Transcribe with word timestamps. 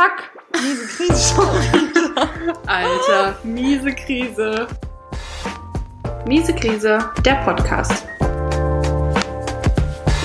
Fuck! 0.00 0.30
Miese 0.62 0.86
Krise 0.86 1.34
schon 1.34 1.44
wieder. 1.44 2.28
Alter, 2.66 3.38
miese 3.44 3.92
Krise. 3.92 4.66
Miese 6.26 6.54
Krise, 6.54 7.00
der 7.22 7.34
Podcast. 7.44 8.06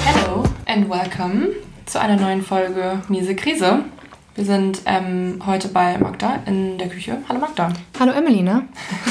Hello 0.05 0.45
and 0.67 0.89
welcome 0.89 1.49
zu 1.87 1.99
einer 1.99 2.15
neuen 2.15 2.41
Folge 2.41 3.01
Miese 3.09 3.35
Krise. 3.35 3.83
Wir 4.35 4.45
sind 4.45 4.81
ähm, 4.85 5.41
heute 5.45 5.67
bei 5.67 5.97
Magda 5.97 6.41
in 6.45 6.77
der 6.77 6.87
Küche. 6.87 7.17
Hallo 7.27 7.41
Magda. 7.41 7.73
Hallo 7.99 8.13
Emmeline. 8.13 8.69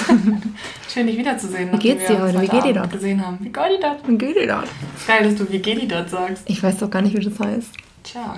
Schön, 0.89 1.07
dich 1.07 1.19
wiederzusehen. 1.19 1.75
Wie 1.75 1.79
geht's 1.79 2.07
dir 2.07 2.23
heute? 2.23 2.41
Wie 2.41 2.49
geht 2.49 2.65
dir 2.65 2.73
dort? 2.73 2.91
gesehen 2.91 3.27
haben. 3.27 3.37
Wie 3.43 3.51
geht 3.53 3.71
dir 3.71 3.81
dort? 3.83 4.09
Wie 4.09 4.17
geht 4.17 4.37
dir 4.37 4.47
dort? 4.47 4.69
Ist 4.97 5.07
geil, 5.07 5.25
dass 5.25 5.35
du 5.35 5.53
wie 5.53 5.59
geht 5.59 5.83
dir 5.83 5.89
dort 5.89 6.09
sagst. 6.09 6.45
Ich 6.47 6.63
weiß 6.63 6.79
doch 6.79 6.89
gar 6.89 7.03
nicht, 7.03 7.15
wie 7.15 7.23
das 7.23 7.39
heißt. 7.39 7.69
Tja. 8.03 8.37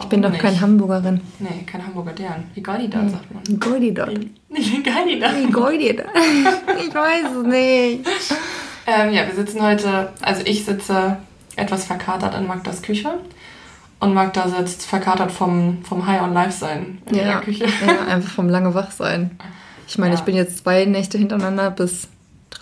Ich 0.00 0.06
bin 0.06 0.22
doch 0.22 0.30
nicht? 0.30 0.40
keine 0.40 0.60
Hamburgerin. 0.60 1.20
Nee, 1.40 1.64
keine 1.66 1.86
Hamburger 1.86 2.12
deren. 2.12 2.44
Wie 2.54 2.62
geht 2.62 2.80
dir 2.80 2.88
dort, 2.88 3.10
sagt 3.10 3.34
man. 3.34 3.42
Wie 3.46 3.56
geht 3.56 3.82
dir 3.82 3.94
dort? 3.94 4.18
Ich 6.86 6.94
weiß 6.94 7.24
es 7.40 7.46
nicht. 7.46 8.06
Ähm, 8.86 9.12
ja, 9.12 9.26
wir 9.26 9.34
sitzen 9.34 9.62
heute, 9.62 10.10
also 10.22 10.42
ich 10.44 10.64
sitze 10.64 11.16
etwas 11.56 11.84
verkatert 11.86 12.34
in 12.38 12.46
Magdas 12.46 12.82
Küche. 12.82 13.14
Und 14.00 14.12
Magda 14.12 14.48
sitzt 14.48 14.84
verkatert 14.84 15.32
vom, 15.32 15.82
vom 15.84 16.06
High 16.06 16.22
on 16.22 16.34
Life 16.34 16.58
sein 16.58 17.00
in 17.06 17.16
Ja. 17.16 17.24
der 17.24 17.40
Küche. 17.40 17.64
ja, 17.64 18.12
einfach 18.14 18.30
vom 18.32 18.48
lange 18.50 18.74
wach 18.74 18.90
sein. 18.90 19.30
Ich 19.88 19.96
meine, 19.98 20.12
Ja. 20.14 20.18
ich 20.18 20.24
bin 20.24 20.34
jetzt 20.36 20.58
zwei 20.58 20.84
Nächte 20.84 21.16
hintereinander 21.18 21.70
bis 21.70 22.08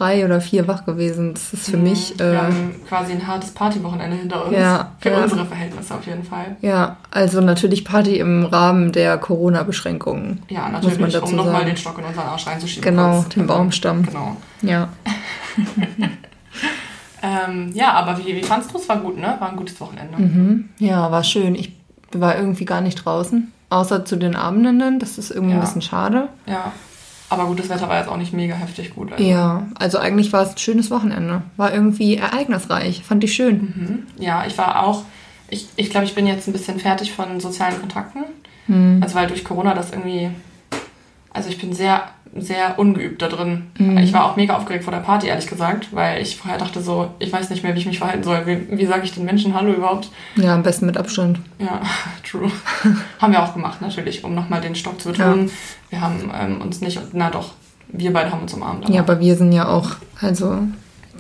drei 0.03 0.25
oder 0.25 0.41
vier 0.41 0.67
wach 0.69 0.85
gewesen. 0.85 1.35
Das 1.35 1.53
ist 1.53 1.71
für 1.71 1.77
mich, 1.77 2.19
Wir 2.19 2.33
äh, 2.33 2.37
haben 2.37 2.75
quasi 2.89 3.13
ein 3.13 3.27
hartes 3.27 3.53
Partywochenende 3.53 4.17
hinter 4.17 4.47
uns. 4.47 4.57
Ja, 4.57 4.93
Für 5.01 5.11
ja. 5.11 5.23
unsere 5.23 5.47
Verhältnisse 5.47 5.95
auf 5.95 6.05
jeden 6.07 6.25
Fall. 6.25 6.57
ja, 6.61 6.97
also 7.11 7.41
natürlich 7.41 7.85
Party 7.85 8.19
im 8.19 8.45
Rahmen 8.45 8.93
der 8.93 9.17
Corona-Beschränkungen. 9.19 10.43
Ja, 10.49 10.63
Muss 10.65 10.73
natürlich, 10.73 10.99
man 10.99 11.11
dazu 11.11 11.27
um 11.27 11.37
nochmal 11.37 11.65
den 11.65 11.77
Stock 11.77 11.99
in 11.99 12.05
unseren 12.05 12.27
Arsch 12.27 12.47
reinzuschieben. 12.47 12.83
Genau, 12.91 13.21
kurz. 13.21 13.29
den 13.31 13.47
Baumstamm. 13.47 14.03
Genau. 14.05 14.37
Ja. 14.63 14.89
Ähm, 17.25 17.71
ja, 17.73 17.93
aber 17.93 18.19
wie, 18.19 18.35
wie 18.35 18.43
fandst 18.43 18.73
du 18.73 18.79
es? 18.79 18.89
War 18.89 18.97
gut, 18.99 19.17
ne? 19.17 19.37
War 19.39 19.51
ein 19.51 19.57
gutes 19.57 19.81
Wochenende. 19.81 20.21
Mhm. 20.21 20.71
Ja, 20.79 21.13
war 21.13 21.23
schön. 21.23 21.55
Ich 21.55 21.73
war 22.13 22.37
irgendwie 22.37 22.65
gar 22.65 22.81
nicht 22.81 22.97
draußen. 23.05 23.53
Außer 23.71 24.05
zu 24.05 24.17
den 24.17 24.35
Abenden. 24.35 24.99
Das 24.99 25.19
ist 25.19 25.31
irgendwie 25.31 25.53
Ja. 25.55 25.61
ein 25.61 25.65
bisschen 25.65 25.83
schade. 25.83 26.29
Ja. 26.47 26.73
Aber 27.33 27.47
gut, 27.47 27.61
das 27.61 27.71
Wetter 27.71 27.89
war 27.89 27.99
jetzt 27.99 28.11
auch 28.11 28.19
nicht 28.19 28.35
mega 28.35 28.55
heftig 28.55 28.95
gut. 28.95 29.11
Also. 29.11 29.25
Ja, 29.25 29.67
also 29.79 29.97
eigentlich 29.97 30.35
war 30.35 30.43
es 30.43 30.51
ein 30.51 30.59
schönes 30.59 30.91
Wochenende. 30.91 31.41
War 31.57 31.73
irgendwie 31.73 32.19
ereignisreich. 32.19 33.03
Fand 33.05 33.25
ich 33.25 33.33
schön. 33.33 34.07
Mhm. 34.19 34.23
Ja, 34.23 34.45
ich 34.47 34.59
war 34.59 34.85
auch, 34.85 35.05
ich, 35.49 35.67
ich 35.77 35.89
glaube, 35.89 36.05
ich 36.05 36.15
bin 36.15 36.27
jetzt 36.27 36.47
ein 36.47 36.53
bisschen 36.53 36.79
fertig 36.79 37.11
von 37.13 37.41
sozialen 37.41 37.81
Kontakten. 37.81 38.25
Hm. 38.67 39.01
Also 39.03 39.15
weil 39.15 39.29
durch 39.29 39.45
Corona 39.45 39.73
das 39.73 39.93
irgendwie, 39.93 40.29
also 41.33 41.49
ich 41.49 41.59
bin 41.59 41.73
sehr, 41.73 42.11
sehr 42.35 42.79
ungeübt 42.79 43.21
da 43.21 43.29
drin. 43.29 43.71
Mhm. 43.79 43.99
Ich 43.99 44.13
war 44.13 44.25
auch 44.25 44.37
mega 44.37 44.57
aufgeregt 44.57 44.85
vor 44.85 44.93
der 44.93 45.01
Party, 45.01 45.27
ehrlich 45.27 45.47
gesagt, 45.47 45.89
weil 45.93 46.23
ich 46.23 46.37
vorher 46.37 46.59
dachte 46.59 46.81
so, 46.81 47.11
ich 47.19 47.33
weiß 47.33 47.51
nicht 47.51 47.63
mehr, 47.63 47.75
wie 47.75 47.79
ich 47.81 47.87
mich 47.87 47.99
verhalten 47.99 48.23
soll. 48.23 48.47
Wie, 48.47 48.79
wie 48.79 48.87
sage 48.87 49.05
ich 49.05 49.13
den 49.13 49.25
Menschen 49.25 49.55
Hallo 49.55 49.73
überhaupt? 49.73 50.11
Ja, 50.37 50.55
am 50.55 50.63
besten 50.63 50.87
mit 50.87 50.97
Abstand. 50.97 51.41
Ja, 51.59 51.81
true. 52.29 52.51
haben 53.21 53.33
wir 53.33 53.43
auch 53.43 53.53
gemacht, 53.53 53.83
natürlich, 53.83 54.25
um 54.25 54.35
nochmal 54.35 54.61
den 54.63 54.75
Stock 54.75 55.01
zu 55.01 55.11
betonen. 55.11 55.51
Wir 55.91 56.01
haben 56.01 56.31
ähm, 56.35 56.61
uns 56.63 56.81
nicht, 56.81 56.99
na 57.13 57.31
doch, 57.31 57.53
wir 57.89 58.13
beide 58.13 58.33
haben 58.33 58.43
uns 58.43 58.55
umarmt. 58.55 58.89
Ja, 58.89 59.01
aber 59.03 59.21
wir 59.21 59.37
sind 59.37 59.53
ja 59.53 59.69
auch, 59.69 59.91
also 60.21 60.61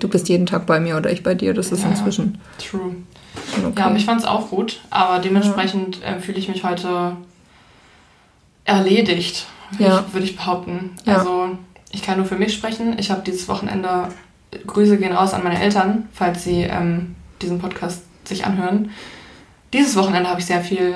du 0.01 0.09
bist 0.09 0.31
jeden 0.31 0.47
Tag 0.47 0.65
bei 0.67 0.81
mir 0.81 0.97
oder 0.97 1.11
ich 1.13 1.23
bei 1.23 1.35
dir. 1.35 1.53
Das 1.53 1.73
ist 1.73 1.83
Ja, 1.83 1.91
inzwischen 1.91 2.39
True. 2.59 2.97
okay. 3.59 3.73
Ja, 3.79 3.87
aber 3.87 3.97
ich 3.97 4.07
fand 4.07 4.21
es 4.23 4.27
auch 4.27 4.49
gut, 4.49 4.81
aber 4.89 5.19
dementsprechend 5.19 5.99
ähm, 6.05 6.21
fühle 6.21 6.39
ich 6.39 6.49
mich 6.49 6.65
heute 6.65 7.17
erledigt, 8.65 9.47
Ja. 9.79 10.05
ich, 10.07 10.15
würd 10.15 10.25
ich 10.25 10.37
behaupten. 10.37 10.91
Ja. 11.05 11.19
Also 11.19 11.51
ich 11.91 12.03
kann 12.03 12.17
nur 12.19 12.27
für 12.27 12.37
mich 12.37 12.55
sprechen. 12.55 12.97
Ich 12.99 13.11
habe 13.11 13.23
dieses 13.23 13.49
Wochenende, 13.49 14.09
Grüße 14.67 14.99
gehen 14.99 15.13
raus 15.13 15.35
an 15.35 15.43
meine 15.45 15.61
Eltern, 15.61 16.09
falls 16.13 16.45
sie 16.45 16.63
ähm, 16.63 17.15
diesen 17.41 17.59
Podcast 17.59 18.03
sich 18.25 18.45
anhören. 18.47 18.91
Dieses 19.73 19.97
Wochenende 19.97 20.29
habe 20.29 20.41
ich 20.41 20.47
sehr 20.47 20.61
viel 20.61 20.95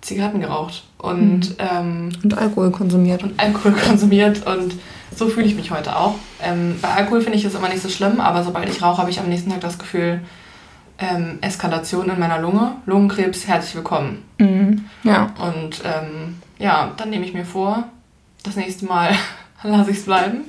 Zigaretten 0.00 0.40
geraucht 0.40 0.84
und, 0.98 1.54
ähm, 1.58 2.10
Und 2.22 2.36
Alkohol 2.36 2.70
konsumiert. 2.70 3.22
und 3.22 3.38
Alkohol 3.40 3.72
konsumiert 3.86 4.46
und 4.46 4.74
so 5.14 5.28
fühle 5.28 5.46
ich 5.46 5.54
mich 5.56 5.70
heute 5.70 5.96
auch. 5.96 6.14
Ähm, 6.42 6.76
bei 6.82 6.88
Alkohol 6.88 7.20
finde 7.22 7.38
ich 7.38 7.44
es 7.44 7.54
immer 7.54 7.68
nicht 7.68 7.82
so 7.82 7.88
schlimm, 7.88 8.20
aber 8.20 8.42
sobald 8.44 8.68
ich 8.68 8.82
rauche, 8.82 8.98
habe 8.98 9.10
ich 9.10 9.18
am 9.20 9.28
nächsten 9.28 9.50
Tag 9.50 9.60
das 9.60 9.78
Gefühl, 9.78 10.20
ähm, 10.98 11.38
Eskalation 11.40 12.08
in 12.10 12.18
meiner 12.18 12.40
Lunge, 12.40 12.72
Lungenkrebs, 12.86 13.46
herzlich 13.46 13.74
willkommen. 13.76 14.22
Mhm. 14.38 14.84
Ja. 15.04 15.32
Und 15.38 15.82
ähm, 15.84 16.36
ja, 16.58 16.92
dann 16.96 17.10
nehme 17.10 17.24
ich 17.24 17.34
mir 17.34 17.44
vor, 17.44 17.84
das 18.46 18.56
nächste 18.56 18.86
Mal 18.86 19.14
lasse 19.62 19.90
ich 19.90 19.98
es 19.98 20.04
bleiben. 20.04 20.44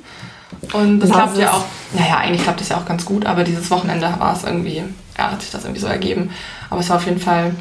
Und 0.74 1.00
das 1.00 1.12
klappt 1.12 1.38
ja 1.38 1.52
auch, 1.52 1.66
naja, 1.94 2.18
eigentlich 2.18 2.44
klappt 2.44 2.62
es 2.62 2.70
ja 2.70 2.78
auch 2.78 2.86
ganz 2.86 3.06
gut, 3.06 3.26
aber 3.26 3.44
dieses 3.44 3.70
Wochenende 3.70 4.14
war 4.18 4.34
es 4.34 4.44
irgendwie, 4.44 4.84
ja, 5.18 5.32
hat 5.32 5.42
sich 5.42 5.52
das 5.52 5.64
irgendwie 5.64 5.82
so 5.82 5.88
ergeben. 5.88 6.32
Aber 6.70 6.80
es 6.80 6.90
war 6.90 6.98
auf 6.98 7.06
jeden 7.06 7.20
Fall, 7.20 7.54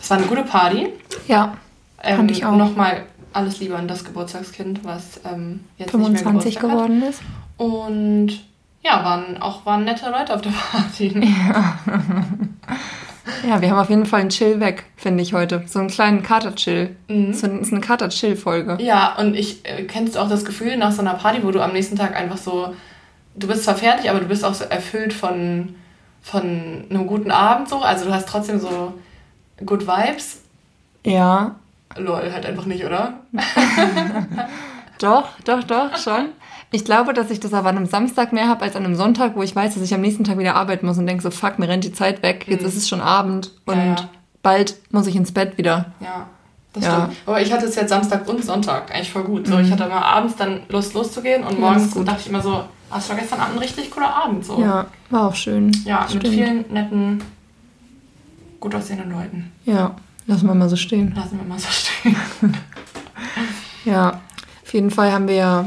es 0.00 0.10
war 0.10 0.18
eine 0.18 0.26
gute 0.26 0.42
Party. 0.42 0.88
Ja. 1.26 1.54
Ähm, 2.02 2.16
Fand 2.16 2.30
ich 2.30 2.44
auch. 2.44 2.56
Nochmal 2.56 3.04
alles 3.32 3.58
Liebe 3.58 3.76
an 3.76 3.88
das 3.88 4.04
Geburtstagskind, 4.04 4.84
was 4.84 5.20
ähm, 5.24 5.64
jetzt 5.76 5.90
25 5.90 6.14
nicht 6.14 6.24
mehr 6.24 6.32
Geburtstag 6.32 6.62
geworden 6.70 7.02
ist. 7.02 7.20
Hat. 7.20 7.26
Und 7.56 8.44
ja, 8.82 9.04
waren 9.04 9.38
auch 9.40 9.66
waren 9.66 9.84
nette 9.84 10.10
Leute 10.10 10.34
auf 10.34 10.42
der 10.42 10.50
Party. 10.72 11.12
Ja, 11.18 11.78
wir 13.60 13.70
haben 13.70 13.78
auf 13.78 13.90
jeden 13.90 14.06
Fall 14.06 14.20
einen 14.20 14.30
Chill 14.30 14.60
weg, 14.60 14.84
finde 14.96 15.22
ich 15.22 15.32
heute. 15.32 15.62
So 15.66 15.78
einen 15.78 15.88
kleinen 15.88 16.22
Kater-Chill. 16.22 16.94
Mhm. 17.08 17.32
So 17.32 17.46
ein- 17.46 17.60
ist 17.60 17.72
eine 17.72 17.80
Kater-Chill-Folge. 17.80 18.78
Ja, 18.80 19.16
und 19.18 19.34
ich 19.34 19.64
äh, 19.64 19.84
kennst 19.84 20.16
auch 20.18 20.28
das 20.28 20.44
Gefühl 20.44 20.76
nach 20.76 20.92
so 20.92 21.00
einer 21.00 21.14
Party, 21.14 21.42
wo 21.42 21.50
du 21.50 21.60
am 21.62 21.72
nächsten 21.72 21.96
Tag 21.96 22.14
einfach 22.16 22.36
so, 22.36 22.74
du 23.36 23.46
bist 23.46 23.64
zwar 23.64 23.76
fertig, 23.76 24.10
aber 24.10 24.20
du 24.20 24.26
bist 24.26 24.44
auch 24.44 24.54
so 24.54 24.64
erfüllt 24.64 25.12
von, 25.12 25.74
von 26.22 26.42
einem 26.90 27.06
guten 27.06 27.30
Abend 27.30 27.68
so. 27.68 27.78
Also 27.80 28.04
du 28.04 28.12
hast 28.12 28.28
trotzdem 28.28 28.60
so 28.60 28.94
good 29.64 29.86
Vibes. 29.86 30.42
Ja. 31.06 31.54
Lol, 31.96 32.30
halt 32.32 32.44
einfach 32.46 32.66
nicht, 32.66 32.84
oder? 32.84 33.20
Doch, 35.00 35.28
doch, 35.44 35.62
doch, 35.64 35.96
schon. 35.98 36.28
Ich 36.74 36.84
glaube, 36.84 37.12
dass 37.14 37.30
ich 37.30 37.38
das 37.38 37.54
aber 37.54 37.68
an 37.68 37.76
einem 37.76 37.86
Samstag 37.86 38.32
mehr 38.32 38.48
habe 38.48 38.62
als 38.64 38.74
an 38.74 38.84
einem 38.84 38.96
Sonntag, 38.96 39.36
wo 39.36 39.42
ich 39.44 39.54
weiß, 39.54 39.74
dass 39.74 39.82
ich 39.84 39.94
am 39.94 40.00
nächsten 40.00 40.24
Tag 40.24 40.38
wieder 40.38 40.56
arbeiten 40.56 40.86
muss 40.86 40.98
und 40.98 41.06
denke 41.06 41.22
so, 41.22 41.30
fuck, 41.30 41.60
mir 41.60 41.68
rennt 41.68 41.84
die 41.84 41.92
Zeit 41.92 42.20
weg. 42.24 42.46
Jetzt 42.48 42.64
ist 42.64 42.76
es 42.76 42.88
schon 42.88 43.00
Abend 43.00 43.52
und 43.64 43.76
Mhm. 43.76 43.80
Ja, 43.80 43.94
ja. 43.94 44.08
bald 44.42 44.74
muss 44.90 45.06
ich 45.06 45.14
ins 45.14 45.30
Bett 45.30 45.56
wieder. 45.56 45.92
Ja, 46.00 46.26
das 46.72 46.84
Ja. 46.84 46.92
stimmt. 47.04 47.16
Aber 47.26 47.40
ich 47.40 47.52
hatte 47.52 47.66
es 47.66 47.76
jetzt 47.76 47.90
Samstag 47.90 48.28
und 48.28 48.44
Sonntag 48.44 48.92
eigentlich 48.92 49.12
voll 49.12 49.22
gut. 49.22 49.46
So, 49.46 49.56
ich 49.60 49.70
hatte 49.70 49.84
immer 49.84 50.04
abends 50.04 50.34
dann 50.34 50.62
Lust 50.68 50.94
loszugehen 50.94 51.42
und 51.44 51.52
das 51.52 51.58
morgens 51.60 51.94
dachte 51.94 52.20
ich 52.22 52.28
immer 52.28 52.42
so, 52.42 52.64
ah, 52.90 52.98
es 52.98 53.08
war 53.08 53.14
gestern 53.16 53.38
Abend 53.38 53.54
ein 53.54 53.58
richtig 53.60 53.90
cooler 53.92 54.12
Abend. 54.12 54.44
So. 54.44 54.60
Ja, 54.60 54.86
war 55.10 55.28
auch 55.28 55.34
schön. 55.36 55.70
Ja, 55.84 56.00
mit 56.00 56.10
Stimmt. 56.10 56.26
vielen 56.28 56.64
netten, 56.72 57.22
gut 58.58 58.74
aussehenden 58.74 59.12
Leuten. 59.12 59.52
Ja, 59.64 59.94
lassen 60.26 60.48
wir 60.48 60.54
mal 60.56 60.68
so 60.68 60.74
stehen. 60.74 61.14
Lassen 61.14 61.38
wir 61.38 61.46
mal 61.46 61.58
so 61.60 61.68
stehen. 61.70 62.16
Ja, 63.84 64.20
auf 64.64 64.72
jeden 64.72 64.90
Fall 64.90 65.12
haben 65.12 65.28
wir 65.28 65.34
ja 65.34 65.66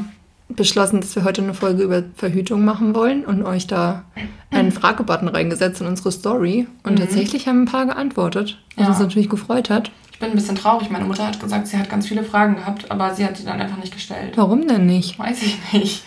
beschlossen, 0.50 1.02
dass 1.02 1.16
wir 1.16 1.24
heute 1.24 1.41
eine 1.41 1.53
Folge 1.53 1.84
über 1.84 2.03
Verhütung 2.16 2.63
machen 2.63 2.96
wollen 2.96 3.25
und 3.25 3.44
euch 3.44 3.68
da 3.68 4.06
einen 4.52 4.72
Fragebutton 4.72 5.28
reingesetzt 5.28 5.81
in 5.81 5.88
unsere 5.88 6.12
Story. 6.12 6.68
Und 6.84 7.00
tatsächlich 7.00 7.47
haben 7.47 7.63
ein 7.63 7.66
paar 7.66 7.85
geantwortet, 7.85 8.58
was 8.75 8.78
Mhm. 8.78 8.84
Ja. 8.84 8.90
uns 8.90 9.00
natürlich 9.00 9.30
gefreut 9.30 9.69
hat. 9.69 9.91
Ich 10.13 10.19
bin 10.19 10.30
ein 10.30 10.35
bisschen 10.35 10.56
traurig. 10.56 10.90
Meine 10.90 11.06
Mutter 11.06 11.28
hat 11.28 11.40
gesagt, 11.40 11.68
sie 11.68 11.78
hat 11.78 11.90
ganz 11.90 12.08
viele 12.08 12.24
Fragen 12.24 12.56
gehabt, 12.56 12.90
aber 12.90 13.13
sie 13.13 13.24
hat 13.25 13.38
die 13.38 13.46
dann 13.46 13.59
einfach 13.62 13.78
nicht 13.78 13.94
gestellt. 13.94 14.34
Warum 14.35 14.68
denn 14.68 14.85
nicht? 14.88 15.19
Weiß 15.19 15.44
ich 15.44 15.58
nicht. 15.74 16.03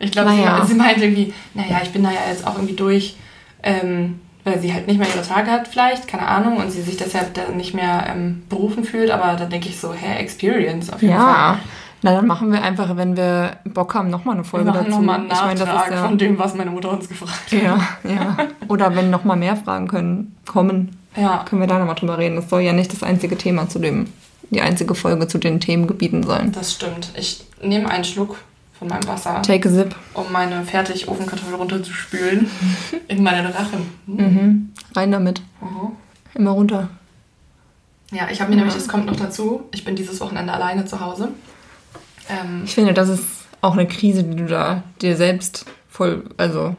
Ich 0.00 0.10
glaube, 0.12 0.30
Naja. 0.30 0.60
sie, 0.62 0.72
sie 0.72 0.78
meint 0.78 0.98
irgendwie, 0.98 1.32
naja, 1.54 1.80
ich 1.82 1.90
bin 1.90 2.02
da 2.02 2.10
ja 2.10 2.20
jetzt 2.30 2.46
auch 2.46 2.54
irgendwie 2.56 2.74
durch, 2.74 3.16
ähm, 3.62 4.18
weil 4.44 4.60
sie 4.60 4.72
halt 4.72 4.86
nicht 4.86 4.98
mehr 4.98 5.08
ihre 5.14 5.26
Tage 5.26 5.50
hat 5.50 5.68
vielleicht, 5.68 6.08
keine 6.08 6.26
Ahnung, 6.26 6.56
und 6.56 6.70
sie 6.72 6.80
sich 6.82 6.96
deshalb 6.96 7.34
dann 7.34 7.56
nicht 7.56 7.74
mehr 7.74 8.06
ähm, 8.08 8.42
berufen 8.48 8.82
fühlt. 8.84 9.10
Aber 9.10 9.34
dann 9.36 9.50
denke 9.50 9.68
ich 9.68 9.78
so, 9.78 9.92
hä, 9.92 10.18
Experience 10.20 10.90
auf 10.92 11.02
jeden 11.02 11.14
Fall. 11.14 11.58
Na, 12.02 12.12
dann 12.12 12.26
machen 12.26 12.52
wir 12.52 12.62
einfach, 12.62 12.96
wenn 12.96 13.16
wir 13.16 13.56
Bock 13.64 13.94
haben, 13.94 14.08
nochmal 14.10 14.36
eine 14.36 14.44
Wir 14.44 14.48
Folge 14.48 14.66
machen 14.70 14.84
dazu. 14.84 14.90
nochmal 14.90 15.20
einen 15.20 15.30
Ich 15.30 15.40
meine, 15.40 15.58
das 15.58 15.68
Nachtrag 15.68 15.88
ist 15.88 15.94
ja, 15.94 16.04
von 16.06 16.18
dem, 16.18 16.38
was 16.38 16.54
meine 16.54 16.70
Mutter 16.70 16.90
uns 16.92 17.08
gefragt 17.08 17.32
hat. 17.52 17.62
ja, 17.62 17.78
ja. 18.04 18.36
Oder 18.68 18.94
wenn 18.94 19.10
nochmal 19.10 19.36
mehr 19.36 19.56
Fragen 19.56 19.88
können, 19.88 20.36
kommen, 20.46 20.96
Ja, 21.16 21.44
können 21.48 21.60
wir 21.60 21.66
da 21.66 21.78
nochmal 21.78 21.96
drüber 21.96 22.18
reden. 22.18 22.36
Das 22.36 22.48
soll 22.50 22.60
ja 22.60 22.72
nicht 22.72 22.92
das 22.92 23.02
einzige 23.02 23.36
Thema 23.36 23.68
zu 23.68 23.78
dem, 23.80 24.06
die 24.50 24.60
einzige 24.60 24.94
Folge 24.94 25.26
zu 25.26 25.38
den 25.38 25.58
Themengebieten 25.60 26.22
sein. 26.22 26.52
das 26.52 26.72
stimmt. 26.74 27.10
Ich 27.16 27.44
nehme 27.62 27.90
einen 27.90 28.04
Schluck 28.04 28.36
von 28.78 28.86
meinem 28.86 29.08
Wasser, 29.08 29.42
Take 29.42 29.68
a 29.68 29.72
sip. 29.72 29.96
um 30.14 30.30
meine 30.30 30.62
fertig 30.64 31.08
Ofenkartoffel 31.08 31.54
runterzuspülen 31.56 32.48
in 33.08 33.22
meinen 33.24 33.46
Rachen. 33.46 33.88
Mhm. 34.06 34.72
Rein 34.94 35.10
damit. 35.10 35.42
Mhm. 35.60 35.96
Immer 36.34 36.52
runter. 36.52 36.88
Ja, 38.12 38.28
ich 38.30 38.40
habe 38.40 38.50
mir 38.50 38.56
nämlich, 38.56 38.74
das 38.74 38.86
kommt 38.88 39.06
noch 39.06 39.16
dazu, 39.16 39.64
ich 39.72 39.84
bin 39.84 39.96
dieses 39.96 40.20
Wochenende 40.20 40.52
alleine 40.52 40.84
zu 40.84 41.00
Hause. 41.00 41.30
Ähm, 42.28 42.62
Ich 42.64 42.74
finde, 42.74 42.92
das 42.94 43.08
ist 43.08 43.24
auch 43.60 43.72
eine 43.74 43.86
Krise, 43.86 44.24
die 44.24 44.36
du 44.36 44.46
da 44.46 44.82
dir 45.00 45.16
selbst 45.16 45.66
voll, 45.88 46.24
also 46.36 46.76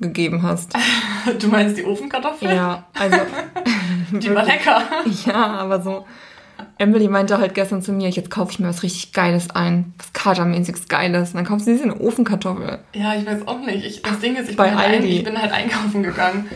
gegeben 0.00 0.42
hast. 0.42 0.72
du 1.40 1.48
meinst 1.48 1.76
die 1.76 1.84
Ofenkartoffel? 1.84 2.48
Ja, 2.54 2.86
also 2.98 3.18
Die 4.12 4.34
war 4.34 4.44
lecker. 4.44 4.82
ja, 5.26 5.46
aber 5.58 5.80
so 5.82 6.06
Emily 6.78 7.08
meinte 7.08 7.38
halt 7.38 7.54
gestern 7.54 7.80
zu 7.82 7.92
mir, 7.92 8.08
jetzt 8.10 8.30
kaufe 8.30 8.52
ich 8.52 8.58
mir 8.58 8.68
was 8.68 8.82
richtig 8.82 9.12
Geiles 9.12 9.50
ein. 9.50 9.94
Was 9.98 10.12
Katermäßiges 10.12 10.88
Geiles. 10.88 11.30
Und 11.30 11.36
dann 11.36 11.44
kaufst 11.46 11.66
du 11.66 11.76
sie 11.76 11.82
eine 11.82 11.98
Ofenkartoffel. 12.00 12.78
Ja, 12.94 13.14
ich 13.14 13.24
weiß 13.26 13.46
auch 13.46 13.60
nicht. 13.60 13.84
Ich, 13.84 14.02
das 14.02 14.18
Ding 14.20 14.36
ist, 14.36 14.50
ich 14.50 14.56
Bei 14.56 14.68
bin, 14.68 14.78
halt 14.78 14.94
Aldi. 14.94 15.08
ich 15.08 15.24
bin 15.24 15.40
halt 15.40 15.52
einkaufen 15.52 16.02
gegangen. 16.02 16.48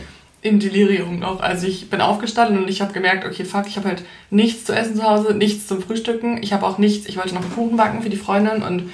Im 0.45 0.59
Delirium 0.59 1.17
noch. 1.17 1.39
Also 1.39 1.65
ich 1.65 1.89
bin 1.89 2.01
aufgestanden 2.01 2.61
und 2.61 2.69
ich 2.69 2.79
habe 2.79 2.93
gemerkt, 2.93 3.25
okay, 3.25 3.43
fuck, 3.43 3.65
ich 3.67 3.77
habe 3.77 3.87
halt 3.87 4.03
nichts 4.29 4.65
zu 4.65 4.73
essen 4.73 4.95
zu 4.95 5.03
Hause, 5.03 5.33
nichts 5.33 5.65
zum 5.65 5.81
Frühstücken. 5.81 6.41
Ich 6.43 6.53
habe 6.53 6.67
auch 6.67 6.77
nichts, 6.77 7.07
ich 7.07 7.17
wollte 7.17 7.33
noch 7.33 7.41
einen 7.41 7.55
Kuchen 7.55 7.77
backen 7.77 8.03
für 8.03 8.11
die 8.11 8.15
Freundin 8.15 8.61
und 8.61 8.91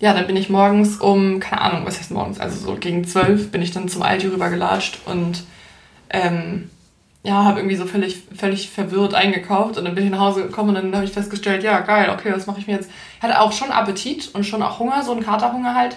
ja, 0.00 0.12
dann 0.12 0.26
bin 0.26 0.36
ich 0.36 0.50
morgens 0.50 0.98
um, 0.98 1.40
keine 1.40 1.62
Ahnung, 1.62 1.86
was 1.86 1.98
heißt 1.98 2.10
morgens, 2.10 2.38
also 2.38 2.58
so 2.58 2.74
gegen 2.78 3.06
zwölf 3.06 3.50
bin 3.50 3.62
ich 3.62 3.70
dann 3.70 3.88
zum 3.88 4.02
Aldi 4.02 4.26
rübergelatscht 4.26 4.98
und 5.06 5.44
ähm, 6.10 6.68
ja, 7.22 7.44
habe 7.44 7.60
irgendwie 7.60 7.76
so 7.76 7.86
völlig, 7.86 8.24
völlig 8.36 8.68
verwirrt 8.68 9.14
eingekauft 9.14 9.78
und 9.78 9.86
dann 9.86 9.94
bin 9.94 10.04
ich 10.04 10.10
nach 10.10 10.20
Hause 10.20 10.42
gekommen 10.42 10.68
und 10.68 10.74
dann 10.74 10.94
habe 10.94 11.06
ich 11.06 11.12
festgestellt, 11.12 11.62
ja, 11.62 11.80
geil, 11.80 12.10
okay, 12.10 12.32
was 12.34 12.46
mache 12.46 12.60
ich 12.60 12.66
mir 12.66 12.74
jetzt? 12.74 12.90
Ich 13.16 13.22
hatte 13.22 13.40
auch 13.40 13.52
schon 13.52 13.70
Appetit 13.70 14.28
und 14.34 14.44
schon 14.44 14.62
auch 14.62 14.78
Hunger, 14.78 15.02
so 15.02 15.12
einen 15.12 15.24
Katerhunger 15.24 15.74
halt. 15.74 15.96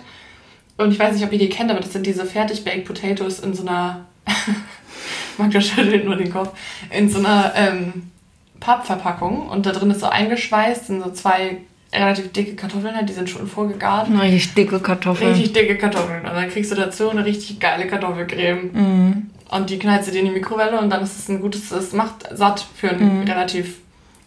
Und 0.78 0.94
ich 0.94 1.00
weiß 1.00 1.14
nicht, 1.14 1.26
ob 1.26 1.34
ihr 1.34 1.40
die 1.40 1.50
kennt, 1.50 1.70
aber 1.70 1.82
das 1.82 1.92
sind 1.92 2.06
diese 2.06 2.26
fertig-baked 2.26 2.86
Potatoes 2.86 3.42
in 3.42 3.54
so 3.54 3.68
einer, 3.68 4.06
Magda 5.38 5.62
schüttelt 5.62 6.06
nur 6.06 6.16
den 6.16 6.32
Kopf, 6.32 6.58
in 6.90 7.10
so 7.10 7.20
einer 7.20 7.54
ähm, 7.56 8.12
Pappverpackung 8.60 9.48
und 9.48 9.66
da 9.66 9.72
drin 9.72 9.92
ist 9.92 10.02
so 10.02 10.08
eingeschweißt, 10.08 10.88
sind 10.88 11.04
so 11.04 11.12
zwei 11.12 11.58
relativ 11.94 12.32
dicke 12.32 12.56
Kartoffeln, 12.56 12.96
halt, 12.96 13.10
die 13.10 13.14
sind 13.14 13.30
schon 13.30 13.48
vorgegart. 13.48 14.10
Richtig 14.10 14.54
dicke 14.54 14.80
Kartoffeln. 14.80 15.32
Richtig 15.32 15.54
dicke 15.54 15.78
Kartoffeln. 15.78 16.22
Und 16.22 16.34
dann 16.34 16.50
kriegst 16.50 16.72
du 16.72 16.76
dazu 16.76 17.10
eine 17.10 17.26
richtig 17.26 17.60
geile 17.60 17.88
Kartoffelcreme. 17.88 18.72
Mhm. 18.72 19.30
Und 19.50 19.70
die 19.70 19.80
knallst 19.80 20.08
du 20.08 20.12
dir 20.12 20.20
in 20.20 20.26
die 20.26 20.32
Mikrowelle 20.32 20.80
und 20.80 20.92
dann 20.92 21.02
ist 21.02 21.18
es 21.18 21.30
ein 21.30 21.42
gutes, 21.42 21.72
es 21.72 21.94
macht 21.94 22.28
satt 22.32 22.66
für 22.76 22.92
einen 22.92 23.28
relativ 23.28 23.78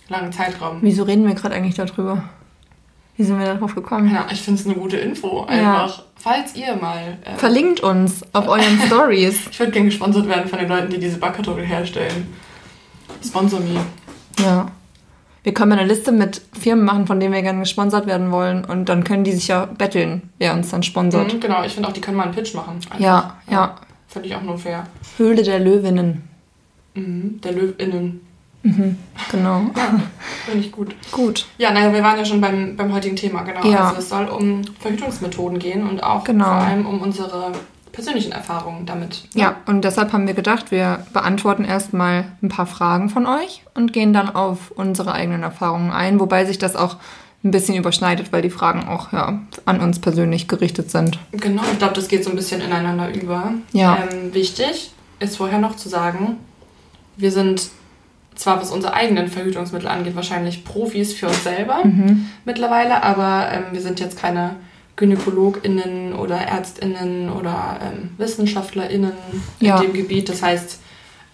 langen 0.09 0.33
Zeitraum. 0.33 0.79
Wieso 0.81 1.05
reden 1.05 1.27
wir 1.27 1.35
gerade 1.35 1.55
eigentlich 1.55 1.77
darüber? 1.77 2.25
Wie 3.17 3.25
sind 3.25 3.39
wir 3.39 3.47
darauf 3.47 3.75
gekommen? 3.75 4.11
Ja, 4.13 4.27
ich 4.31 4.41
finde 4.41 4.61
es 4.61 4.67
eine 4.67 4.75
gute 4.75 4.97
Info. 4.97 5.43
Einfach, 5.45 6.03
falls 6.17 6.55
ihr 6.57 6.75
mal. 6.77 7.19
Äh, 7.25 7.37
Verlinkt 7.37 7.81
uns 7.81 8.23
auf 8.33 8.49
euren 8.49 8.81
Stories. 8.87 9.49
ich 9.51 9.59
würde 9.59 9.73
gerne 9.73 9.89
gesponsert 9.89 10.27
werden 10.29 10.49
von 10.49 10.59
den 10.59 10.69
Leuten, 10.69 10.91
die 10.91 10.99
diese 10.99 11.19
Backkartoffeln 11.19 11.67
herstellen. 11.67 12.33
Sponsor 13.25 13.61
me. 13.61 13.81
Ja. 14.43 14.67
Wir 15.45 15.53
können 15.53 15.73
eine 15.73 15.85
Liste 15.87 16.13
mit 16.13 16.41
Firmen 16.59 16.85
machen, 16.85 17.07
von 17.07 17.19
denen 17.19 17.35
wir 17.35 17.43
gerne 17.43 17.61
gesponsert 17.61 18.07
werden 18.07 18.31
wollen. 18.31 18.65
Und 18.65 18.89
dann 18.89 19.05
können 19.05 19.25
die 19.25 19.33
sich 19.33 19.49
ja 19.49 19.67
betteln, 19.67 20.31
wer 20.39 20.55
uns 20.55 20.71
dann 20.71 20.83
sponsort. 20.83 21.35
Mhm, 21.35 21.41
genau, 21.41 21.65
ich 21.65 21.73
finde 21.73 21.89
auch, 21.89 21.93
die 21.93 22.01
können 22.01 22.17
mal 22.17 22.25
einen 22.25 22.35
Pitch 22.35 22.55
machen. 22.55 22.75
Einfach. 22.77 23.01
Ja, 23.01 23.37
ja. 23.51 23.75
Finde 24.07 24.29
ich 24.29 24.37
auch 24.37 24.43
nur 24.43 24.57
fair. 24.59 24.87
Höhle 25.17 25.43
der 25.43 25.59
Löwinnen. 25.59 26.29
Mhm, 26.95 27.41
der 27.43 27.53
Löwinnen. 27.53 28.21
Genau. 29.31 29.63
Finde 30.47 30.61
ich 30.61 30.71
gut. 30.73 30.95
Gut. 31.11 31.47
Ja, 31.59 31.73
naja, 31.73 31.93
wir 31.93 32.03
waren 32.03 32.17
ja 32.19 32.25
schon 32.25 32.41
beim, 32.41 32.77
beim 32.77 32.93
heutigen 32.93 33.17
Thema, 33.17 33.43
genau. 33.43 33.67
Ja. 33.67 33.89
Also 33.89 33.99
es 33.99 34.09
soll 34.09 34.27
um 34.29 34.63
Verhütungsmethoden 34.81 35.59
gehen 35.59 35.89
und 35.89 36.03
auch 36.03 36.25
Genau. 36.25 36.45
vor 36.45 36.55
allem 36.55 36.87
um 36.87 37.01
unsere 37.01 37.53
persönlichen 37.91 38.33
Erfahrungen 38.33 38.87
damit. 38.87 39.25
Ja, 39.35 39.57
und 39.67 39.83
deshalb 39.85 40.13
haben 40.13 40.27
wir 40.27 40.35
gedacht, 40.35 40.71
wir 40.71 41.05
beantworten 41.13 41.65
erstmal 41.65 42.25
ein 42.43 42.49
paar 42.49 42.67
Fragen 42.67 43.11
von 43.11 43.27
euch 43.27 43.63
und 43.75 43.93
gehen 43.93 44.13
dann 44.13 44.35
auf 44.35 44.71
unsere 44.75 45.13
eigenen 45.13 45.43
Erfahrungen 45.43 45.91
ein, 45.91 46.19
wobei 46.21 46.45
sich 46.45 46.59
das 46.59 46.75
auch 46.77 46.97
ein 47.45 47.51
bisschen 47.51 47.75
überschneidet, 47.75 48.33
weil 48.33 48.41
die 48.43 48.51
Fragen 48.51 48.87
auch 48.89 49.13
ja, 49.13 49.41
an 49.67 49.81
uns 49.81 49.99
persönlich 49.99 50.47
gerichtet 50.49 50.91
sind. 50.91 51.19
Genau, 51.33 51.63
ich 51.73 51.79
glaube, 51.79 51.95
das 51.95 52.09
geht 52.09 52.23
so 52.25 52.31
ein 52.31 52.37
bisschen 52.37 52.61
ineinander 52.61 53.13
über. 53.13 53.53
Ja. 53.73 53.99
Ähm, 54.11 54.33
wichtig 54.33 54.93
ist 55.19 55.37
vorher 55.37 55.59
noch 55.59 55.75
zu 55.77 55.89
sagen, 55.89 56.37
wir 57.17 57.33
sind 57.33 57.69
zwar 58.35 58.61
was 58.61 58.71
unsere 58.71 58.95
eigenen 58.95 59.29
Verhütungsmittel 59.29 59.89
angeht, 59.89 60.17
wahrscheinlich 60.17 60.65
Profis 60.65 61.13
für 61.13 61.29
uns 61.29 61.45
selber 61.45 61.85
Mhm. 61.85 62.27
mittlerweile, 62.45 63.03
aber 63.03 63.49
ähm, 63.53 63.63
wir 63.73 63.81
sind 63.81 64.01
jetzt 64.01 64.19
keine 64.19 64.57
GynäkologInnen 64.97 66.13
oder 66.15 66.37
ÄrztInnen 66.49 67.31
oder 67.31 67.79
ähm, 67.83 68.11
WissenschaftlerInnen 68.19 69.13
Ja. 69.61 69.77
in 69.77 69.83
dem 69.89 69.93
Gebiet. 69.95 70.29
Das 70.29 70.43
heißt, 70.43 70.81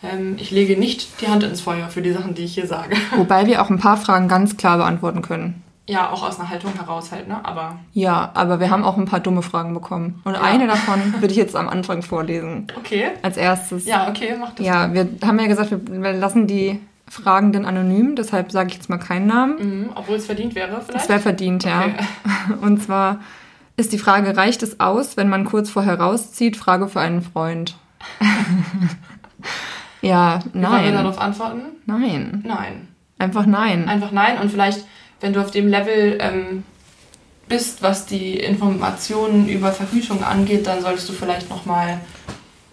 ähm, 0.02 0.36
ich 0.38 0.50
lege 0.50 0.78
nicht 0.78 1.20
die 1.20 1.28
Hand 1.28 1.42
ins 1.44 1.60
Feuer 1.60 1.88
für 1.88 2.02
die 2.02 2.12
Sachen, 2.12 2.34
die 2.34 2.44
ich 2.44 2.54
hier 2.54 2.66
sage. 2.66 2.96
Wobei 3.16 3.46
wir 3.46 3.62
auch 3.62 3.70
ein 3.70 3.78
paar 3.78 3.96
Fragen 3.96 4.28
ganz 4.28 4.56
klar 4.56 4.78
beantworten 4.78 5.22
können. 5.22 5.62
Ja, 5.88 6.10
auch 6.10 6.22
aus 6.22 6.38
einer 6.38 6.50
Haltung 6.50 6.72
heraus 6.74 7.10
halt, 7.12 7.28
ne? 7.28 7.40
Aber 7.44 7.78
Ja, 7.94 8.30
aber 8.34 8.60
wir 8.60 8.68
haben 8.70 8.84
auch 8.84 8.98
ein 8.98 9.06
paar 9.06 9.20
dumme 9.20 9.40
Fragen 9.40 9.72
bekommen. 9.72 10.20
Und 10.24 10.36
eine 10.36 10.66
davon 10.66 11.14
würde 11.14 11.32
ich 11.32 11.36
jetzt 11.36 11.56
am 11.56 11.68
Anfang 11.68 12.02
vorlesen. 12.02 12.66
okay. 12.76 13.10
Als 13.22 13.38
erstes. 13.38 13.86
Ja, 13.86 14.06
okay, 14.08 14.36
mach 14.38 14.52
das. 14.54 14.66
Ja, 14.66 14.92
wir 14.92 15.08
haben 15.24 15.40
ja 15.40 15.46
gesagt, 15.46 15.70
wir 15.70 16.12
lassen 16.12 16.46
die 16.46 16.78
Fragenden 17.08 17.64
anonym, 17.64 18.16
deshalb 18.16 18.52
sage 18.52 18.68
ich 18.68 18.74
jetzt 18.74 18.90
mal 18.90 18.98
keinen 18.98 19.26
Namen. 19.26 19.54
Mhm, 19.58 19.90
obwohl 19.94 20.16
es 20.16 20.26
verdient 20.26 20.54
wäre, 20.54 20.82
vielleicht. 20.82 20.94
Das 20.94 21.08
wäre 21.08 21.20
verdient, 21.20 21.64
ja. 21.64 21.86
Okay. 21.86 22.04
Und 22.60 22.82
zwar 22.82 23.20
ist 23.78 23.92
die 23.94 23.98
Frage, 23.98 24.36
reicht 24.36 24.62
es 24.62 24.80
aus, 24.80 25.16
wenn 25.16 25.30
man 25.30 25.44
kurz 25.46 25.70
vorher 25.70 25.98
rauszieht? 25.98 26.58
Frage 26.58 26.86
für 26.88 27.00
einen 27.00 27.22
Freund. 27.22 27.76
ja, 30.02 30.40
Wie 30.52 30.62
wollen 30.62 30.62
wir 30.62 30.68
nein. 30.68 30.92
darauf 30.92 31.18
antworten? 31.18 31.62
Nein. 31.86 32.42
Nein. 32.46 32.88
Einfach 33.18 33.46
nein. 33.46 33.88
Einfach 33.88 34.12
nein. 34.12 34.38
Und 34.40 34.50
vielleicht, 34.50 34.84
wenn 35.20 35.32
du 35.32 35.40
auf 35.40 35.50
dem 35.50 35.68
Level 35.68 36.18
ähm, 36.20 36.64
bist, 37.48 37.82
was 37.82 38.06
die 38.06 38.38
Informationen 38.38 39.48
über 39.48 39.72
Verhütung 39.72 40.22
angeht, 40.22 40.66
dann 40.66 40.80
solltest 40.82 41.08
du 41.08 41.12
vielleicht 41.12 41.48
nochmal. 41.50 42.00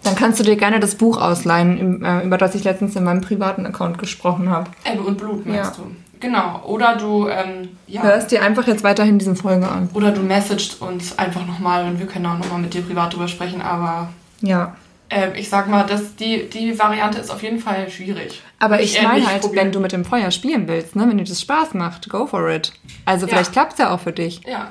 Dann 0.03 0.15
kannst 0.15 0.39
du 0.39 0.43
dir 0.43 0.55
gerne 0.55 0.79
das 0.79 0.95
Buch 0.95 1.17
ausleihen, 1.19 2.03
äh, 2.03 2.21
über 2.23 2.37
das 2.37 2.53
ich 2.55 2.63
letztens 2.63 2.95
in 2.95 3.03
meinem 3.03 3.21
privaten 3.21 3.65
Account 3.65 3.97
gesprochen 3.97 4.49
habe. 4.49 4.69
Ebbe 4.83 5.01
und 5.03 5.17
Blut, 5.17 5.45
meinst 5.45 5.77
Ja. 5.77 5.83
du? 5.83 5.91
Genau. 6.19 6.61
Oder 6.65 6.95
du, 6.95 7.27
ähm, 7.27 7.69
ja. 7.87 8.01
Hörst 8.03 8.31
dir 8.31 8.41
einfach 8.41 8.67
jetzt 8.67 8.83
weiterhin 8.83 9.19
diese 9.19 9.35
Folge 9.35 9.67
an. 9.67 9.89
Oder 9.93 10.11
du 10.11 10.21
messagest 10.21 10.81
uns 10.81 11.17
einfach 11.19 11.45
nochmal 11.45 11.85
und 11.85 11.99
wir 11.99 12.05
können 12.05 12.25
auch 12.25 12.37
nochmal 12.37 12.59
mit 12.59 12.73
dir 12.73 12.81
privat 12.81 13.13
drüber 13.13 13.27
sprechen. 13.27 13.61
Aber 13.61 14.09
Ja. 14.41 14.75
Ähm, 15.09 15.31
ich 15.35 15.49
sag 15.49 15.67
mal, 15.67 15.83
dass 15.83 16.15
die, 16.15 16.49
die 16.49 16.77
Variante 16.77 17.19
ist 17.19 17.29
auf 17.31 17.43
jeden 17.43 17.59
Fall 17.59 17.89
schwierig. 17.89 18.41
Aber 18.59 18.81
ich 18.81 18.95
eher 18.97 19.03
meine 19.03 19.19
nicht 19.19 19.29
halt, 19.29 19.41
probieren. 19.41 19.65
wenn 19.65 19.71
du 19.71 19.79
mit 19.79 19.91
dem 19.91 20.05
Feuer 20.05 20.31
spielen 20.31 20.67
willst, 20.67 20.95
ne, 20.95 21.07
wenn 21.07 21.17
dir 21.17 21.23
das 21.23 21.41
Spaß 21.41 21.73
macht, 21.73 22.09
go 22.09 22.25
for 22.25 22.49
it. 22.49 22.73
Also 23.05 23.25
Ja. 23.25 23.33
vielleicht 23.33 23.51
klappt's 23.51 23.77
ja 23.77 23.93
auch 23.93 23.99
für 23.99 24.11
dich. 24.11 24.41
Ja. 24.47 24.69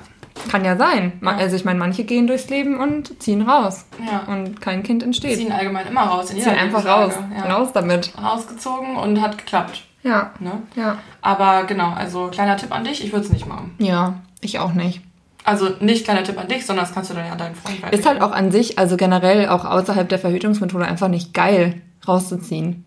Kann 0.51 0.65
ja 0.65 0.77
sein. 0.77 1.13
Ja. 1.23 1.37
Also 1.37 1.55
ich 1.55 1.65
meine, 1.65 1.79
manche 1.79 2.03
gehen 2.05 2.27
durchs 2.27 2.49
Leben 2.51 2.81
und 2.81 3.23
ziehen 3.23 3.43
raus. 3.43 3.87
Ja. 4.05 4.25
Und 4.33 4.61
kein 4.61 4.83
Kind 4.83 5.03
entsteht. 5.05 5.39
Ziehen 5.39 5.53
allgemein 5.53 5.87
immer 5.87 6.03
raus. 6.03 6.31
In 6.31 6.41
Ziehen 6.41 6.57
einfach 6.57 6.85
raus. 6.85 7.13
Ja. 7.37 7.55
Raus 7.55 7.69
damit. 7.73 8.13
Rausgezogen 8.21 8.97
und 8.97 9.21
hat 9.21 9.39
geklappt. 9.39 9.85
Ja. 10.03 10.33
Ne? 10.41 10.63
Ja. 10.75 10.99
Aber 11.23 11.65
genau, 11.65 11.93
also 11.93 12.27
kleiner 12.29 12.57
Tipp 12.57 12.73
an 12.73 12.85
dich, 12.85 13.03
ich 13.05 13.13
würde 13.13 13.25
es 13.27 13.33
nicht 13.33 13.47
machen. 13.47 13.75
Ja, 13.79 14.15
ich 14.41 14.59
auch 14.59 14.73
nicht. 14.73 15.01
Also 15.45 15.69
nicht 15.81 16.05
kleiner 16.05 16.25
Tipp 16.25 16.39
an 16.39 16.49
dich, 16.49 16.65
sondern 16.65 16.87
das 16.87 16.95
kannst 16.95 17.11
du 17.11 17.15
dann 17.15 17.27
ja 17.27 17.33
an 17.33 17.39
deinen 17.39 17.55
Freund 17.55 17.93
Ist 17.93 18.07
halt 18.07 18.23
auch 18.23 18.33
an 18.33 18.51
sich, 18.51 18.79
also 18.79 18.97
generell 18.97 19.49
auch 19.49 19.67
außerhalb 19.67 20.09
der 20.09 20.19
Verhütungsmethode 20.19 20.87
einfach 20.87 21.09
nicht 21.09 21.35
geil, 21.35 21.83
rauszuziehen. 22.09 22.85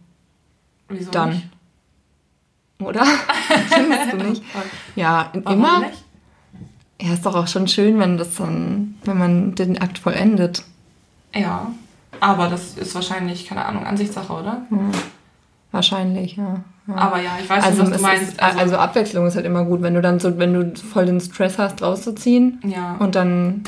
Wieso 0.89 1.11
Dann. 1.11 1.29
Nicht? 1.29 1.47
Oder? 2.79 3.05
Findest 3.69 4.13
du 4.13 4.17
nicht? 4.17 4.43
Ja, 4.95 5.31
Warum 5.33 5.59
immer. 5.59 5.79
nicht? 5.81 6.03
Ja, 6.99 7.13
ist 7.13 7.25
doch 7.25 7.35
auch 7.35 7.47
schon 7.47 7.67
schön, 7.67 7.99
wenn 7.99 8.17
das 8.17 8.35
dann, 8.35 8.95
wenn 9.03 9.17
man 9.19 9.55
den 9.55 9.79
Akt 9.79 9.99
vollendet. 9.99 10.63
Ja. 11.35 11.71
Aber 12.19 12.47
das 12.47 12.75
ist 12.75 12.95
wahrscheinlich, 12.95 13.45
keine 13.45 13.65
Ahnung, 13.65 13.85
Ansichtssache, 13.85 14.33
oder? 14.33 14.63
Wahrscheinlich, 15.71 16.37
ja. 16.37 16.63
Aber 16.95 17.21
ja, 17.21 17.31
ich 17.41 17.49
weiß 17.49 17.63
also, 17.63 17.83
schon, 17.83 17.91
was 17.91 17.97
du 17.97 18.03
meinst. 18.03 18.31
Ist, 18.33 18.41
also, 18.41 18.77
Abwechslung 18.77 19.27
ist 19.27 19.35
halt 19.35 19.45
immer 19.45 19.65
gut, 19.65 19.81
wenn 19.81 19.93
du 19.93 20.01
dann 20.01 20.19
so, 20.19 20.37
wenn 20.37 20.53
du 20.53 20.73
voll 20.79 21.05
den 21.05 21.19
Stress 21.19 21.57
hast, 21.57 21.81
rauszuziehen 21.81 22.59
ja. 22.63 22.95
und 22.99 23.15
dann. 23.15 23.63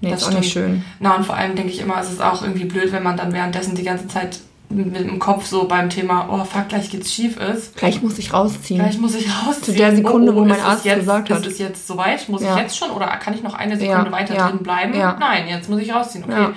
Nee, 0.00 0.10
Das 0.10 0.22
ist 0.22 0.28
auch 0.28 0.38
nicht 0.38 0.52
schön. 0.52 0.84
Na, 1.00 1.16
und 1.16 1.24
vor 1.24 1.36
allem 1.36 1.54
denke 1.54 1.70
ich 1.70 1.80
immer, 1.80 1.98
es 2.00 2.10
ist 2.10 2.20
auch 2.20 2.42
irgendwie 2.42 2.64
blöd, 2.66 2.92
wenn 2.92 3.02
man 3.02 3.16
dann 3.16 3.32
währenddessen 3.32 3.74
die 3.74 3.84
ganze 3.84 4.06
Zeit 4.06 4.40
mit, 4.68 4.94
dem 4.96 5.18
Kopf 5.18 5.46
so 5.46 5.66
beim 5.66 5.88
Thema, 5.88 6.28
oh 6.30 6.44
fuck, 6.44 6.68
gleich 6.68 6.90
geht's 6.90 7.12
schief 7.12 7.38
ist. 7.38 7.76
Gleich 7.76 8.02
muss 8.02 8.18
ich 8.18 8.32
rausziehen. 8.32 8.80
Gleich 8.80 8.98
muss 8.98 9.14
ich 9.14 9.26
rausziehen. 9.28 9.64
Zu 9.64 9.72
der 9.72 9.94
Sekunde, 9.94 10.34
wo 10.34 10.40
mein 10.40 10.50
ist 10.50 10.58
es 10.58 10.64
Arzt 10.64 10.84
jetzt, 10.84 10.98
gesagt 11.00 11.30
hat. 11.30 11.40
Ist 11.40 11.52
es 11.52 11.58
jetzt 11.58 11.86
soweit? 11.86 12.28
Muss 12.28 12.42
Ja. 12.42 12.54
ich 12.54 12.62
jetzt 12.62 12.76
schon? 12.76 12.90
Oder 12.90 13.06
kann 13.06 13.34
ich 13.34 13.42
noch 13.42 13.54
eine 13.54 13.76
Sekunde 13.78 14.06
Ja, 14.06 14.12
weiter 14.12 14.34
ja, 14.34 14.48
drin 14.48 14.58
bleiben? 14.58 14.94
ja. 14.94 15.16
Nein, 15.18 15.44
jetzt 15.48 15.70
muss 15.70 15.80
ich 15.80 15.94
rausziehen. 15.94 16.24
Okay. 16.24 16.48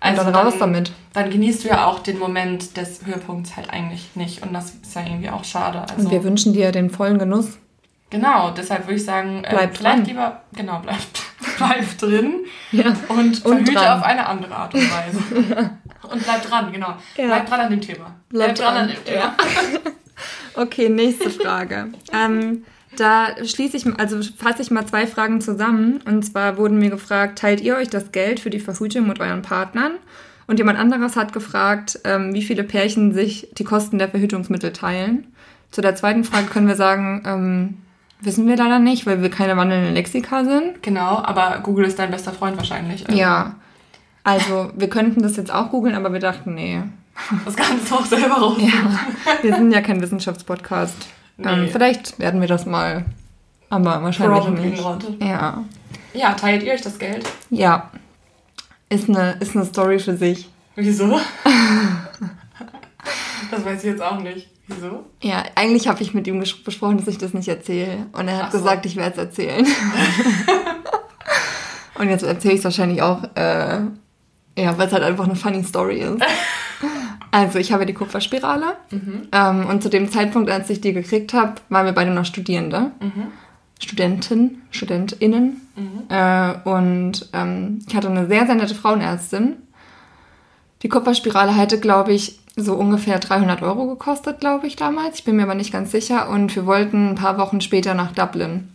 Also 0.00 0.24
dann 0.24 0.34
raus 0.34 0.54
damit. 0.58 0.92
Dann 1.12 1.28
genießt 1.30 1.64
du 1.64 1.68
ja 1.68 1.84
auch 1.86 1.98
den 2.00 2.18
Moment 2.18 2.76
des 2.76 3.04
Höhepunkts 3.04 3.56
halt 3.56 3.68
eigentlich 3.70 4.08
nicht. 4.14 4.42
Und 4.42 4.54
das 4.54 4.70
ist 4.82 4.94
ja 4.94 5.02
irgendwie 5.02 5.28
auch 5.30 5.44
schade. 5.44 5.80
Also, 5.82 5.94
Und 6.06 6.10
wir 6.10 6.24
wünschen 6.24 6.52
dir 6.54 6.72
den 6.72 6.88
vollen 6.90 7.18
Genuss. 7.18 7.58
genau, 8.08 8.50
deshalb 8.50 8.86
würde 8.86 8.94
ich 8.96 9.04
sagen, 9.04 9.44
äh, 9.44 9.50
Bleib 9.50 9.76
vielleicht 9.76 9.98
dran. 9.98 10.04
lieber, 10.06 10.40
genau, 10.54 10.80
bleib, 10.82 10.96
bleib 11.58 11.98
drin 11.98 12.34
Ja. 12.72 12.86
und 13.08 13.18
Und 13.18 13.40
verhüte 13.42 13.72
dran. 13.72 13.98
auf 13.98 14.04
eine 14.04 14.26
andere 14.26 14.54
Art 14.56 14.72
und 14.74 14.80
Weise. 14.90 15.18
und 16.10 16.22
bleib 16.24 16.42
dran, 16.48 16.72
genau. 16.72 16.88
Ja. 17.16 17.26
Bleib 17.26 17.46
dran 17.46 17.60
an 17.60 17.70
dem 17.70 17.80
Thema. 17.80 18.14
Bleib 18.30 18.54
dran, 18.54 18.76
an 18.76 18.88
dem 18.88 19.04
Thema. 19.04 19.20
ja. 19.20 19.34
Okay, 20.54 20.88
nächste 20.88 21.30
Frage. 21.30 21.88
ähm, 22.12 22.64
da 23.00 23.28
schließe 23.42 23.76
ich, 23.76 23.86
also 23.98 24.20
fasse 24.36 24.62
ich 24.62 24.70
mal 24.70 24.86
zwei 24.86 25.06
Fragen 25.06 25.40
zusammen. 25.40 26.00
Und 26.04 26.24
zwar 26.24 26.58
wurden 26.58 26.78
mir 26.78 26.90
gefragt, 26.90 27.38
teilt 27.38 27.60
ihr 27.60 27.76
euch 27.76 27.88
das 27.88 28.12
Geld 28.12 28.40
für 28.40 28.50
die 28.50 28.60
Verhütung 28.60 29.08
mit 29.08 29.20
euren 29.20 29.42
Partnern? 29.42 29.92
Und 30.46 30.58
jemand 30.58 30.78
anderes 30.78 31.16
hat 31.16 31.32
gefragt, 31.32 32.00
ähm, 32.04 32.34
wie 32.34 32.42
viele 32.42 32.64
Pärchen 32.64 33.12
sich 33.12 33.48
die 33.56 33.64
Kosten 33.64 33.98
der 33.98 34.08
Verhütungsmittel 34.08 34.72
teilen. 34.72 35.28
Zu 35.70 35.80
der 35.80 35.94
zweiten 35.94 36.24
Frage 36.24 36.46
können 36.46 36.66
wir 36.66 36.74
sagen, 36.74 37.22
ähm, 37.24 37.76
wissen 38.20 38.46
wir 38.48 38.56
leider 38.56 38.80
nicht, 38.80 39.06
weil 39.06 39.22
wir 39.22 39.30
keine 39.30 39.56
wandelnden 39.56 39.94
Lexika 39.94 40.44
sind. 40.44 40.82
Genau, 40.82 41.22
aber 41.22 41.60
Google 41.62 41.86
ist 41.86 41.98
dein 41.98 42.10
bester 42.10 42.32
Freund 42.32 42.56
wahrscheinlich. 42.56 43.06
Also 43.06 43.18
Ja. 43.18 43.54
Also, 44.24 44.70
wir 44.76 44.90
könnten 44.90 45.22
das 45.22 45.36
jetzt 45.36 45.52
auch 45.52 45.70
googeln, 45.70 45.94
aber 45.94 46.12
wir 46.12 46.20
dachten, 46.20 46.54
nee. 46.54 46.82
Das 47.44 47.56
kannst 47.56 47.90
du 47.90 47.94
auch 47.94 48.04
selber 48.04 48.34
raus. 48.34 48.58
Ja, 48.58 49.00
wir 49.42 49.54
sind 49.54 49.72
ja 49.72 49.80
kein 49.80 50.02
Wissenschaftspodcast. 50.02 51.06
Ähm, 51.44 51.64
Nee. 51.64 51.70
vielleicht 51.70 52.18
werden 52.18 52.40
wir 52.40 52.48
das 52.48 52.66
mal, 52.66 53.04
aber 53.70 54.02
wahrscheinlich 54.02 54.40
Probably 54.44 54.70
nicht. 54.70 54.82
not. 54.82 55.04
Ja. 55.20 55.64
Ja, 56.12 56.34
teilt 56.34 56.62
ihr 56.62 56.72
euch 56.72 56.82
das 56.82 56.98
Geld? 56.98 57.28
Ja. 57.50 57.90
Ist 58.88 59.08
eine, 59.08 59.36
ist 59.40 59.54
eine 59.54 59.64
Story 59.64 59.98
für 60.00 60.16
sich. 60.16 60.48
Wieso? 60.74 61.20
das 63.50 63.64
weiß 63.64 63.78
ich 63.84 63.90
jetzt 63.90 64.02
auch 64.02 64.18
nicht. 64.20 64.48
Wieso? 64.66 65.04
Ja, 65.22 65.44
eigentlich 65.56 65.88
habe 65.88 66.02
ich 66.02 66.14
mit 66.14 66.26
ihm 66.26 66.38
besprochen, 66.40 66.98
dass 66.98 67.08
ich 67.08 67.18
das 67.18 67.34
nicht 67.34 67.48
erzähle. 67.48 68.06
Und 68.12 68.28
er 68.28 68.36
hat 68.38 68.44
Ach 68.48 68.52
so. 68.52 68.58
gesagt, 68.58 68.86
ich 68.86 68.96
werde 68.96 69.12
es 69.12 69.18
erzählen. 69.18 69.66
Und 71.96 72.08
jetzt 72.08 72.22
erzähle 72.22 72.54
ich 72.54 72.60
es 72.60 72.64
wahrscheinlich 72.64 73.02
auch, 73.02 73.22
äh, 73.34 73.80
ja, 74.56 74.78
weil 74.78 74.86
es 74.86 74.92
halt 74.92 75.02
einfach 75.02 75.24
eine 75.24 75.36
funny 75.36 75.62
Story 75.64 75.98
ist. 76.00 76.22
Also, 77.30 77.58
ich 77.58 77.72
habe 77.72 77.86
die 77.86 77.94
Kupferspirale. 77.94 78.76
Ähm, 79.32 79.66
und 79.66 79.82
zu 79.82 79.88
dem 79.88 80.10
Zeitpunkt, 80.10 80.50
als 80.50 80.68
ich 80.70 80.80
die 80.80 80.92
gekriegt 80.92 81.32
habe, 81.32 81.54
waren 81.68 81.86
wir 81.86 81.92
beide 81.92 82.10
noch 82.10 82.24
Studierende. 82.24 82.90
Studenten, 83.78 84.62
StudentInnen. 84.70 85.60
Äh, 86.08 86.68
und 86.68 87.28
ähm, 87.32 87.78
ich 87.88 87.94
hatte 87.96 88.08
eine 88.08 88.26
sehr, 88.26 88.46
sehr 88.46 88.54
nette 88.54 88.74
Frauenärztin. 88.74 89.56
Die 90.82 90.88
Kupferspirale 90.88 91.54
hätte, 91.54 91.78
glaube 91.80 92.12
ich, 92.12 92.40
so 92.56 92.74
ungefähr 92.74 93.18
300 93.18 93.62
Euro 93.62 93.86
gekostet, 93.86 94.40
glaube 94.40 94.66
ich, 94.66 94.76
damals. 94.76 95.18
Ich 95.18 95.24
bin 95.24 95.36
mir 95.36 95.44
aber 95.44 95.54
nicht 95.54 95.72
ganz 95.72 95.92
sicher. 95.92 96.28
Und 96.28 96.54
wir 96.56 96.66
wollten 96.66 97.10
ein 97.10 97.14
paar 97.14 97.38
Wochen 97.38 97.60
später 97.60 97.94
nach 97.94 98.12
Dublin 98.12 98.68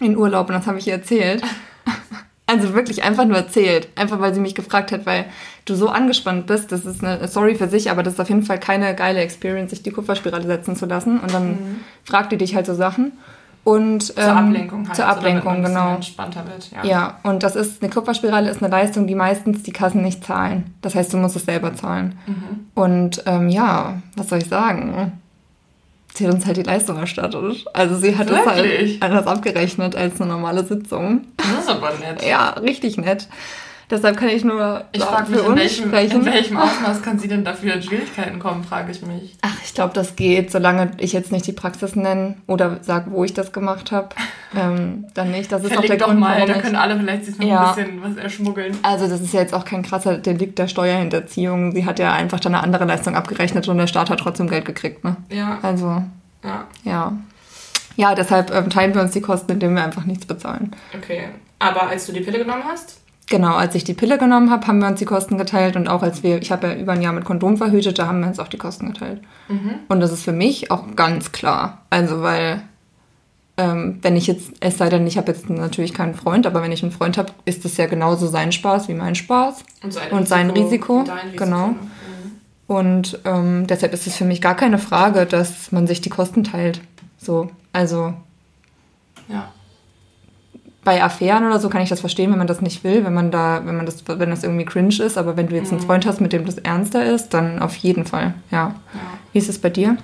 in 0.00 0.16
Urlaub. 0.16 0.48
Und 0.48 0.54
das 0.54 0.66
habe 0.66 0.78
ich 0.78 0.86
ihr 0.86 0.94
erzählt. 0.94 1.42
Also 2.48 2.74
wirklich 2.74 3.02
einfach 3.02 3.24
nur 3.24 3.36
erzählt. 3.36 3.88
Einfach 3.96 4.20
weil 4.20 4.32
sie 4.32 4.40
mich 4.40 4.54
gefragt 4.54 4.92
hat, 4.92 5.04
weil 5.04 5.24
du 5.64 5.74
so 5.74 5.88
angespannt 5.88 6.46
bist. 6.46 6.70
Das 6.70 6.84
ist 6.84 7.02
eine 7.02 7.26
Story 7.26 7.56
für 7.56 7.68
sich, 7.68 7.90
aber 7.90 8.02
das 8.02 8.14
ist 8.14 8.20
auf 8.20 8.28
jeden 8.28 8.44
Fall 8.44 8.60
keine 8.60 8.94
geile 8.94 9.20
Experience, 9.20 9.70
sich 9.70 9.82
die 9.82 9.90
Kupferspirale 9.90 10.46
setzen 10.46 10.76
zu 10.76 10.86
lassen. 10.86 11.18
Und 11.18 11.34
dann 11.34 11.80
fragt 12.04 12.30
die 12.30 12.36
dich 12.36 12.54
halt 12.54 12.66
so 12.66 12.74
Sachen. 12.74 13.12
Und, 13.64 14.14
Zur 14.14 14.24
Ablenkung 14.24 14.86
halt. 14.86 14.94
Zur 14.94 15.06
so 15.06 15.10
Ablenkung, 15.10 15.62
bisschen 15.62 15.74
genau. 15.74 15.94
entspannter 15.96 16.44
wird. 16.46 16.70
Ja. 16.70 16.84
Ja, 16.84 17.18
und 17.24 17.42
das 17.42 17.56
ist, 17.56 17.82
eine 17.82 17.90
Kupferspirale 17.90 18.48
ist 18.48 18.62
eine 18.62 18.70
Leistung, 18.70 19.08
die 19.08 19.16
meistens 19.16 19.64
die 19.64 19.72
Kassen 19.72 20.02
nicht 20.02 20.24
zahlen. 20.24 20.72
Das 20.82 20.94
heißt, 20.94 21.12
du 21.12 21.16
musst 21.16 21.34
es 21.34 21.46
selber 21.46 21.74
zahlen. 21.74 22.16
Mhm. 22.28 22.66
Und 22.74 23.24
ähm, 23.26 23.48
ja, 23.48 24.00
was 24.16 24.28
soll 24.28 24.38
ich 24.38 24.48
sagen? 24.48 25.10
Sie 26.16 26.26
hat 26.26 26.32
uns 26.32 26.46
halt 26.46 26.56
die 26.56 26.62
Leistung 26.62 26.96
erstattet. 26.96 27.66
Also 27.74 27.96
sie 27.96 28.16
hat 28.16 28.30
es 28.30 28.46
halt 28.46 29.02
anders 29.02 29.26
abgerechnet 29.26 29.94
als 29.94 30.18
eine 30.18 30.32
normale 30.32 30.64
Sitzung. 30.64 31.26
Das 31.36 31.64
ist 31.64 31.68
aber 31.68 31.92
nett. 32.00 32.24
Ja, 32.24 32.50
richtig 32.50 32.96
nett. 32.96 33.28
Deshalb 33.88 34.16
kann 34.16 34.28
ich 34.30 34.42
nur 34.42 34.84
Ich 34.90 35.00
frage 35.02 35.30
mich, 35.30 35.38
für 35.40 35.44
in 35.46 35.52
uns 35.52 35.60
welchem, 35.60 35.84
sprechen. 35.88 36.20
in 36.20 36.26
welchem 36.26 36.56
Ausmaß 36.56 37.02
kann 37.02 37.18
sie 37.20 37.28
denn 37.28 37.44
dafür 37.44 37.74
in 37.74 37.82
Schwierigkeiten 37.82 38.38
kommen, 38.40 38.64
frage 38.64 38.90
ich 38.90 39.00
mich. 39.02 39.36
Ach, 39.42 39.54
ich 39.64 39.74
glaube, 39.74 39.94
das 39.94 40.16
geht, 40.16 40.50
solange 40.50 40.90
ich 40.98 41.12
jetzt 41.12 41.30
nicht 41.30 41.46
die 41.46 41.52
Praxis 41.52 41.94
nenne 41.94 42.34
oder 42.48 42.78
sage, 42.82 43.12
wo 43.12 43.22
ich 43.22 43.32
das 43.32 43.52
gemacht 43.52 43.92
habe. 43.92 44.08
Ähm, 44.56 45.04
dann 45.14 45.30
nicht. 45.30 45.52
Das 45.52 45.62
ist 45.62 45.76
auch 45.76 45.82
der 45.82 45.96
doch 45.98 46.06
Grund, 46.08 46.18
mal, 46.20 46.34
warum 46.36 46.48
da 46.48 46.56
ich 46.56 46.62
können 46.62 46.76
alle 46.76 46.96
vielleicht 46.98 47.24
sich 47.26 47.38
noch 47.38 47.46
Ja. 47.46 47.70
ein 47.70 47.74
bisschen 47.76 48.02
was 48.02 48.16
erschmuggeln. 48.16 48.76
Also 48.82 49.06
das 49.08 49.20
ist 49.20 49.32
ja 49.32 49.40
jetzt 49.40 49.54
auch 49.54 49.64
kein 49.64 49.82
krasser 49.82 50.18
Delikt 50.18 50.58
der 50.58 50.66
Steuerhinterziehung. 50.68 51.72
Sie 51.72 51.84
hat 51.86 51.98
ja 51.98 52.12
einfach 52.12 52.40
dann 52.40 52.54
eine 52.54 52.64
andere 52.64 52.84
Leistung 52.86 53.14
abgerechnet 53.14 53.68
und 53.68 53.78
der 53.78 53.86
Staat 53.86 54.10
hat 54.10 54.18
trotzdem 54.20 54.48
Geld 54.48 54.64
gekriegt. 54.64 55.04
Ne? 55.04 55.16
Ja, 55.30 55.58
Also 55.62 56.02
ja, 56.44 56.64
ja. 56.84 57.12
Ja, 57.96 58.14
deshalb 58.14 58.52
ähm, 58.54 58.68
teilen 58.68 58.94
wir 58.94 59.00
uns 59.00 59.12
die 59.12 59.20
Kosten, 59.22 59.52
indem 59.52 59.74
wir 59.74 59.84
einfach 59.84 60.04
nichts 60.04 60.26
bezahlen. 60.26 60.72
okay. 60.94 61.28
Aber 61.58 61.88
als 61.88 62.04
du 62.06 62.12
die 62.12 62.20
Pille 62.20 62.38
genommen 62.38 62.64
hast? 62.68 62.98
Genau, 63.28 63.54
als 63.56 63.74
ich 63.74 63.82
die 63.82 63.94
Pille 63.94 64.18
genommen 64.18 64.50
habe, 64.50 64.66
haben 64.68 64.78
wir 64.78 64.86
uns 64.86 65.00
die 65.00 65.04
Kosten 65.04 65.36
geteilt 65.36 65.74
und 65.74 65.88
auch 65.88 66.02
als 66.02 66.22
wir, 66.22 66.40
ich 66.40 66.52
habe 66.52 66.68
ja 66.68 66.74
über 66.74 66.92
ein 66.92 67.02
Jahr 67.02 67.12
mit 67.12 67.24
Kondom 67.24 67.56
verhütet, 67.56 67.98
da 67.98 68.06
haben 68.06 68.20
wir 68.20 68.28
uns 68.28 68.38
auch 68.38 68.46
die 68.46 68.56
Kosten 68.58 68.86
geteilt. 68.92 69.20
Und 69.88 70.00
das 70.00 70.12
ist 70.12 70.22
für 70.22 70.32
mich 70.32 70.70
auch 70.70 70.94
ganz 70.94 71.32
klar. 71.32 71.82
Also 71.90 72.22
weil 72.22 72.62
ähm, 73.56 73.98
wenn 74.02 74.16
ich 74.16 74.26
jetzt, 74.26 74.52
es 74.60 74.78
sei 74.78 74.88
denn, 74.90 75.06
ich 75.06 75.16
habe 75.16 75.32
jetzt 75.32 75.48
natürlich 75.48 75.94
keinen 75.94 76.14
Freund, 76.14 76.46
aber 76.46 76.62
wenn 76.62 76.72
ich 76.72 76.82
einen 76.82 76.92
Freund 76.92 77.16
habe, 77.16 77.32
ist 77.46 77.64
das 77.64 77.76
ja 77.78 77.86
genauso 77.86 78.26
sein 78.26 78.52
Spaß 78.52 78.88
wie 78.88 78.94
mein 78.94 79.14
Spaß. 79.14 79.64
Und 79.82 79.92
sein 79.92 80.10
Und 80.12 80.28
sein 80.28 80.50
Risiko, 80.50 81.04
dein 81.06 81.18
Risiko. 81.18 81.44
genau. 81.44 81.66
Mhm. 81.68 81.76
Und 82.66 83.20
ähm, 83.24 83.66
deshalb 83.66 83.92
ist 83.94 84.06
es 84.06 84.16
für 84.16 84.24
mich 84.24 84.42
gar 84.42 84.56
keine 84.56 84.78
Frage, 84.78 85.24
dass 85.24 85.72
man 85.72 85.86
sich 85.86 86.00
die 86.00 86.10
Kosten 86.10 86.44
teilt. 86.44 86.80
So, 87.18 87.50
also 87.72 88.14
Ja. 89.28 89.52
Bei 90.86 91.02
Affären 91.02 91.44
oder 91.44 91.58
so 91.58 91.68
kann 91.68 91.82
ich 91.82 91.88
das 91.88 91.98
verstehen, 92.00 92.30
wenn 92.30 92.38
man 92.38 92.46
das 92.46 92.60
nicht 92.60 92.84
will, 92.84 93.04
wenn 93.04 93.12
man 93.12 93.32
da, 93.32 93.60
wenn 93.64 93.76
man 93.76 93.86
das, 93.86 94.04
wenn 94.06 94.30
das 94.30 94.44
irgendwie 94.44 94.64
cringe 94.64 94.94
ist, 95.02 95.18
aber 95.18 95.36
wenn 95.36 95.48
du 95.48 95.56
jetzt 95.56 95.72
einen 95.72 95.82
Freund 95.82 96.06
hast, 96.06 96.20
mit 96.20 96.32
dem 96.32 96.46
das 96.46 96.58
ernster 96.58 97.04
ist, 97.04 97.34
dann 97.34 97.60
auf 97.60 97.74
jeden 97.76 98.06
Fall, 98.06 98.34
ja. 98.52 98.68
ja. 98.94 99.00
Wie 99.32 99.38
ist 99.38 99.48
es 99.48 99.60
bei 99.60 99.68
dir? 99.68 99.96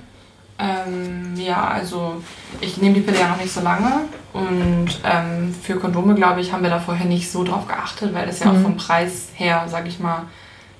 Ähm, 0.59 1.35
ja, 1.37 1.69
also 1.69 2.21
ich 2.61 2.79
nehme 2.83 2.95
die 2.95 3.01
Pille 3.01 3.21
ja 3.21 3.29
noch 3.29 3.41
nicht 3.41 3.53
so 3.53 3.61
lange 3.61 3.93
und 4.33 4.89
ähm, 5.05 5.55
für 5.62 5.77
Kondome, 5.77 6.17
glaube 6.17 6.41
ich, 6.41 6.53
haben 6.53 6.65
wir 6.65 6.71
da 6.71 6.81
vorher 6.81 7.07
nicht 7.07 7.31
so 7.31 7.45
drauf 7.45 7.69
geachtet, 7.69 8.12
weil 8.12 8.27
das 8.27 8.41
ja 8.41 8.51
auch 8.51 8.59
vom 8.61 8.77
Preis 8.77 9.29
her, 9.35 9.65
sag 9.69 9.87
ich 9.87 10.01
mal, 10.01 10.25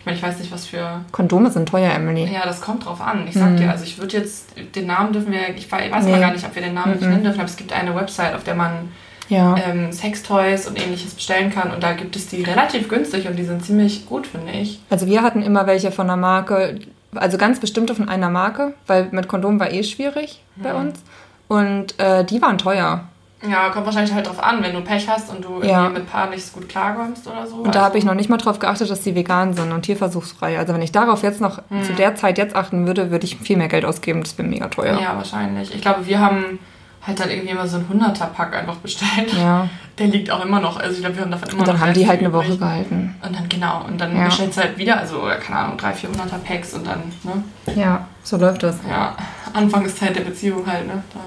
ich 0.00 0.06
meine, 0.06 0.18
ich 0.18 0.23
weiß 0.25 0.40
nicht, 0.40 0.50
was 0.50 0.66
für... 0.66 1.00
Kondome 1.12 1.49
sind 1.52 1.68
teuer, 1.68 1.92
Emily. 1.92 2.25
Ja, 2.25 2.44
das 2.44 2.61
kommt 2.61 2.87
drauf 2.87 3.00
an. 3.00 3.28
Ich 3.28 3.35
sag 3.35 3.56
dir, 3.56 3.71
also 3.71 3.85
ich 3.85 3.99
würde 3.99 4.16
jetzt, 4.16 4.49
den 4.75 4.87
Namen 4.88 5.12
dürfen 5.12 5.30
wir, 5.30 5.54
ich 5.54 5.71
weiß 5.71 5.92
weiß 5.92 6.04
mal 6.06 6.14
Nee. 6.14 6.21
gar 6.21 6.32
nicht, 6.32 6.44
ob 6.44 6.52
wir 6.56 6.62
den 6.62 6.75
Namen 6.75 6.94
nicht 6.94 7.02
nennen 7.02 7.23
dürfen, 7.23 7.38
aber 7.38 7.49
es 7.49 7.56
gibt 7.56 7.73
eine 7.73 7.94
Website, 7.94 8.35
auf 8.35 8.42
der 8.42 8.56
man 8.56 8.88
Ja. 9.28 9.56
ähm, 9.56 9.92
Sextoys 9.92 10.66
und 10.66 10.82
ähnliches 10.82 11.14
bestellen 11.14 11.50
kann 11.50 11.70
und 11.70 11.82
da 11.82 11.92
gibt 11.92 12.16
es 12.16 12.26
die 12.28 12.42
relativ 12.42 12.88
günstig 12.88 13.26
und 13.28 13.36
die 13.36 13.44
sind 13.44 13.64
ziemlich 13.64 14.04
gut, 14.06 14.26
finde 14.26 14.52
ich. 14.52 14.80
Also 14.90 15.06
wir 15.06 15.22
hatten 15.22 15.42
immer 15.42 15.66
welche 15.66 15.90
von 15.92 16.08
einer 16.10 16.16
Marke, 16.16 16.80
also 17.14 17.38
ganz 17.38 17.60
bestimmte 17.60 17.94
von 17.94 18.08
einer 18.08 18.30
Marke, 18.30 18.74
weil 18.86 19.08
mit 19.12 19.28
Kondom 19.28 19.58
war 19.60 19.70
eh 19.72 19.84
schwierig 19.84 20.42
bei 20.56 20.74
uns. 20.74 21.00
Und 21.48 21.98
äh, 21.98 22.24
die 22.24 22.40
waren 22.42 22.58
teuer. 22.58 23.04
Ja, 23.48 23.70
kommt 23.70 23.86
wahrscheinlich 23.86 24.14
halt 24.14 24.26
drauf 24.28 24.40
an, 24.42 24.62
wenn 24.62 24.72
du 24.72 24.80
Pech 24.82 25.08
hast 25.08 25.28
und 25.30 25.44
du 25.44 25.62
Ja. 25.66 25.88
mit 25.88 26.08
Paar 26.10 26.30
nicht 26.30 26.46
so 26.46 26.52
gut 26.60 26.68
klarkommst 26.68 27.26
oder 27.26 27.44
so. 27.46 27.56
Und 27.56 27.74
da 27.74 27.80
habe 27.82 27.98
ich 27.98 28.04
Also- 28.04 28.08
noch 28.12 28.14
nicht 28.14 28.30
mal 28.30 28.36
drauf 28.36 28.58
geachtet, 28.60 28.88
dass 28.88 29.00
die 29.00 29.14
vegan 29.16 29.52
sind 29.54 29.72
und 29.72 29.82
tierversuchsfrei. 29.82 30.58
Also 30.58 30.72
wenn 30.74 30.80
ich 30.82 30.92
darauf 30.92 31.22
jetzt 31.24 31.40
noch 31.40 31.60
zu 31.84 31.92
der 31.94 32.14
Zeit 32.14 32.38
jetzt 32.38 32.54
achten 32.54 32.86
würde, 32.86 33.10
würde 33.10 33.24
ich 33.24 33.36
viel 33.38 33.56
mehr 33.56 33.68
Geld 33.68 33.84
ausgeben. 33.84 34.22
Das 34.22 34.38
wäre 34.38 34.46
mega 34.48 34.68
teuer. 34.68 34.98
Ja, 35.00 35.16
wahrscheinlich. 35.16 35.74
Ich 35.74 35.80
glaube, 35.82 36.06
wir 36.06 36.20
haben 36.20 36.60
halt 37.06 37.18
dann 37.21 37.30
irgendwie 37.30 37.50
immer 37.50 37.66
so 37.66 37.78
einen 37.78 38.00
100er-Pack 38.02 38.54
einfach 38.54 38.76
bestellt. 38.76 39.32
Ja. 39.37 39.68
Der 39.99 40.06
liegt 40.06 40.30
auch 40.30 40.42
immer 40.44 40.59
noch. 40.61 40.78
Also 40.78 40.94
ich 40.94 41.00
glaube, 41.00 41.16
wir 41.16 41.23
haben 41.25 41.30
davon 41.30 41.49
immer 41.50 41.61
Und 41.61 41.68
dann 41.68 41.76
noch 41.76 41.82
haben 41.82 41.92
die 41.94 42.06
halt 42.09 42.21
eine 42.21 42.32
Woche 42.32 42.47
übrig. 42.47 42.59
gehalten. 42.61 43.14
Und 43.23 43.37
dann, 43.37 43.49
genau, 43.49 43.85
und 43.87 44.00
dann 44.00 44.16
Ja. 44.16 44.25
bestellst 44.26 44.56
du 44.56 44.62
halt 44.62 44.78
wieder, 44.78 44.99
also, 44.99 45.21
keine 45.44 45.59
Ahnung, 45.59 45.76
300, 45.76 45.99
400er 45.99 46.38
Packs 46.38 46.73
und 46.75 46.87
dann, 46.87 47.02
ne? 47.25 47.44
Ja, 47.75 48.06
so 48.23 48.37
läuft 48.38 48.62
das. 48.62 48.76
Ja, 48.88 49.14
Anfangszeit 49.52 50.16
der 50.16 50.23
Beziehung 50.23 50.64
halt, 50.66 50.87
ne? 50.87 51.02
Da, 51.12 51.21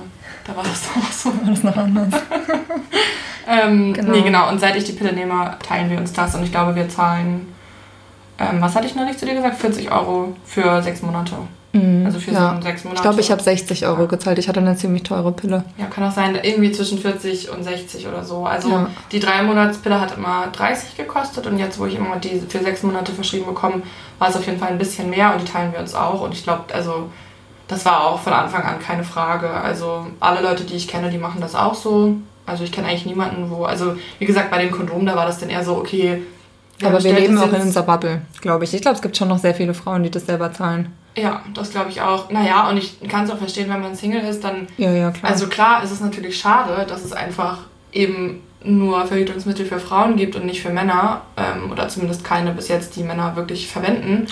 da 0.51 0.58
war 0.58 0.63
das 0.63 0.89
auch 0.98 1.12
so. 1.12 1.29
War 1.29 1.51
das 1.51 1.63
noch 1.63 1.77
anders? 1.77 2.13
Ähm, 3.48 3.94
Genau. 3.94 4.12
Nee, 4.12 4.22
genau. 4.24 4.50
Und 4.50 4.60
seit 4.60 4.75
ich 4.75 4.86
die 4.86 4.94
Pille 4.94 5.13
nehme, 5.13 5.55
teilen 5.62 5.89
wir 5.89 6.00
uns 6.00 6.12
das. 6.13 6.34
Und 6.36 6.44
ich 6.44 6.51
glaube, 6.51 6.75
wir 6.75 6.89
zahlen, 6.89 7.53
ähm, 8.39 8.60
was 8.60 8.75
hatte 8.75 8.88
ich 8.88 8.96
neulich 8.96 9.17
zu 9.20 9.25
dir 9.27 9.36
gesagt? 9.36 9.58
40 9.58 9.91
Euro 9.91 10.36
für 10.46 10.82
sechs 10.82 11.03
Monate. 11.03 11.36
Also 12.05 12.20
für 12.20 12.32
so 12.32 12.38
ja. 12.38 12.51
einen 12.51 12.62
sechs 12.62 12.84
Monate. 12.84 13.00
Ich 13.00 13.01
glaube, 13.01 13.20
ich 13.20 13.32
habe 13.32 13.44
60 13.44 13.86
Euro 13.86 14.08
gezahlt. 14.08 14.39
Ich 14.39 14.48
hatte 14.48 14.62
eine 14.62 14.75
ziemlich 14.77 15.03
teure 15.03 15.32
Pille. 15.32 15.65
Ja, 15.77 15.86
kann 15.86 16.05
auch 16.05 16.12
sein, 16.12 16.38
irgendwie 16.41 16.72
zwischen 16.72 17.00
40 17.00 17.50
und 17.50 17.63
60 17.63 18.08
oder 18.08 18.24
so. 18.24 18.46
Also 18.46 18.70
Ja. 18.70 18.89
die 19.12 19.20
drei 19.20 19.44
Monatspille 19.44 20.00
hat 20.00 20.15
immer 20.15 20.48
30 20.53 20.96
gekostet 20.96 21.48
und 21.48 21.60
jetzt, 21.60 21.79
wo 21.79 21.86
ich 21.86 21.96
immer 21.96 22.15
die 22.17 22.41
für 22.48 22.60
sechs 22.60 22.84
Monate 22.84 23.12
verschrieben 23.12 23.46
bekomme, 23.46 23.82
war 24.20 24.29
es 24.29 24.38
auf 24.38 24.46
jeden 24.46 24.58
Fall 24.58 24.70
ein 24.70 24.77
bisschen 24.77 25.10
mehr 25.10 25.34
und 25.34 25.41
die 25.41 25.51
teilen 25.51 25.74
wir 25.74 25.79
uns 25.79 25.94
auch. 25.96 26.22
Und 26.22 26.34
ich 26.34 26.44
glaube, 26.44 26.74
also 26.74 27.10
das 27.67 27.84
war 27.86 28.05
auch 28.05 28.20
von 28.20 28.34
Anfang 28.34 28.63
an 28.63 28.79
keine 28.79 29.03
Frage. 29.03 29.50
Also 29.50 30.08
alle 30.20 30.41
Leute, 30.41 30.63
die 30.63 30.75
ich 30.75 30.88
kenne, 30.88 31.10
die 31.10 31.17
machen 31.17 31.41
das 31.41 31.55
auch 31.55 31.75
so. 31.75 32.15
Also 32.46 32.63
ich 32.63 32.72
kenne 32.72 32.88
eigentlich 32.88 33.05
niemanden, 33.05 33.50
wo, 33.50 33.65
also 33.65 33.96
wie 34.20 34.25
gesagt, 34.25 34.51
bei 34.51 34.60
den 34.62 34.72
Kondomen, 34.72 35.08
da 35.08 35.15
war 35.15 35.25
das 35.25 35.39
dann 35.39 35.50
eher 35.50 35.63
so, 35.63 35.75
okay. 35.77 36.22
wer 36.79 36.89
Aber 36.89 37.03
wir 37.03 37.13
leben 37.13 37.38
auch 37.38 37.51
in 37.51 37.62
unserer 37.62 37.84
Bubble, 37.84 38.22
glaube 38.39 38.63
ich. 38.65 38.74
Ich 38.74 38.82
glaube, 38.82 38.96
es 38.96 39.01
gibt 39.01 39.17
schon 39.17 39.27
noch 39.27 39.39
sehr 39.39 39.55
viele 39.55 39.74
Frauen, 39.74 40.03
die 40.03 40.12
das 40.12 40.27
selber 40.27 40.53
zahlen. 40.53 40.94
Ja, 41.17 41.41
das 41.53 41.72
glaube 41.72 41.89
ich 41.89 42.01
auch. 42.01 42.29
Naja, 42.29 42.69
und 42.69 42.77
ich 42.77 43.00
kann 43.07 43.24
es 43.25 43.31
auch 43.31 43.38
verstehen, 43.38 43.69
wenn 43.69 43.81
man 43.81 43.95
Single 43.95 44.22
ist, 44.22 44.43
dann 44.43 44.67
Ja, 44.77 44.91
ja, 44.91 45.12
klar. 45.12 45.31
Also 45.31 45.48
klar, 45.48 45.81
es 45.84 45.91
ist 45.91 46.01
natürlich 46.01 46.38
schade, 46.38 46.86
dass 46.88 47.03
es 47.05 47.13
einfach 47.13 47.60
eben 47.93 48.41
nur 48.63 49.05
Verhütungsmittel 49.05 49.65
für 49.65 49.79
Frauen 49.79 50.15
gibt 50.17 50.36
und 50.36 50.45
nicht 50.45 50.62
für 50.62 50.72
Männer. 50.72 51.22
Ähm, 51.38 51.72
oder 51.72 51.88
zumindest 51.88 52.24
keine 52.24 52.51
bis 52.51 52.67
jetzt, 52.67 52.95
die 52.95 53.03
Männer 53.03 53.36
wirklich 53.36 53.67
verwenden. 53.67 54.27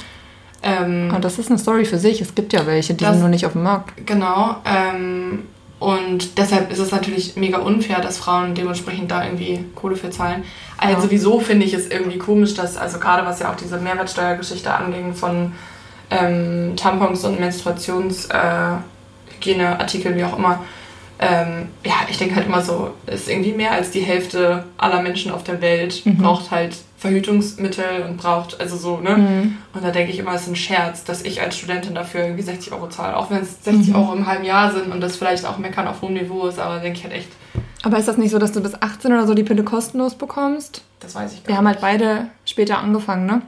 Ähm, 0.61 1.09
Aber 1.11 1.19
das 1.19 1.39
ist 1.39 1.49
eine 1.49 1.59
Story 1.59 1.85
für 1.85 1.97
sich. 1.97 2.19
Es 2.21 2.35
gibt 2.35 2.51
ja 2.53 2.65
welche, 2.65 2.93
die 2.93 3.03
Das- 3.03 3.13
sind 3.13 3.21
nur 3.21 3.29
nicht 3.29 3.45
auf 3.45 3.51
dem 3.53 3.63
Markt. 3.63 4.05
genau. 4.05 4.57
Ähm, 4.65 5.43
und 5.79 6.37
deshalb 6.37 6.71
ist 6.71 6.79
es 6.79 6.91
natürlich 6.91 7.35
mega 7.35 7.57
unfair, 7.59 7.99
dass 7.99 8.17
Frauen 8.17 8.55
dementsprechend 8.55 9.11
da 9.11 9.23
irgendwie 9.25 9.65
Kohle 9.75 9.97
für 9.97 10.09
zahlen. 10.09 10.43
Also 10.77 10.95
Ja. 10.95 11.01
sowieso 11.01 11.39
finde 11.41 11.65
ich 11.65 11.73
es 11.73 11.89
irgendwie 11.89 12.17
komisch, 12.17 12.53
dass, 12.53 12.77
also 12.77 12.99
gerade 12.99 13.25
was 13.25 13.39
ja 13.39 13.51
auch 13.51 13.55
diese 13.57 13.77
Mehrwertsteuergeschichte 13.77 14.73
anging 14.73 15.13
von 15.13 15.51
ähm, 16.19 16.73
Tampons 16.75 17.23
und 17.25 17.39
Menstruations... 17.39 18.25
Äh, 18.27 18.75
wie 20.15 20.23
auch 20.23 20.37
immer. 20.37 20.63
Ähm, 21.19 21.67
ja, 21.85 21.93
ich 22.09 22.17
denke 22.17 22.35
halt 22.35 22.47
immer 22.47 22.61
so, 22.61 22.91
ist 23.07 23.29
irgendwie 23.29 23.51
mehr 23.51 23.71
als 23.71 23.91
die 23.91 23.99
Hälfte 23.99 24.63
aller 24.77 25.01
Menschen 25.01 25.31
auf 25.33 25.43
der 25.43 25.59
Welt 25.61 26.05
Mhm. 26.05 26.17
braucht 26.17 26.49
halt 26.49 26.77
Verhütungsmittel 26.97 28.05
und 28.07 28.17
braucht, 28.17 28.59
also 28.61 28.77
so, 28.77 28.97
ne? 28.97 29.17
Mhm. 29.17 29.57
Und 29.73 29.83
da 29.83 29.91
denke 29.91 30.11
ich 30.11 30.19
immer, 30.19 30.33
es 30.33 30.43
ist 30.43 30.47
ein 30.47 30.55
Scherz, 30.55 31.03
dass 31.03 31.23
ich 31.23 31.41
als 31.41 31.57
Studentin 31.57 31.93
dafür 31.95 32.21
irgendwie 32.21 32.43
60 32.43 32.71
Euro 32.71 32.87
zahle. 32.87 33.17
Auch 33.17 33.29
wenn 33.29 33.41
es 33.41 33.63
60 33.63 33.89
Mhm. 33.89 33.95
Euro 33.95 34.13
im 34.13 34.25
halben 34.27 34.45
Jahr 34.45 34.71
sind 34.71 34.91
und 34.91 35.01
das 35.01 35.17
vielleicht 35.17 35.45
auch 35.45 35.57
meckern 35.57 35.87
auf 35.87 36.01
hohem 36.01 36.13
Niveau 36.13 36.45
ist, 36.47 36.59
aber 36.59 36.79
denke 36.79 36.99
ich 36.99 37.03
halt 37.03 37.13
echt, 37.15 37.29
Aber 37.83 37.97
ist 37.97 38.07
das 38.07 38.17
nicht 38.17 38.31
so, 38.31 38.39
dass 38.39 38.53
du 38.53 38.61
bis 38.61 38.81
18 38.81 39.11
oder 39.11 39.27
so 39.27 39.33
die 39.33 39.43
Pille 39.43 39.63
kostenlos 39.63 40.15
bekommst? 40.15 40.81
das 41.01 41.15
weiß 41.15 41.33
ich 41.33 41.43
gar 41.43 41.49
Wir 41.49 41.57
haben 41.57 41.67
halt 41.67 41.77
nicht. 41.77 41.81
beide 41.81 42.27
später 42.45 42.77
angefangen, 42.77 43.25
ne? 43.25 43.41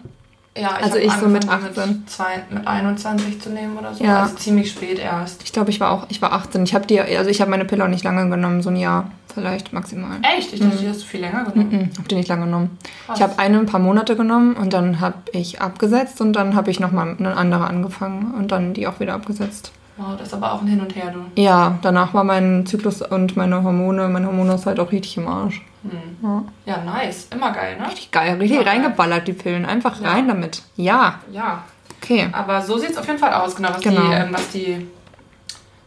Ja, 0.58 0.70
also 0.82 0.96
hab 0.96 1.04
ich 1.04 1.12
so 1.12 1.28
mit 1.28 1.50
angefangen, 1.50 1.78
18. 1.78 1.90
Mit, 1.90 2.10
zwei, 2.10 2.44
mit 2.50 2.68
21 2.68 3.42
zu 3.42 3.50
nehmen 3.50 3.78
oder 3.78 3.94
so. 3.94 4.04
Ja. 4.04 4.24
Also 4.24 4.36
ziemlich 4.36 4.72
spät 4.72 5.00
erst. 5.00 5.44
Ich 5.44 5.52
glaube, 5.52 5.70
ich 5.70 5.80
war 5.82 5.92
auch, 5.92 6.06
ich 6.10 6.22
war 6.22 6.32
18. 6.32 6.64
Ich 6.64 6.74
habe 6.74 6.88
die, 6.88 7.00
also 7.02 7.30
ich 7.30 7.42
habe 7.42 7.52
meine 7.52 7.66
Pille 7.66 7.84
auch 7.84 7.90
nicht 7.90 8.04
lange 8.06 8.30
genommen, 8.30 8.62
so 8.62 8.70
ein 8.70 8.78
Jahr 8.78 9.12
vielleicht 9.34 9.74
maximal. 9.74 10.18
Echt? 10.38 10.54
Ich 10.54 10.62
dachte, 10.62 10.78
die 10.78 10.88
hast 10.88 11.02
du 11.02 11.06
viel 11.06 11.20
länger 11.20 11.44
genommen. 11.44 11.70
Mhm, 11.72 11.90
hab 11.98 12.08
die 12.08 12.16
nicht 12.16 12.30
lange 12.30 12.46
genommen. 12.46 12.78
Krass. 13.06 13.18
Ich 13.18 13.24
habe 13.24 13.38
eine 13.38 13.60
ein 13.60 13.66
paar 13.66 13.82
Monate 13.82 14.16
genommen 14.16 14.56
und 14.56 14.72
dann 14.72 15.02
habe 15.02 15.18
ich 15.34 15.60
abgesetzt 15.62 16.22
und 16.22 16.34
dann 16.34 16.56
habe 16.56 16.72
ich 16.72 16.80
nochmal 16.80 17.16
eine 17.20 17.36
andere 17.36 17.68
angefangen 17.68 18.34
und 18.38 18.52
dann 18.54 18.74
die 18.74 18.88
auch 18.88 19.02
wieder 19.02 19.14
abgesetzt. 19.14 19.74
Wow, 19.98 20.16
das 20.18 20.28
ist 20.28 20.34
aber 20.34 20.54
auch 20.54 20.62
ein 20.62 20.68
Hin 20.68 20.80
und 20.80 20.96
Her, 20.96 21.14
du. 21.14 21.42
Ja, 21.42 21.78
danach 21.82 22.14
war 22.14 22.24
mein 22.24 22.66
Zyklus 22.66 23.02
und 23.02 23.38
meine 23.38 23.64
Hormone, 23.64 24.08
mein 24.08 24.26
Hormonhaushalt 24.26 24.80
auch 24.80 24.92
richtig 24.92 25.18
im 25.18 25.28
Arsch. 25.28 25.62
Hm. 25.92 26.46
Ja. 26.66 26.78
Nice. 26.84 27.28
Immer 27.32 27.52
geil, 27.52 27.78
ne? 27.80 27.88
Richtig 27.88 28.12
geil, 28.12 28.36
richtig 28.38 28.60
geil. 28.60 28.68
reingeballert, 28.68 29.28
die 29.28 29.34
Pillen. 29.34 29.66
Einfach 29.66 30.02
Ja. 30.02 30.12
rein 30.12 30.28
damit. 30.28 30.64
Ja, 30.76 31.20
Ja. 31.32 31.64
okay. 32.02 32.28
Aber 32.32 32.62
so 32.62 32.78
sieht 32.78 32.92
es 32.92 32.98
auf 32.98 33.06
jeden 33.08 33.20
Fall 33.20 33.34
aus, 33.34 33.56
genau, 33.56 33.70
was, 33.70 33.82
Genau. 33.82 34.02
Die, 34.02 34.14
ähm, 34.14 34.28
was 34.32 34.50
die 34.50 34.88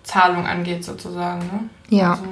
Zahlung 0.04 0.46
angeht, 0.46 0.84
sozusagen. 0.84 1.40
Ne? 1.40 1.68
Ja. 1.88 2.12
Also, 2.12 2.24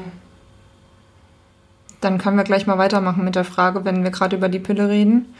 Dann 2.01 2.19
können 2.19 2.37
wir 2.37 2.45
gleich 2.45 2.67
mal 2.67 2.79
weitermachen 2.79 3.25
mit 3.25 3.35
der 3.35 3.45
Frage, 3.45 3.85
wenn 3.85 4.05
wir 4.05 4.11
gerade 4.11 4.37
über 4.37 4.49
die 4.49 4.59
Pille 4.61 4.89
reden. 4.89 5.35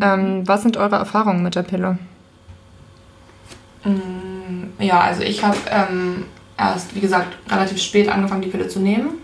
Ähm, 0.00 0.46
was 0.46 0.62
sind 0.62 0.76
eure 0.76 0.96
Erfahrungen 0.96 1.42
mit 1.42 1.54
der 1.54 1.62
Pille? 1.62 1.98
Mm, 3.84 4.64
Ja, 4.78 5.00
also 5.00 5.22
ich 5.22 5.42
habe 5.44 5.56
ähm, 5.70 6.24
erst, 6.58 6.94
wie 6.94 7.00
gesagt, 7.00 7.36
relativ 7.50 7.80
spät 7.80 8.08
angefangen, 8.08 8.42
die 8.42 8.48
Pille 8.48 8.68
zu 8.68 8.80
nehmen. 8.80 9.18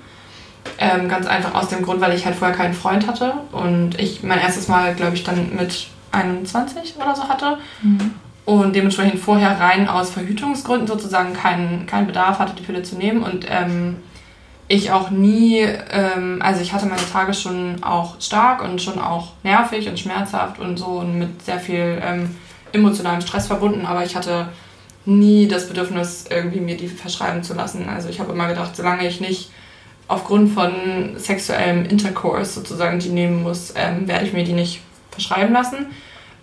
Ähm, 0.78 1.09
ganz 1.09 1.26
einfach 1.26 1.54
aus 1.54 1.68
dem 1.68 1.83
Grund, 1.83 2.00
weil 2.00 2.14
ich 2.14 2.26
halt 2.26 2.37
vorher 2.37 2.56
keinen 2.56 2.75
Freund 2.75 3.06
hatte 3.06 3.35
und 3.52 3.99
ich 3.99 4.23
mein 4.23 4.38
erstes 4.38 4.68
Mal, 4.68 4.95
glaube 4.95 5.14
ich, 5.14 5.25
dann 5.25 5.56
mit 5.56 5.87
21 6.12 6.97
oder 6.97 7.16
so 7.16 7.28
hatte. 7.28 7.59
Und 8.45 8.76
dementsprechend 8.76 9.18
vorher 9.18 9.59
rein 9.59 9.88
aus 9.88 10.11
Verhütungsgründen 10.11 10.87
sozusagen 10.87 11.33
keinen 11.33 11.87
keinen 11.87 12.06
Bedarf 12.06 12.38
hatte, 12.38 12.54
die 12.54 12.62
Pille 12.62 12.83
zu 12.83 12.97
nehmen. 12.97 13.23
Und 13.23 13.47
ähm, 13.49 13.97
ich 14.68 14.90
auch 14.90 15.11
nie, 15.11 15.59
ähm, 15.61 16.40
also 16.42 16.61
ich 16.61 16.73
hatte 16.73 16.87
meine 16.87 17.09
Tage 17.12 17.35
schon 17.35 17.83
auch 17.83 18.21
stark 18.21 18.62
und 18.62 18.83
schon 18.83 18.99
auch 18.99 19.33
nervig 19.42 19.88
und 19.88 19.99
schmerzhaft 19.99 20.59
und 20.59 20.76
so 20.76 20.87
und 20.87 21.18
mit 21.18 21.42
sehr 21.42 21.59
viel 21.59 22.00
ähm, 22.02 22.37
emotionalem 22.73 23.21
Stress 23.21 23.47
verbunden, 23.47 23.87
aber 23.87 24.04
ich 24.04 24.16
hatte 24.16 24.49
nie 25.04 25.47
das 25.47 25.68
Bedürfnis, 25.68 26.25
irgendwie 26.28 26.61
mir 26.61 26.76
die 26.76 26.88
verschreiben 26.88 27.45
zu 27.45 27.54
lassen. 27.54 27.88
Also 27.88 28.09
ich 28.09 28.18
habe 28.18 28.33
immer 28.33 28.49
gedacht, 28.49 28.75
solange 28.75 29.06
ich 29.06 29.21
nicht 29.21 29.50
aufgrund 30.08 30.52
von 30.52 30.72
sexuellem 31.16 31.84
Intercourse 31.84 32.52
sozusagen 32.52 32.98
die 32.98 33.08
nehmen 33.08 33.42
muss, 33.42 33.75
ähm, 33.76 34.06
werde 34.06 34.25
ich 34.25 34.32
mir 34.32 34.44
die 34.44 34.52
nicht 34.52 34.82
verschreiben 35.10 35.52
lassen. 35.52 35.86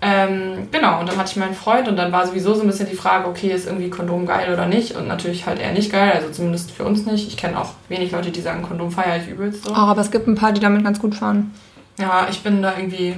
Ähm, 0.06 0.68
genau, 0.70 1.00
und 1.00 1.08
dann 1.08 1.18
hatte 1.18 1.32
ich 1.32 1.38
meinen 1.38 1.54
Freund 1.54 1.88
und 1.88 1.96
dann 1.96 2.12
war 2.12 2.28
sowieso 2.28 2.54
so 2.56 2.62
ein 2.62 2.68
bisschen 2.68 2.90
die 2.90 2.96
Frage, 2.96 3.26
okay, 3.26 3.52
ist 3.52 3.68
irgendwie 3.68 3.90
Kondom 3.90 4.26
geil 4.26 4.52
oder 4.52 4.66
nicht? 4.66 4.98
Und 4.98 5.08
natürlich 5.08 5.46
halt 5.46 5.60
eher 5.60 5.72
nicht 5.72 5.94
geil, 5.94 6.12
also 6.14 6.30
zumindest 6.30 6.72
für 6.72 6.84
uns 6.84 7.06
nicht. 7.06 7.30
Ich 7.30 7.38
kenne 7.38 7.58
auch 7.58 7.70
wenig 7.88 8.12
Leute, 8.12 8.30
die 8.30 8.42
sagen, 8.42 8.64
Kondom 8.64 8.92
feiere 8.92 9.18
ich 9.18 9.30
übelst 9.30 9.64
so. 9.64 9.72
Oh, 9.72 9.76
aber 9.76 10.02
es 10.02 10.12
gibt 10.12 10.28
ein 10.28 10.36
paar, 10.36 10.52
die 10.52 10.60
damit 10.60 10.84
ganz 10.84 11.00
gut 11.00 11.16
fahren. 11.16 11.54
Ja, 11.98 12.28
ich 12.30 12.44
bin 12.44 12.62
da 12.62 12.74
irgendwie. 12.76 13.16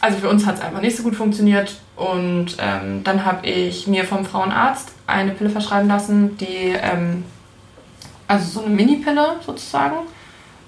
Also 0.00 0.18
für 0.18 0.28
uns 0.28 0.44
hat 0.44 0.56
es 0.56 0.60
einfach 0.60 0.80
nicht 0.80 0.96
so 0.96 1.04
gut 1.04 1.14
funktioniert. 1.14 1.76
Und 1.94 2.56
ähm, 2.58 3.04
dann 3.04 3.24
habe 3.24 3.46
ich 3.46 3.86
mir 3.86 4.04
vom 4.04 4.24
Frauenarzt 4.24 4.90
eine 5.06 5.30
Pille 5.30 5.50
verschreiben 5.50 5.86
lassen, 5.86 6.36
die. 6.38 6.74
Ähm, 6.74 7.22
also 8.28 8.60
so 8.60 8.66
eine 8.66 8.74
Mini-Pille 8.74 9.36
sozusagen. 9.44 9.96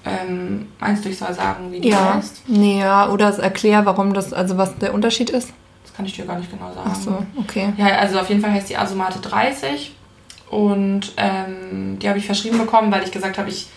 Ähm, 0.05 0.67
meinst 0.79 1.03
du, 1.03 1.09
ich 1.09 1.17
soll 1.17 1.33
sagen, 1.33 1.71
wie 1.71 1.81
die 1.81 1.89
Ja. 1.89 2.13
heißt? 2.15 2.43
Nee, 2.47 2.79
ja, 2.79 3.09
oder 3.09 3.29
erklär, 3.39 3.85
warum 3.85 4.13
das, 4.13 4.31
also 4.31 4.57
was 4.57 4.77
der 4.77 4.93
Unterschied 4.93 5.29
ist. 5.29 5.49
Das 5.83 5.93
kann 5.95 6.05
ich 6.05 6.15
dir 6.15 6.25
gar 6.25 6.37
nicht 6.37 6.49
genau 6.49 6.71
sagen. 6.73 6.89
Ach 6.91 6.95
so, 6.95 7.25
okay. 7.37 7.73
Ja, 7.77 7.87
also 7.97 8.19
auf 8.19 8.29
jeden 8.29 8.39
Fall 8.41 8.51
heißt 8.51 8.69
die 8.69 8.77
Asomate 8.77 9.19
30 9.19 9.93
und 10.49 11.11
ähm, 11.17 11.99
die 11.99 12.07
habe 12.07 12.19
ich 12.19 12.25
verschrieben 12.25 12.57
bekommen, 12.57 12.89
weil 12.91 13.03
ich 13.03 13.11
gesagt 13.11 13.37
habe, 13.37 13.49
ich 13.49 13.67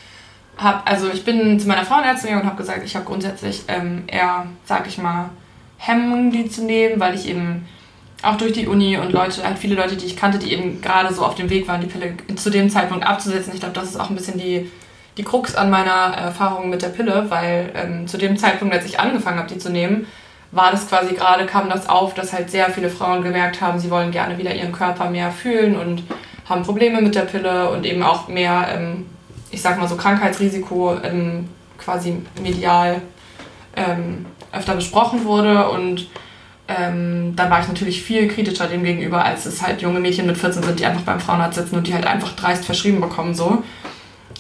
habe, 0.56 0.86
also 0.86 1.08
ich 1.10 1.24
bin 1.24 1.58
zu 1.58 1.66
meiner 1.66 1.84
Frauenärztin 1.84 2.28
gegangen 2.28 2.42
und 2.42 2.48
habe 2.50 2.58
gesagt, 2.62 2.82
ich 2.84 2.94
habe 2.94 3.06
grundsätzlich 3.06 3.62
ähm, 3.66 4.04
eher, 4.06 4.46
sag 4.66 4.86
ich 4.86 4.98
mal, 4.98 5.30
Hemmungen, 5.78 6.30
die 6.30 6.48
zu 6.48 6.62
nehmen, 6.64 7.00
weil 7.00 7.14
ich 7.14 7.26
eben 7.28 7.66
auch 8.22 8.36
durch 8.36 8.52
die 8.52 8.66
Uni 8.66 8.98
und 8.98 9.12
Leute, 9.12 9.42
halt 9.44 9.58
viele 9.58 9.74
Leute, 9.74 9.96
die 9.96 10.06
ich 10.06 10.16
kannte, 10.16 10.38
die 10.38 10.52
eben 10.52 10.80
gerade 10.82 11.12
so 11.14 11.24
auf 11.24 11.34
dem 11.34 11.48
Weg 11.48 11.66
waren, 11.68 11.80
die 11.80 11.86
Pille 11.86 12.14
zu 12.36 12.50
dem 12.50 12.68
Zeitpunkt 12.68 13.06
abzusetzen. 13.06 13.52
Ich 13.54 13.60
glaube, 13.60 13.74
das 13.74 13.88
ist 13.88 13.98
auch 13.98 14.10
ein 14.10 14.16
bisschen 14.16 14.38
die, 14.38 14.70
die 15.16 15.22
Krux 15.22 15.54
an 15.54 15.70
meiner 15.70 16.14
Erfahrung 16.16 16.70
mit 16.70 16.82
der 16.82 16.88
Pille, 16.88 17.26
weil 17.28 17.72
ähm, 17.74 18.06
zu 18.06 18.18
dem 18.18 18.36
Zeitpunkt, 18.36 18.74
als 18.74 18.84
ich 18.84 19.00
angefangen 19.00 19.38
habe, 19.38 19.48
die 19.48 19.58
zu 19.58 19.70
nehmen, 19.70 20.06
war 20.52 20.70
das 20.70 20.88
quasi 20.88 21.14
gerade, 21.14 21.46
kam 21.46 21.70
das 21.70 21.88
auf, 21.88 22.14
dass 22.14 22.32
halt 22.32 22.50
sehr 22.50 22.70
viele 22.70 22.90
Frauen 22.90 23.22
gemerkt 23.22 23.60
haben, 23.60 23.78
sie 23.78 23.90
wollen 23.90 24.10
gerne 24.10 24.36
wieder 24.36 24.54
ihren 24.54 24.72
Körper 24.72 25.08
mehr 25.08 25.30
fühlen 25.30 25.76
und 25.76 26.02
haben 26.48 26.62
Probleme 26.62 27.00
mit 27.00 27.14
der 27.14 27.22
Pille 27.22 27.70
und 27.70 27.86
eben 27.86 28.02
auch 28.02 28.28
mehr, 28.28 28.66
ähm, 28.74 29.06
ich 29.50 29.62
sag 29.62 29.78
mal 29.78 29.88
so 29.88 29.96
Krankheitsrisiko 29.96 30.96
ähm, 31.02 31.48
quasi 31.78 32.18
medial 32.42 33.00
ähm, 33.76 34.26
öfter 34.52 34.74
besprochen 34.74 35.24
wurde 35.24 35.68
und 35.70 36.08
ähm, 36.70 37.34
dann 37.34 37.50
war 37.50 37.60
ich 37.60 37.68
natürlich 37.68 38.02
viel 38.02 38.28
kritischer 38.28 38.68
dem 38.68 38.84
gegenüber, 38.84 39.24
als 39.24 39.44
es 39.44 39.60
halt 39.60 39.82
junge 39.82 39.98
Mädchen 39.98 40.26
mit 40.26 40.38
14 40.38 40.62
sind, 40.62 40.78
die 40.78 40.86
einfach 40.86 41.02
beim 41.02 41.18
Frauenarzt 41.18 41.58
sitzen 41.58 41.76
und 41.76 41.86
die 41.86 41.94
halt 41.94 42.06
einfach 42.06 42.36
dreist 42.36 42.64
verschrieben 42.64 43.00
bekommen 43.00 43.34
so. 43.34 43.64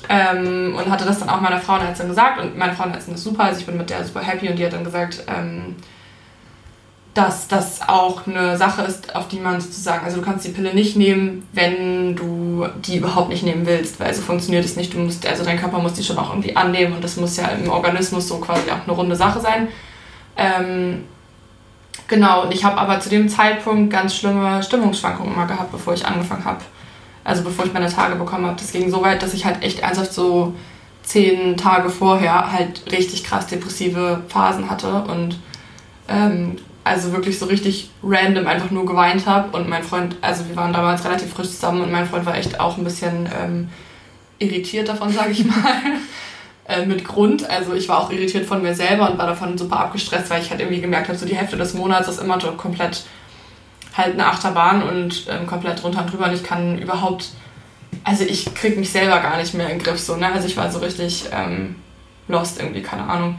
Ähm, 0.08 0.76
und 0.76 0.90
hatte 0.90 1.04
das 1.04 1.18
dann 1.18 1.28
auch 1.28 1.40
meiner 1.40 1.60
Frauenärztin 1.60 2.08
gesagt 2.08 2.40
und 2.40 2.56
meine 2.56 2.72
Frauenärztin 2.74 3.14
ist 3.14 3.24
super, 3.24 3.44
also 3.44 3.60
ich 3.60 3.66
bin 3.66 3.76
mit 3.76 3.90
der 3.90 4.04
super 4.04 4.20
happy 4.20 4.48
und 4.48 4.58
die 4.58 4.64
hat 4.64 4.72
dann 4.72 4.84
gesagt, 4.84 5.24
ähm, 5.28 5.76
dass 7.14 7.48
das 7.48 7.80
auch 7.88 8.26
eine 8.26 8.56
Sache 8.56 8.82
ist, 8.82 9.16
auf 9.16 9.26
die 9.26 9.40
man 9.40 9.60
sozusagen, 9.60 10.04
also 10.04 10.18
du 10.18 10.24
kannst 10.24 10.46
die 10.46 10.50
Pille 10.50 10.72
nicht 10.72 10.96
nehmen, 10.96 11.46
wenn 11.52 12.14
du 12.14 12.66
die 12.86 12.98
überhaupt 12.98 13.30
nicht 13.30 13.42
nehmen 13.42 13.66
willst, 13.66 13.98
weil 13.98 14.14
so 14.14 14.22
funktioniert 14.22 14.64
es 14.64 14.76
nicht. 14.76 14.94
Du 14.94 14.98
musst, 14.98 15.26
also 15.26 15.44
dein 15.44 15.58
Körper 15.58 15.80
muss 15.80 15.94
die 15.94 16.04
schon 16.04 16.18
auch 16.18 16.30
irgendwie 16.30 16.54
annehmen 16.54 16.94
und 16.94 17.02
das 17.02 17.16
muss 17.16 17.36
ja 17.36 17.48
im 17.48 17.68
Organismus 17.68 18.28
so 18.28 18.38
quasi 18.38 18.70
auch 18.70 18.84
eine 18.84 18.92
runde 18.92 19.16
Sache 19.16 19.40
sein. 19.40 19.68
Ähm, 20.36 21.04
genau, 22.10 22.42
und 22.42 22.52
ich 22.52 22.64
habe 22.64 22.76
aber 22.76 23.00
zu 23.00 23.08
dem 23.08 23.30
Zeitpunkt 23.30 23.90
ganz 23.90 24.14
schlimme 24.14 24.62
Stimmungsschwankungen 24.62 25.32
immer 25.32 25.46
gehabt, 25.46 25.72
bevor 25.72 25.94
ich 25.94 26.04
angefangen 26.04 26.44
habe. 26.44 26.60
Also 27.24 27.42
bevor 27.42 27.64
ich 27.64 27.72
meine 27.72 27.88
Tage 27.88 28.16
bekommen 28.16 28.44
habe. 28.44 28.56
Das 28.58 28.72
ging 28.72 28.90
so 28.90 29.00
weit, 29.02 29.22
dass 29.22 29.32
ich 29.32 29.46
halt 29.46 29.62
echt 29.62 29.78
ernsthaft 29.78 30.12
so 30.12 30.54
zehn 31.02 31.56
Tage 31.56 31.88
vorher 31.88 32.52
halt 32.52 32.92
richtig 32.92 33.24
krass 33.24 33.46
depressive 33.46 34.22
Phasen 34.28 34.68
hatte 34.70 35.02
und 35.04 35.38
ähm, 36.08 36.56
also 36.84 37.12
wirklich 37.12 37.38
so 37.38 37.46
richtig 37.46 37.90
random 38.02 38.46
einfach 38.46 38.70
nur 38.70 38.86
geweint 38.86 39.26
habe 39.26 39.56
und 39.56 39.68
mein 39.68 39.82
Freund, 39.82 40.16
also 40.20 40.48
wir 40.48 40.56
waren 40.56 40.72
damals 40.72 41.04
relativ 41.04 41.32
frisch 41.32 41.48
zusammen 41.50 41.82
und 41.82 41.92
mein 41.92 42.06
Freund 42.06 42.26
war 42.26 42.36
echt 42.36 42.58
auch 42.58 42.78
ein 42.78 42.84
bisschen 42.84 43.28
ähm, 43.40 43.68
irritiert 44.38 44.88
davon, 44.88 45.12
sage 45.12 45.32
ich 45.32 45.44
mal. 45.46 45.54
Äh, 46.70 46.86
mit 46.86 47.04
Grund, 47.04 47.48
also 47.48 47.74
ich 47.74 47.88
war 47.88 47.98
auch 47.98 48.10
irritiert 48.10 48.46
von 48.46 48.62
mir 48.62 48.74
selber 48.74 49.10
und 49.10 49.18
war 49.18 49.26
davon 49.26 49.58
super 49.58 49.80
abgestresst, 49.80 50.30
weil 50.30 50.42
ich 50.42 50.50
halt 50.50 50.60
irgendwie 50.60 50.80
gemerkt 50.80 51.08
habe, 51.08 51.18
so 51.18 51.26
die 51.26 51.36
Hälfte 51.36 51.56
des 51.56 51.74
Monats 51.74 52.08
ist 52.08 52.20
immer 52.20 52.40
so 52.40 52.52
komplett 52.52 53.04
halt 53.96 54.14
eine 54.14 54.26
Achterbahn 54.26 54.82
und 54.82 55.26
ähm, 55.28 55.46
komplett 55.46 55.82
drunter 55.82 56.02
und 56.02 56.12
drüber 56.12 56.26
und 56.26 56.34
ich 56.34 56.44
kann 56.44 56.78
überhaupt, 56.78 57.30
also 58.04 58.24
ich 58.24 58.54
krieg 58.54 58.78
mich 58.78 58.90
selber 58.92 59.18
gar 59.18 59.36
nicht 59.36 59.54
mehr 59.54 59.68
in 59.68 59.78
den 59.78 59.84
Griff 59.84 59.98
so, 59.98 60.16
ne, 60.16 60.32
also 60.32 60.46
ich 60.46 60.56
war 60.56 60.70
so 60.70 60.78
richtig 60.78 61.26
ähm, 61.32 61.76
lost 62.28 62.60
irgendwie, 62.60 62.82
keine 62.82 63.04
Ahnung. 63.04 63.38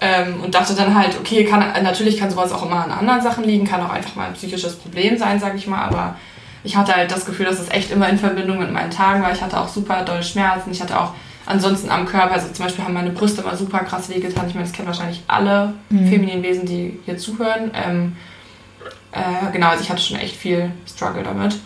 Ähm, 0.00 0.40
und 0.42 0.54
dachte 0.54 0.74
dann 0.74 0.96
halt, 0.96 1.16
okay, 1.20 1.44
kann, 1.44 1.60
natürlich 1.84 2.18
kann 2.18 2.30
sowas 2.30 2.50
auch 2.50 2.64
immer 2.64 2.84
an 2.84 2.90
anderen 2.90 3.20
Sachen 3.20 3.44
liegen, 3.44 3.64
kann 3.64 3.82
auch 3.82 3.90
einfach 3.90 4.16
mal 4.16 4.26
ein 4.26 4.32
psychisches 4.32 4.76
Problem 4.76 5.16
sein, 5.16 5.38
sag 5.38 5.54
ich 5.54 5.68
mal, 5.68 5.84
aber 5.84 6.16
ich 6.64 6.76
hatte 6.76 6.94
halt 6.94 7.10
das 7.10 7.24
Gefühl, 7.24 7.46
dass 7.46 7.60
es 7.60 7.70
echt 7.70 7.90
immer 7.90 8.08
in 8.08 8.18
Verbindung 8.18 8.58
mit 8.58 8.72
meinen 8.72 8.90
Tagen 8.90 9.22
war. 9.22 9.32
Ich 9.32 9.42
hatte 9.42 9.60
auch 9.60 9.68
super 9.68 10.02
dolle 10.04 10.22
Schmerzen, 10.22 10.70
ich 10.72 10.80
hatte 10.80 10.98
auch 10.98 11.12
ansonsten 11.46 11.90
am 11.90 12.06
Körper, 12.06 12.32
also 12.34 12.48
zum 12.52 12.64
Beispiel 12.64 12.84
haben 12.84 12.94
meine 12.94 13.10
Brüste 13.10 13.42
immer 13.42 13.56
super 13.56 13.80
krass 13.80 14.08
wehgetan. 14.08 14.46
Ich 14.48 14.54
meine, 14.54 14.66
das 14.66 14.72
kennen 14.74 14.88
wahrscheinlich 14.88 15.22
alle 15.28 15.74
Mhm. 15.90 16.06
femininen 16.08 16.42
Wesen, 16.42 16.66
die 16.66 16.98
hier 17.04 17.18
zuhören. 17.18 17.70
Ähm, 17.74 18.16
äh, 19.12 19.52
genau, 19.52 19.68
also 19.68 19.82
ich 19.82 19.90
hatte 19.90 20.02
schon 20.02 20.18
echt 20.18 20.36
viel 20.36 20.70
Struggle 20.86 21.22
damit. 21.22 21.56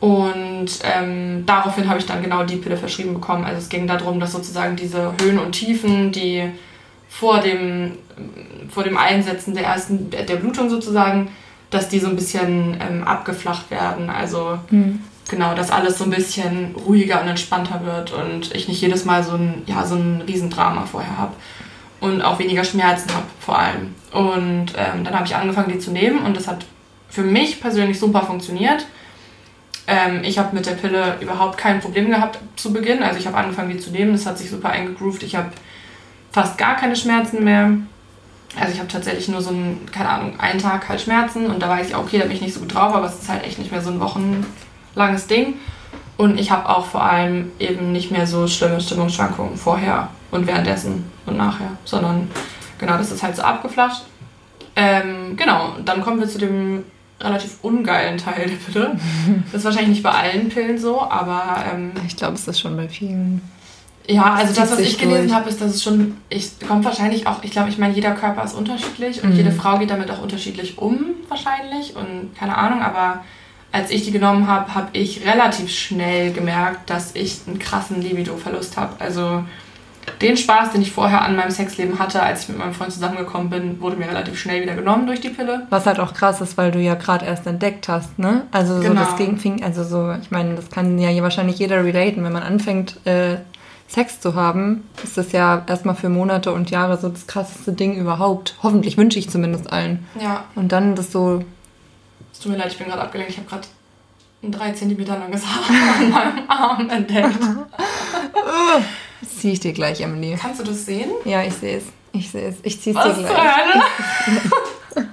Und 0.00 0.66
ähm, 0.82 1.44
daraufhin 1.46 1.88
habe 1.88 2.00
ich 2.00 2.06
dann 2.06 2.22
genau 2.22 2.42
die 2.44 2.56
Pille 2.56 2.76
verschrieben 2.76 3.14
bekommen. 3.14 3.44
Also 3.44 3.58
es 3.58 3.68
ging 3.68 3.86
darum, 3.86 4.18
dass 4.18 4.32
sozusagen 4.32 4.74
diese 4.74 5.12
Höhen 5.22 5.38
und 5.38 5.52
Tiefen, 5.52 6.10
die 6.10 6.50
vor 7.08 7.38
dem, 7.38 7.92
vor 8.68 8.82
dem 8.82 8.96
Einsetzen 8.96 9.54
der 9.54 9.64
ersten, 9.64 10.10
der 10.10 10.24
Blutung 10.36 10.68
sozusagen, 10.70 11.28
dass 11.70 11.88
die 11.88 12.00
so 12.00 12.08
ein 12.08 12.16
bisschen 12.16 12.76
ähm, 12.80 13.04
abgeflacht 13.04 13.70
werden. 13.70 14.10
Also 14.10 14.58
Hm. 14.70 15.00
Genau, 15.28 15.54
dass 15.54 15.70
alles 15.70 15.98
so 15.98 16.04
ein 16.04 16.10
bisschen 16.10 16.74
ruhiger 16.86 17.20
und 17.20 17.28
entspannter 17.28 17.84
wird 17.84 18.12
und 18.12 18.54
ich 18.54 18.68
nicht 18.68 18.80
jedes 18.80 19.04
Mal 19.04 19.22
so 19.22 19.34
ein, 19.34 19.62
ja, 19.66 19.84
so 19.86 19.94
ein 19.94 20.22
Riesendrama 20.26 20.86
vorher 20.86 21.18
habe. 21.18 21.34
Und 22.00 22.20
auch 22.22 22.40
weniger 22.40 22.64
Schmerzen 22.64 23.14
habe, 23.14 23.26
vor 23.38 23.58
allem. 23.58 23.94
Und 24.10 24.72
ähm, 24.76 25.04
dann 25.04 25.14
habe 25.14 25.24
ich 25.24 25.36
angefangen, 25.36 25.72
die 25.72 25.78
zu 25.78 25.92
nehmen 25.92 26.18
und 26.18 26.36
das 26.36 26.48
hat 26.48 26.64
für 27.08 27.22
mich 27.22 27.60
persönlich 27.60 27.98
super 27.98 28.22
funktioniert. 28.22 28.86
Ähm, 29.86 30.22
ich 30.24 30.38
habe 30.38 30.54
mit 30.54 30.66
der 30.66 30.72
Pille 30.72 31.16
überhaupt 31.20 31.58
kein 31.58 31.80
Problem 31.80 32.10
gehabt 32.10 32.38
zu 32.56 32.72
Beginn. 32.72 33.02
Also 33.02 33.18
ich 33.18 33.26
habe 33.26 33.36
angefangen, 33.36 33.70
die 33.70 33.78
zu 33.78 33.90
nehmen. 33.90 34.12
Das 34.12 34.26
hat 34.26 34.38
sich 34.38 34.50
super 34.50 34.70
eingegroovt. 34.70 35.22
Ich 35.22 35.36
habe 35.36 35.50
fast 36.32 36.58
gar 36.58 36.76
keine 36.76 36.96
Schmerzen 36.96 37.44
mehr. 37.44 37.70
Also 38.58 38.72
ich 38.72 38.78
habe 38.78 38.88
tatsächlich 38.88 39.28
nur 39.28 39.40
so 39.40 39.50
einen, 39.50 39.86
keine 39.92 40.08
Ahnung, 40.08 40.38
einen 40.38 40.60
Tag 40.60 40.88
halt 40.88 41.00
Schmerzen 41.00 41.46
und 41.46 41.62
da 41.62 41.68
weiß 41.68 41.88
ich, 41.88 41.96
okay, 41.96 42.18
da 42.18 42.24
bin 42.24 42.32
ich 42.32 42.42
nicht 42.42 42.54
so 42.54 42.60
gut 42.60 42.74
drauf, 42.74 42.94
aber 42.94 43.06
es 43.06 43.18
ist 43.18 43.28
halt 43.28 43.44
echt 43.44 43.58
nicht 43.58 43.72
mehr 43.72 43.80
so 43.80 43.90
ein 43.90 43.98
wochenlanges 44.94 45.26
Ding. 45.26 45.54
Und 46.16 46.38
ich 46.38 46.50
habe 46.50 46.68
auch 46.68 46.86
vor 46.86 47.02
allem 47.02 47.50
eben 47.58 47.92
nicht 47.92 48.10
mehr 48.10 48.26
so 48.26 48.46
schlimme 48.46 48.80
Stimmungsschwankungen 48.80 49.56
vorher 49.56 50.08
und 50.30 50.46
währenddessen 50.46 51.10
und 51.26 51.36
nachher, 51.36 51.70
sondern 51.84 52.30
genau, 52.78 52.96
das 52.98 53.10
ist 53.10 53.22
halt 53.22 53.34
so 53.34 53.42
abgeflacht. 53.42 54.04
Ähm, 54.76 55.36
genau, 55.36 55.74
dann 55.84 56.02
kommen 56.02 56.20
wir 56.20 56.28
zu 56.28 56.38
dem 56.38 56.84
relativ 57.20 57.58
ungeilen 57.62 58.18
Teil 58.18 58.48
der 58.48 58.56
Pille. 58.56 58.96
Das 59.52 59.60
ist 59.60 59.64
wahrscheinlich 59.64 59.90
nicht 59.90 60.02
bei 60.02 60.10
allen 60.10 60.48
Pillen 60.48 60.78
so, 60.78 61.00
aber. 61.00 61.64
Ähm, 61.72 61.92
ich 62.06 62.16
glaube, 62.16 62.34
es 62.34 62.46
ist 62.46 62.60
schon 62.60 62.76
bei 62.76 62.88
vielen. 62.88 63.40
Ja, 64.08 64.34
also 64.34 64.52
das, 64.52 64.72
was 64.72 64.80
ich 64.80 64.98
gelesen 64.98 65.32
habe, 65.34 65.48
ist, 65.48 65.60
dass 65.60 65.74
es 65.74 65.82
schon, 65.82 66.16
ich 66.28 66.58
kommt 66.66 66.84
wahrscheinlich 66.84 67.28
auch, 67.28 67.44
ich 67.44 67.52
glaube, 67.52 67.68
ich 67.68 67.78
meine, 67.78 67.94
jeder 67.94 68.12
Körper 68.12 68.42
ist 68.42 68.54
unterschiedlich 68.54 69.22
und 69.22 69.30
mhm. 69.30 69.36
jede 69.36 69.52
Frau 69.52 69.78
geht 69.78 69.90
damit 69.90 70.10
auch 70.10 70.20
unterschiedlich 70.20 70.78
um, 70.78 71.06
wahrscheinlich 71.28 71.94
und 71.94 72.36
keine 72.36 72.56
Ahnung, 72.56 72.82
aber 72.82 73.22
als 73.72 73.90
ich 73.90 74.04
die 74.04 74.12
genommen 74.12 74.46
habe, 74.46 74.74
habe 74.74 74.88
ich 74.92 75.26
relativ 75.26 75.70
schnell 75.70 76.32
gemerkt, 76.32 76.90
dass 76.90 77.14
ich 77.14 77.40
einen 77.46 77.58
krassen 77.58 78.00
Libido-Verlust 78.02 78.76
habe. 78.76 78.94
Also 78.98 79.44
den 80.20 80.36
Spaß, 80.36 80.72
den 80.72 80.82
ich 80.82 80.92
vorher 80.92 81.22
an 81.22 81.36
meinem 81.36 81.50
Sexleben 81.50 81.98
hatte, 81.98 82.22
als 82.22 82.42
ich 82.42 82.48
mit 82.50 82.58
meinem 82.58 82.74
Freund 82.74 82.92
zusammengekommen 82.92 83.50
bin, 83.50 83.80
wurde 83.80 83.96
mir 83.96 84.08
relativ 84.08 84.38
schnell 84.38 84.62
wieder 84.62 84.74
genommen 84.74 85.06
durch 85.06 85.20
die 85.20 85.30
Pille. 85.30 85.66
Was 85.70 85.86
halt 85.86 86.00
auch 86.00 86.12
krass 86.12 86.40
ist, 86.40 86.58
weil 86.58 86.70
du 86.70 86.80
ja 86.80 86.94
gerade 86.94 87.24
erst 87.24 87.46
entdeckt 87.46 87.88
hast, 87.88 88.18
ne? 88.18 88.42
Also 88.50 88.76
so 88.76 88.82
genau. 88.82 89.00
das 89.00 89.16
ging, 89.16 89.62
also 89.62 89.84
so, 89.84 90.12
ich 90.20 90.30
meine, 90.30 90.54
das 90.54 90.70
kann 90.70 90.98
ja 90.98 91.22
wahrscheinlich 91.22 91.58
jeder 91.58 91.84
relaten, 91.84 92.24
wenn 92.24 92.32
man 92.32 92.42
anfängt, 92.42 93.04
äh, 93.06 93.36
Sex 93.88 94.20
zu 94.20 94.34
haben, 94.34 94.84
ist 95.04 95.18
das 95.18 95.32
ja 95.32 95.64
erstmal 95.66 95.94
für 95.94 96.08
Monate 96.08 96.52
und 96.52 96.70
Jahre 96.70 96.96
so 96.96 97.10
das 97.10 97.26
krasseste 97.26 97.72
Ding 97.72 97.94
überhaupt. 97.94 98.56
Hoffentlich 98.62 98.96
wünsche 98.96 99.18
ich 99.18 99.28
zumindest 99.28 99.70
allen. 99.70 100.06
Ja. 100.18 100.44
Und 100.54 100.72
dann 100.72 100.94
das 100.94 101.12
so. 101.12 101.44
Tut 102.42 102.50
mir 102.50 102.58
leid, 102.58 102.72
ich 102.72 102.78
bin 102.78 102.88
gerade 102.88 103.02
abgelenkt. 103.02 103.32
Ich 103.32 103.38
habe 103.38 103.48
gerade 103.48 103.68
ein 104.42 104.50
3 104.50 104.72
cm 104.72 105.06
langes 105.06 105.44
Haar 105.46 105.70
an 105.70 106.10
meinem 106.10 106.50
Arm 106.50 106.90
entdeckt. 106.90 107.38
Das 109.20 109.36
ziehe 109.36 109.52
ich 109.52 109.60
dir 109.60 109.72
gleich, 109.72 110.00
Emily. 110.00 110.36
Kannst 110.40 110.58
du 110.58 110.64
das 110.64 110.84
sehen? 110.84 111.12
Ja, 111.24 111.44
ich 111.44 111.54
sehe 111.54 111.78
es. 111.78 111.84
Ich 112.12 112.32
sehe 112.32 112.48
es. 112.48 112.56
Ich 112.64 112.80
ziehe 112.80 112.98
es 112.98 113.04
dir 113.04 113.12
gleich. 113.22 113.36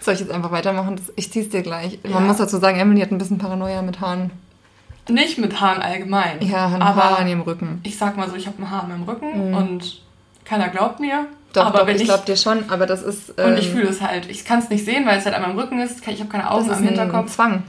Soll 0.00 0.14
ich 0.14 0.20
jetzt 0.20 0.32
einfach 0.32 0.50
weitermachen? 0.50 0.98
Ich 1.16 1.30
ziehe 1.30 1.44
es 1.44 1.50
dir 1.50 1.60
gleich. 1.60 1.98
Ja. 2.02 2.10
Man 2.10 2.26
muss 2.26 2.38
dazu 2.38 2.56
sagen, 2.56 2.78
Emily 2.78 3.02
hat 3.02 3.10
ein 3.10 3.18
bisschen 3.18 3.36
Paranoia 3.36 3.82
mit 3.82 4.00
Haaren. 4.00 4.30
Nicht 5.10 5.36
mit 5.36 5.60
Haaren 5.60 5.82
allgemein. 5.82 6.40
Ja, 6.40 6.68
ein 6.68 6.80
aber 6.80 7.04
Haar 7.04 7.18
an 7.18 7.28
ihrem 7.28 7.42
Rücken. 7.42 7.80
Ich 7.82 7.98
sag 7.98 8.16
mal 8.16 8.30
so, 8.30 8.36
ich 8.36 8.46
habe 8.46 8.62
ein 8.62 8.70
Haar 8.70 8.84
an 8.84 8.88
meinem 8.88 9.02
Rücken 9.02 9.50
mhm. 9.50 9.54
und 9.54 10.00
keiner 10.46 10.70
glaubt 10.70 11.00
mir. 11.00 11.26
Doch, 11.54 11.66
aber 11.66 11.84
doch, 11.84 11.88
ich, 11.88 12.04
glaube 12.04 12.24
dir 12.26 12.36
schon, 12.36 12.68
aber 12.68 12.86
das 12.86 13.02
ist... 13.02 13.34
Ähm, 13.38 13.52
und 13.52 13.58
ich 13.58 13.68
ähm, 13.68 13.72
fühle 13.72 13.88
es 13.88 14.00
halt. 14.00 14.28
Ich 14.28 14.44
kann 14.44 14.58
es 14.58 14.68
nicht 14.68 14.84
sehen, 14.84 15.06
weil 15.06 15.18
es 15.18 15.24
halt 15.24 15.34
an 15.34 15.42
meinem 15.42 15.58
Rücken 15.58 15.80
ist. 15.80 16.06
Ich 16.06 16.20
habe 16.20 16.30
keine 16.30 16.50
Augen 16.50 16.70
am 16.70 16.82
Hinterkopf. 16.82 17.30
Zwang. 17.30 17.62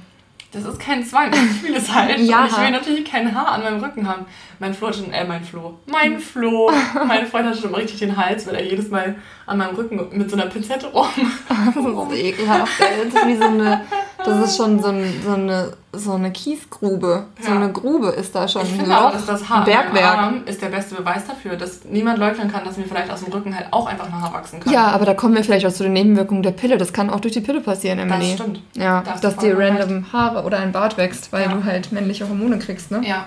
Das 0.55 0.63
ist 0.63 0.79
kein 0.79 1.03
Zwang, 1.03 1.33
ich 1.33 1.61
fühle 1.61 1.77
es 1.77 1.93
halt. 1.93 2.17
ja. 2.19 2.43
Und 2.43 2.49
ich 2.49 2.57
will 2.57 2.71
natürlich 2.71 3.03
kein 3.03 3.35
Haar 3.35 3.49
an 3.49 3.61
meinem 3.61 3.83
Rücken 3.83 4.07
haben. 4.07 4.25
Mein 4.59 4.73
Flo 4.73 4.93
schon, 4.93 5.11
äh, 5.11 5.25
mein 5.25 5.43
Flo. 5.43 5.77
Mein 5.85 6.17
Flo. 6.17 6.71
mein 7.07 7.27
Freund 7.27 7.47
hat 7.47 7.57
schon 7.57 7.75
richtig 7.75 7.99
den 7.99 8.15
Hals, 8.15 8.47
weil 8.47 8.55
er 8.55 8.63
jedes 8.63 8.89
Mal 8.89 9.15
an 9.45 9.57
meinem 9.57 9.75
Rücken 9.75 10.17
mit 10.17 10.29
so 10.29 10.37
einer 10.37 10.45
Pinzette 10.45 10.87
rum. 10.87 11.07
das 11.49 11.75
ist 11.75 12.23
ekelhaft. 12.23 12.71
Das 12.79 13.13
ist 13.13 13.27
wie 13.27 13.35
so 13.35 13.43
eine, 13.43 13.81
das 14.25 14.49
ist 14.49 14.57
schon 14.57 14.81
so, 14.81 14.89
ein, 14.89 15.21
so 15.23 15.33
eine, 15.33 15.73
so 15.93 16.13
eine 16.13 16.31
Kiesgrube. 16.31 17.25
Ja. 17.39 17.45
So 17.45 17.51
eine 17.51 17.71
Grube 17.71 18.07
ist 18.09 18.35
da 18.35 18.47
schon. 18.47 18.63
Ich 18.63 18.69
finde 18.73 18.91
Loch, 18.91 19.01
auch, 19.01 19.11
dass 19.11 19.25
das 19.25 19.49
Haar 19.49 19.65
Bergwerk. 19.65 20.17
Arm 20.17 20.41
ist 20.45 20.61
der 20.61 20.67
beste 20.67 20.95
Beweis 20.95 21.25
dafür, 21.25 21.55
dass 21.55 21.85
niemand 21.85 22.19
leugnen 22.19 22.51
kann, 22.51 22.63
dass 22.63 22.77
mir 22.77 22.85
vielleicht 22.85 23.11
aus 23.11 23.23
dem 23.23 23.31
Rücken 23.31 23.55
halt 23.55 23.67
auch 23.71 23.87
einfach 23.87 24.05
ein 24.05 24.21
Haar 24.21 24.33
wachsen 24.33 24.59
kann. 24.59 24.73
Ja, 24.73 24.87
aber 24.87 25.05
da 25.05 25.13
kommen 25.13 25.35
wir 25.35 25.43
vielleicht 25.43 25.65
auch 25.65 25.73
zu 25.73 25.83
den 25.83 25.93
Nebenwirkungen 25.93 26.43
der 26.43 26.51
Pille. 26.51 26.77
Das 26.77 26.93
kann 26.93 27.09
auch 27.09 27.19
durch 27.19 27.33
die 27.33 27.41
Pille 27.41 27.61
passieren, 27.61 27.99
Emily. 27.99 28.31
Das 28.31 28.33
stimmt. 28.33 28.61
Ja, 28.75 29.01
das 29.01 29.21
dass 29.21 29.37
dir 29.37 29.57
random 29.57 30.11
Haare 30.11 30.43
oder 30.43 30.59
ein 30.59 30.71
Bart 30.71 30.97
wächst, 30.97 31.31
weil 31.31 31.43
ja. 31.43 31.53
du 31.53 31.63
halt 31.63 31.91
männliche 31.91 32.27
Hormone 32.27 32.59
kriegst, 32.59 32.91
ne? 32.91 33.01
Ja. 33.05 33.25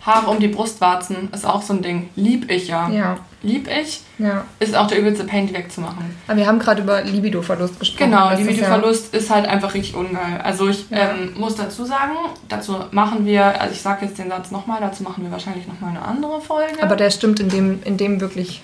Haare 0.00 0.30
um 0.30 0.40
die 0.40 0.48
Brustwarzen 0.48 1.28
ist 1.32 1.44
auch 1.44 1.62
so 1.62 1.74
ein 1.74 1.82
Ding. 1.82 2.08
Lieb 2.16 2.50
ich 2.50 2.68
ja. 2.68 2.88
Ja. 2.88 3.18
Lieb 3.42 3.68
ich. 3.68 4.00
Ja. 4.18 4.44
Ist 4.58 4.74
auch 4.74 4.86
der 4.86 4.98
übelste 4.98 5.24
Pain, 5.24 5.46
die 5.46 5.54
wegzumachen. 5.54 6.16
Aber 6.26 6.36
wir 6.38 6.46
haben 6.46 6.58
gerade 6.58 6.82
über 6.82 7.02
Libido-Verlust 7.02 7.78
gesprochen. 7.78 8.10
Genau, 8.10 8.34
Libido-Verlust 8.34 9.06
ist, 9.06 9.12
ja 9.12 9.18
ist, 9.18 9.30
halt 9.30 9.46
einfach 9.46 9.74
richtig 9.74 9.94
ungeil. 9.94 10.40
Also 10.42 10.68
ich 10.68 10.88
ja. 10.90 11.10
ähm, 11.10 11.34
muss 11.36 11.56
dazu 11.56 11.84
sagen, 11.84 12.12
dazu 12.48 12.76
machen 12.92 13.26
wir, 13.26 13.60
also 13.60 13.74
ich 13.74 13.82
sage 13.82 14.06
jetzt 14.06 14.18
den 14.18 14.30
Satz 14.30 14.50
nochmal, 14.50 14.80
dazu 14.80 15.02
machen 15.02 15.22
wir 15.24 15.30
wahrscheinlich 15.30 15.66
nochmal 15.66 15.90
eine 15.90 16.02
andere 16.02 16.40
Folge. 16.40 16.82
Aber 16.82 16.96
der 16.96 17.10
stimmt 17.10 17.40
in 17.40 17.48
dem, 17.50 17.82
in 17.84 17.96
dem 17.96 18.20
wirklich 18.20 18.62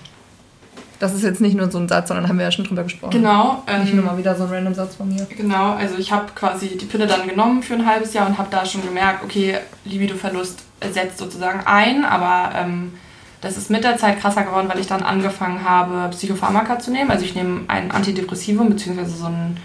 das 0.99 1.13
ist 1.13 1.23
jetzt 1.23 1.41
nicht 1.41 1.55
nur 1.55 1.69
so 1.69 1.77
ein 1.77 1.87
Satz, 1.87 2.07
sondern 2.07 2.27
haben 2.27 2.37
wir 2.37 2.45
ja 2.45 2.51
schon 2.51 2.65
drüber 2.65 2.83
gesprochen. 2.83 3.11
Genau. 3.11 3.61
Ähm, 3.67 3.81
nicht 3.81 3.93
nur 3.93 4.03
mal 4.03 4.17
wieder 4.17 4.35
so 4.35 4.45
ein 4.45 4.49
random 4.49 4.73
Satz 4.73 4.95
von 4.95 5.07
mir. 5.07 5.27
Genau, 5.37 5.73
also 5.73 5.95
ich 5.97 6.11
habe 6.11 6.25
quasi 6.33 6.75
die 6.75 6.85
Pille 6.85 7.05
dann 7.05 7.27
genommen 7.27 7.61
für 7.61 7.75
ein 7.75 7.85
halbes 7.85 8.13
Jahr 8.13 8.25
und 8.25 8.37
habe 8.37 8.47
da 8.49 8.65
schon 8.65 8.81
gemerkt, 8.81 9.23
okay, 9.23 9.59
Libido-Verlust 9.85 10.63
setzt 10.91 11.17
sozusagen 11.17 11.61
ein, 11.65 12.05
aber 12.05 12.55
ähm, 12.55 12.93
das 13.41 13.57
ist 13.57 13.69
mit 13.69 13.83
der 13.83 13.97
Zeit 13.97 14.19
krasser 14.19 14.43
geworden, 14.43 14.67
weil 14.69 14.79
ich 14.79 14.87
dann 14.87 15.03
angefangen 15.03 15.63
habe, 15.63 16.09
Psychopharmaka 16.11 16.79
zu 16.79 16.91
nehmen. 16.91 17.11
Also 17.11 17.25
ich 17.25 17.35
nehme 17.35 17.61
ein 17.67 17.91
Antidepressivum, 17.91 18.69
beziehungsweise 18.69 19.15
so 19.15 19.25
ein 19.25 19.57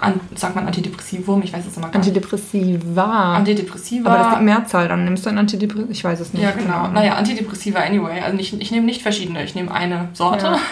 an, 0.00 0.20
sagt 0.34 0.54
man 0.54 0.66
Antidepressivum? 0.66 1.42
Ich 1.42 1.52
weiß 1.52 1.66
es 1.66 1.76
immer 1.76 1.88
gar 1.88 1.98
nicht. 1.98 2.08
Antidepressiva. 2.08 3.34
Antidepressiva. 3.36 4.08
Aber 4.08 4.18
das 4.18 4.32
ist 4.32 4.38
die 4.38 4.44
Mehrzahl, 4.44 4.88
dann 4.88 5.04
nimmst 5.04 5.26
du 5.26 5.30
ein 5.30 5.38
Antidepressiva. 5.38 5.90
Ich 5.90 6.04
weiß 6.04 6.20
es 6.20 6.32
nicht. 6.32 6.42
Ja, 6.42 6.52
genau. 6.52 6.82
genau. 6.82 6.92
Naja, 6.92 7.14
Antidepressiva 7.14 7.80
anyway. 7.80 8.20
Also 8.20 8.38
ich, 8.38 8.58
ich 8.58 8.70
nehme 8.70 8.86
nicht 8.86 9.02
verschiedene, 9.02 9.44
ich 9.44 9.54
nehme 9.54 9.72
eine 9.72 10.08
Sorte. 10.14 10.46
Ja. 10.46 10.58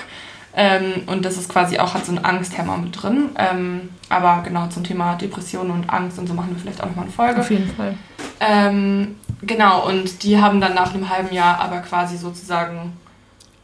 Ähm, 0.61 1.05
und 1.07 1.25
das 1.25 1.37
ist 1.37 1.49
quasi 1.49 1.79
auch, 1.79 1.95
hat 1.95 2.05
so 2.05 2.11
einen 2.11 2.25
Angsthemmer 2.25 2.77
mit 2.77 3.01
drin. 3.01 3.31
Ähm, 3.37 3.91
aber 4.09 4.43
genau, 4.43 4.67
zum 4.67 4.83
Thema 4.83 5.15
Depressionen 5.15 5.71
und 5.71 5.89
Angst 5.89 6.19
und 6.19 6.27
so 6.27 6.35
machen 6.35 6.51
wir 6.51 6.59
vielleicht 6.59 6.83
auch 6.83 6.87
nochmal 6.87 7.05
eine 7.05 7.13
Folge. 7.13 7.41
Auf 7.41 7.51
jeden 7.51 7.71
Fall. 7.71 7.95
Ähm, 8.41 9.15
genau, 9.43 9.87
und 9.87 10.25
die 10.25 10.41
haben 10.41 10.61
dann 10.61 10.75
nach 10.75 10.93
einem 10.93 11.09
halben 11.09 11.33
Jahr 11.33 11.61
aber 11.61 11.79
quasi 11.79 12.17
sozusagen 12.17 12.93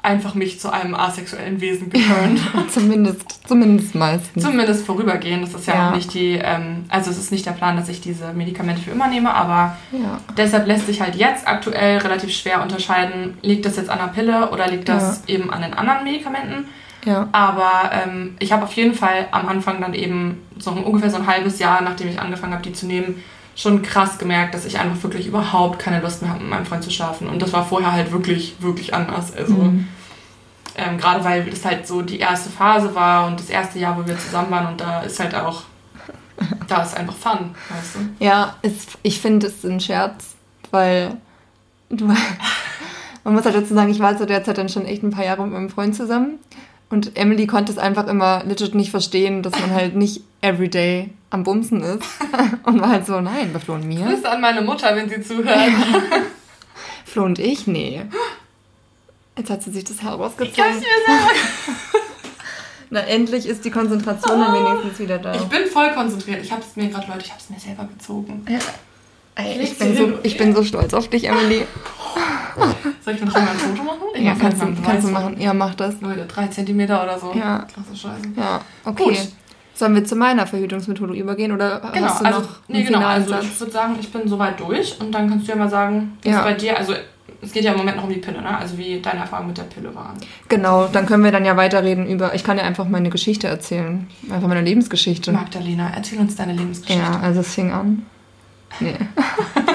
einfach 0.04 0.34
mich 0.34 0.60
zu 0.60 0.72
einem 0.72 0.94
asexuellen 0.94 1.60
Wesen 1.60 1.90
geturnt. 1.90 2.38
zumindest, 2.70 3.48
zumindest 3.48 3.96
meistens. 3.96 4.44
Zumindest 4.44 4.86
vorübergehend. 4.86 5.42
Das 5.42 5.54
ist 5.54 5.66
ja, 5.66 5.74
ja. 5.74 5.88
auch 5.88 5.94
nicht 5.96 6.14
die, 6.14 6.34
ähm, 6.34 6.84
also 6.90 7.10
es 7.10 7.18
ist 7.18 7.32
nicht 7.32 7.44
der 7.44 7.52
Plan, 7.52 7.76
dass 7.76 7.88
ich 7.88 8.00
diese 8.00 8.34
Medikamente 8.34 8.82
für 8.82 8.92
immer 8.92 9.08
nehme, 9.08 9.34
aber 9.34 9.76
ja. 9.90 10.20
deshalb 10.36 10.68
lässt 10.68 10.86
sich 10.86 11.00
halt 11.00 11.16
jetzt 11.16 11.48
aktuell 11.48 11.98
relativ 11.98 12.30
schwer 12.30 12.62
unterscheiden, 12.62 13.36
liegt 13.42 13.66
das 13.66 13.76
jetzt 13.76 13.90
an 13.90 13.98
der 13.98 14.08
Pille 14.08 14.50
oder 14.50 14.68
liegt 14.68 14.88
das 14.88 15.22
ja. 15.26 15.34
eben 15.34 15.50
an 15.50 15.62
den 15.62 15.74
anderen 15.74 16.04
Medikamenten. 16.04 16.66
Ja. 17.04 17.28
Aber 17.32 17.90
ähm, 17.92 18.36
ich 18.38 18.52
habe 18.52 18.64
auf 18.64 18.72
jeden 18.72 18.94
Fall 18.94 19.28
am 19.30 19.48
Anfang 19.48 19.80
dann 19.80 19.94
eben 19.94 20.42
so 20.58 20.70
ungefähr 20.70 21.10
so 21.10 21.16
ein 21.16 21.26
halbes 21.26 21.58
Jahr, 21.58 21.82
nachdem 21.82 22.08
ich 22.08 22.20
angefangen 22.20 22.52
habe, 22.52 22.62
die 22.62 22.72
zu 22.72 22.86
nehmen, 22.86 23.22
schon 23.56 23.82
krass 23.82 24.18
gemerkt, 24.18 24.54
dass 24.54 24.64
ich 24.64 24.78
einfach 24.78 25.02
wirklich 25.02 25.26
überhaupt 25.26 25.78
keine 25.78 26.00
Lust 26.00 26.22
mehr 26.22 26.32
habe, 26.32 26.40
mit 26.40 26.50
meinem 26.50 26.66
Freund 26.66 26.82
zu 26.82 26.90
schlafen. 26.90 27.28
Und 27.28 27.40
das 27.40 27.52
war 27.52 27.64
vorher 27.64 27.92
halt 27.92 28.10
wirklich, 28.10 28.56
wirklich 28.60 28.94
anders. 28.94 29.34
Also 29.34 29.54
mhm. 29.54 29.88
ähm, 30.76 30.98
gerade 30.98 31.24
weil 31.24 31.44
das 31.44 31.64
halt 31.64 31.86
so 31.86 32.02
die 32.02 32.18
erste 32.18 32.50
Phase 32.50 32.94
war 32.94 33.26
und 33.26 33.38
das 33.38 33.50
erste 33.50 33.78
Jahr, 33.78 33.96
wo 33.96 34.06
wir 34.06 34.18
zusammen 34.18 34.50
waren 34.50 34.66
und 34.68 34.80
da 34.80 35.02
ist 35.02 35.20
halt 35.20 35.34
auch, 35.34 35.62
da 36.66 36.82
ist 36.82 36.96
einfach 36.96 37.14
Fun, 37.14 37.54
weißt 37.68 37.94
du? 37.94 38.24
Ja, 38.24 38.56
es, 38.62 38.86
ich 39.02 39.20
finde 39.20 39.46
es 39.46 39.64
ein 39.64 39.78
Scherz, 39.78 40.34
weil 40.72 41.16
du, 41.90 42.06
man 43.24 43.34
muss 43.34 43.44
halt 43.44 43.54
dazu 43.54 43.72
sagen, 43.72 43.90
ich 43.90 44.00
war 44.00 44.16
zu 44.16 44.26
der 44.26 44.42
Zeit 44.42 44.58
dann 44.58 44.68
schon 44.68 44.84
echt 44.84 45.04
ein 45.04 45.10
paar 45.10 45.24
Jahre 45.24 45.44
mit 45.44 45.52
meinem 45.52 45.70
Freund 45.70 45.94
zusammen. 45.94 46.40
Und 46.94 47.16
Emily 47.16 47.48
konnte 47.48 47.72
es 47.72 47.78
einfach 47.78 48.06
immer 48.06 48.44
legit 48.44 48.76
nicht 48.76 48.92
verstehen, 48.92 49.42
dass 49.42 49.58
man 49.58 49.72
halt 49.72 49.96
nicht 49.96 50.20
everyday 50.42 51.10
am 51.30 51.42
Bumsen 51.42 51.82
ist. 51.82 52.04
Und 52.62 52.80
war 52.80 52.88
halt 52.88 53.04
so, 53.04 53.20
nein, 53.20 53.52
bei 53.52 53.58
Flo 53.58 53.74
und 53.74 53.84
mir. 53.84 54.06
Grüße 54.06 54.30
an 54.30 54.40
meine 54.40 54.62
Mutter, 54.62 54.94
wenn 54.94 55.08
sie 55.08 55.20
zuhört. 55.20 55.58
Flo 57.04 57.24
und 57.24 57.40
ich, 57.40 57.66
nee. 57.66 58.02
Jetzt 59.36 59.50
hat 59.50 59.64
sie 59.64 59.72
sich 59.72 59.82
das 59.82 60.04
Haar 60.04 60.18
rausgezogen. 60.18 60.52
Ich 60.52 60.56
kann's 60.56 60.76
mir 60.76 61.04
sagen. 61.04 61.36
Na, 62.90 63.00
endlich 63.00 63.46
ist 63.46 63.64
die 63.64 63.72
Konzentration 63.72 64.38
dann 64.38 64.54
wenigstens 64.54 65.00
wieder 65.00 65.18
da. 65.18 65.34
Ich 65.34 65.42
bin 65.46 65.66
voll 65.66 65.90
konzentriert. 65.94 66.44
Ich 66.44 66.52
hab's 66.52 66.76
mir 66.76 66.90
gerade, 66.90 67.08
Leute, 67.08 67.24
ich 67.24 67.32
hab's 67.32 67.50
mir 67.50 67.58
selber 67.58 67.86
gezogen. 67.86 68.46
Ja. 68.48 68.60
Ey, 69.36 69.60
ich, 69.60 69.78
bin 69.78 69.96
so, 69.96 70.12
ich 70.22 70.36
bin 70.36 70.54
so 70.54 70.62
stolz 70.62 70.94
auf 70.94 71.08
dich, 71.08 71.28
Emily. 71.28 71.66
Soll 73.04 73.14
ich 73.14 73.24
noch 73.24 73.32
mal 73.32 73.40
ein 73.40 73.56
Foto 73.56 73.82
machen? 73.82 73.98
Ich 74.14 74.22
ja, 74.22 74.34
kannst, 74.40 74.62
du, 74.62 74.66
kannst 74.84 75.08
du 75.08 75.12
machen. 75.12 75.40
Ja, 75.40 75.52
mach 75.52 75.74
das. 75.74 76.00
Leute, 76.00 76.24
drei 76.26 76.46
Zentimeter 76.46 77.02
oder 77.02 77.18
so. 77.18 77.32
Ja. 77.34 77.66
Klasse 77.72 77.96
Scheiße. 77.96 78.28
Ja, 78.36 78.60
okay. 78.84 79.04
Gut. 79.04 79.18
Sollen 79.74 79.96
wir 79.96 80.04
zu 80.04 80.14
meiner 80.14 80.46
Verhütungsmethode 80.46 81.14
übergehen 81.14 81.50
oder 81.50 81.80
Genau, 81.92 82.06
hast 82.06 82.20
du 82.20 82.24
also, 82.26 82.40
noch 82.42 82.48
nee, 82.68 82.76
einen 82.76 82.86
genau, 82.86 83.06
also 83.06 83.34
ich 83.40 83.58
würde 83.58 83.72
sagen, 83.72 83.96
ich 83.98 84.12
bin 84.12 84.28
soweit 84.28 84.60
durch 84.60 85.00
und 85.00 85.10
dann 85.10 85.28
kannst 85.28 85.48
du 85.48 85.50
ja 85.52 85.58
mal 85.58 85.68
sagen, 85.68 86.16
wie 86.22 86.28
Ja. 86.28 86.44
bei 86.44 86.52
dir, 86.52 86.78
also 86.78 86.94
es 87.42 87.52
geht 87.52 87.64
ja 87.64 87.72
im 87.72 87.78
Moment 87.78 87.96
noch 87.96 88.04
um 88.04 88.10
die 88.10 88.20
Pille, 88.20 88.40
ne? 88.40 88.56
Also 88.56 88.78
wie 88.78 89.00
deine 89.00 89.20
Erfahrungen 89.20 89.48
mit 89.48 89.58
der 89.58 89.64
Pille 89.64 89.92
waren. 89.92 90.16
Genau, 90.48 90.86
dann 90.86 91.06
können 91.06 91.24
wir 91.24 91.32
dann 91.32 91.44
ja 91.44 91.56
weiterreden 91.56 92.06
über. 92.06 92.34
Ich 92.34 92.44
kann 92.44 92.56
dir 92.56 92.62
einfach 92.62 92.86
meine 92.86 93.10
Geschichte 93.10 93.48
erzählen. 93.48 94.06
Einfach 94.30 94.46
meine 94.46 94.62
Lebensgeschichte. 94.62 95.32
Magdalena, 95.32 95.90
erzähl 95.94 96.20
uns 96.20 96.36
deine 96.36 96.52
Lebensgeschichte. 96.52 97.02
Ja, 97.02 97.18
also 97.20 97.40
es 97.40 97.52
fing 97.52 97.72
an. 97.72 98.06
Nee. 98.80 98.96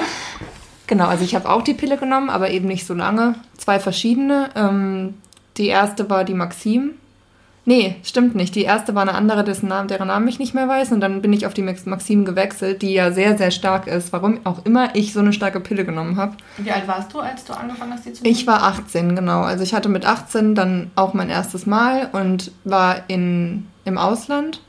genau, 0.86 1.06
also 1.06 1.24
ich 1.24 1.34
habe 1.34 1.48
auch 1.48 1.62
die 1.62 1.74
Pille 1.74 1.96
genommen, 1.96 2.30
aber 2.30 2.50
eben 2.50 2.66
nicht 2.66 2.86
so 2.86 2.94
lange. 2.94 3.34
Zwei 3.56 3.78
verschiedene. 3.80 4.50
Ähm, 4.54 5.14
die 5.56 5.66
erste 5.68 6.08
war 6.10 6.24
die 6.24 6.34
Maxim. 6.34 6.92
Nee, 7.66 7.96
stimmt 8.02 8.34
nicht. 8.34 8.54
Die 8.54 8.62
erste 8.62 8.94
war 8.94 9.02
eine 9.02 9.14
andere, 9.14 9.44
dessen 9.44 9.68
Namen, 9.68 9.86
deren 9.86 10.08
Namen 10.08 10.26
ich 10.26 10.38
nicht 10.38 10.54
mehr 10.54 10.66
weiß. 10.66 10.92
Und 10.92 11.00
dann 11.00 11.20
bin 11.20 11.32
ich 11.32 11.46
auf 11.46 11.54
die 11.54 11.62
Max- 11.62 11.84
Maxim 11.86 12.24
gewechselt, 12.24 12.80
die 12.82 12.94
ja 12.94 13.12
sehr, 13.12 13.36
sehr 13.36 13.50
stark 13.50 13.86
ist. 13.86 14.12
Warum 14.12 14.40
auch 14.44 14.64
immer 14.64 14.94
ich 14.96 15.12
so 15.12 15.20
eine 15.20 15.32
starke 15.32 15.60
Pille 15.60 15.84
genommen 15.84 16.16
habe. 16.16 16.36
Wie 16.56 16.70
alt 16.70 16.88
warst 16.88 17.12
du, 17.12 17.20
als 17.20 17.44
du 17.44 17.52
angefangen 17.52 17.92
hast, 17.92 18.06
die 18.06 18.12
zu 18.14 18.22
nehmen? 18.22 18.34
Ich 18.34 18.46
war 18.46 18.62
18, 18.62 19.14
genau. 19.14 19.42
Also 19.42 19.62
ich 19.62 19.74
hatte 19.74 19.90
mit 19.90 20.06
18 20.06 20.54
dann 20.54 20.90
auch 20.96 21.12
mein 21.12 21.28
erstes 21.28 21.66
Mal 21.66 22.08
und 22.12 22.50
war 22.64 23.02
in, 23.08 23.66
im 23.84 23.98
Ausland, 23.98 24.62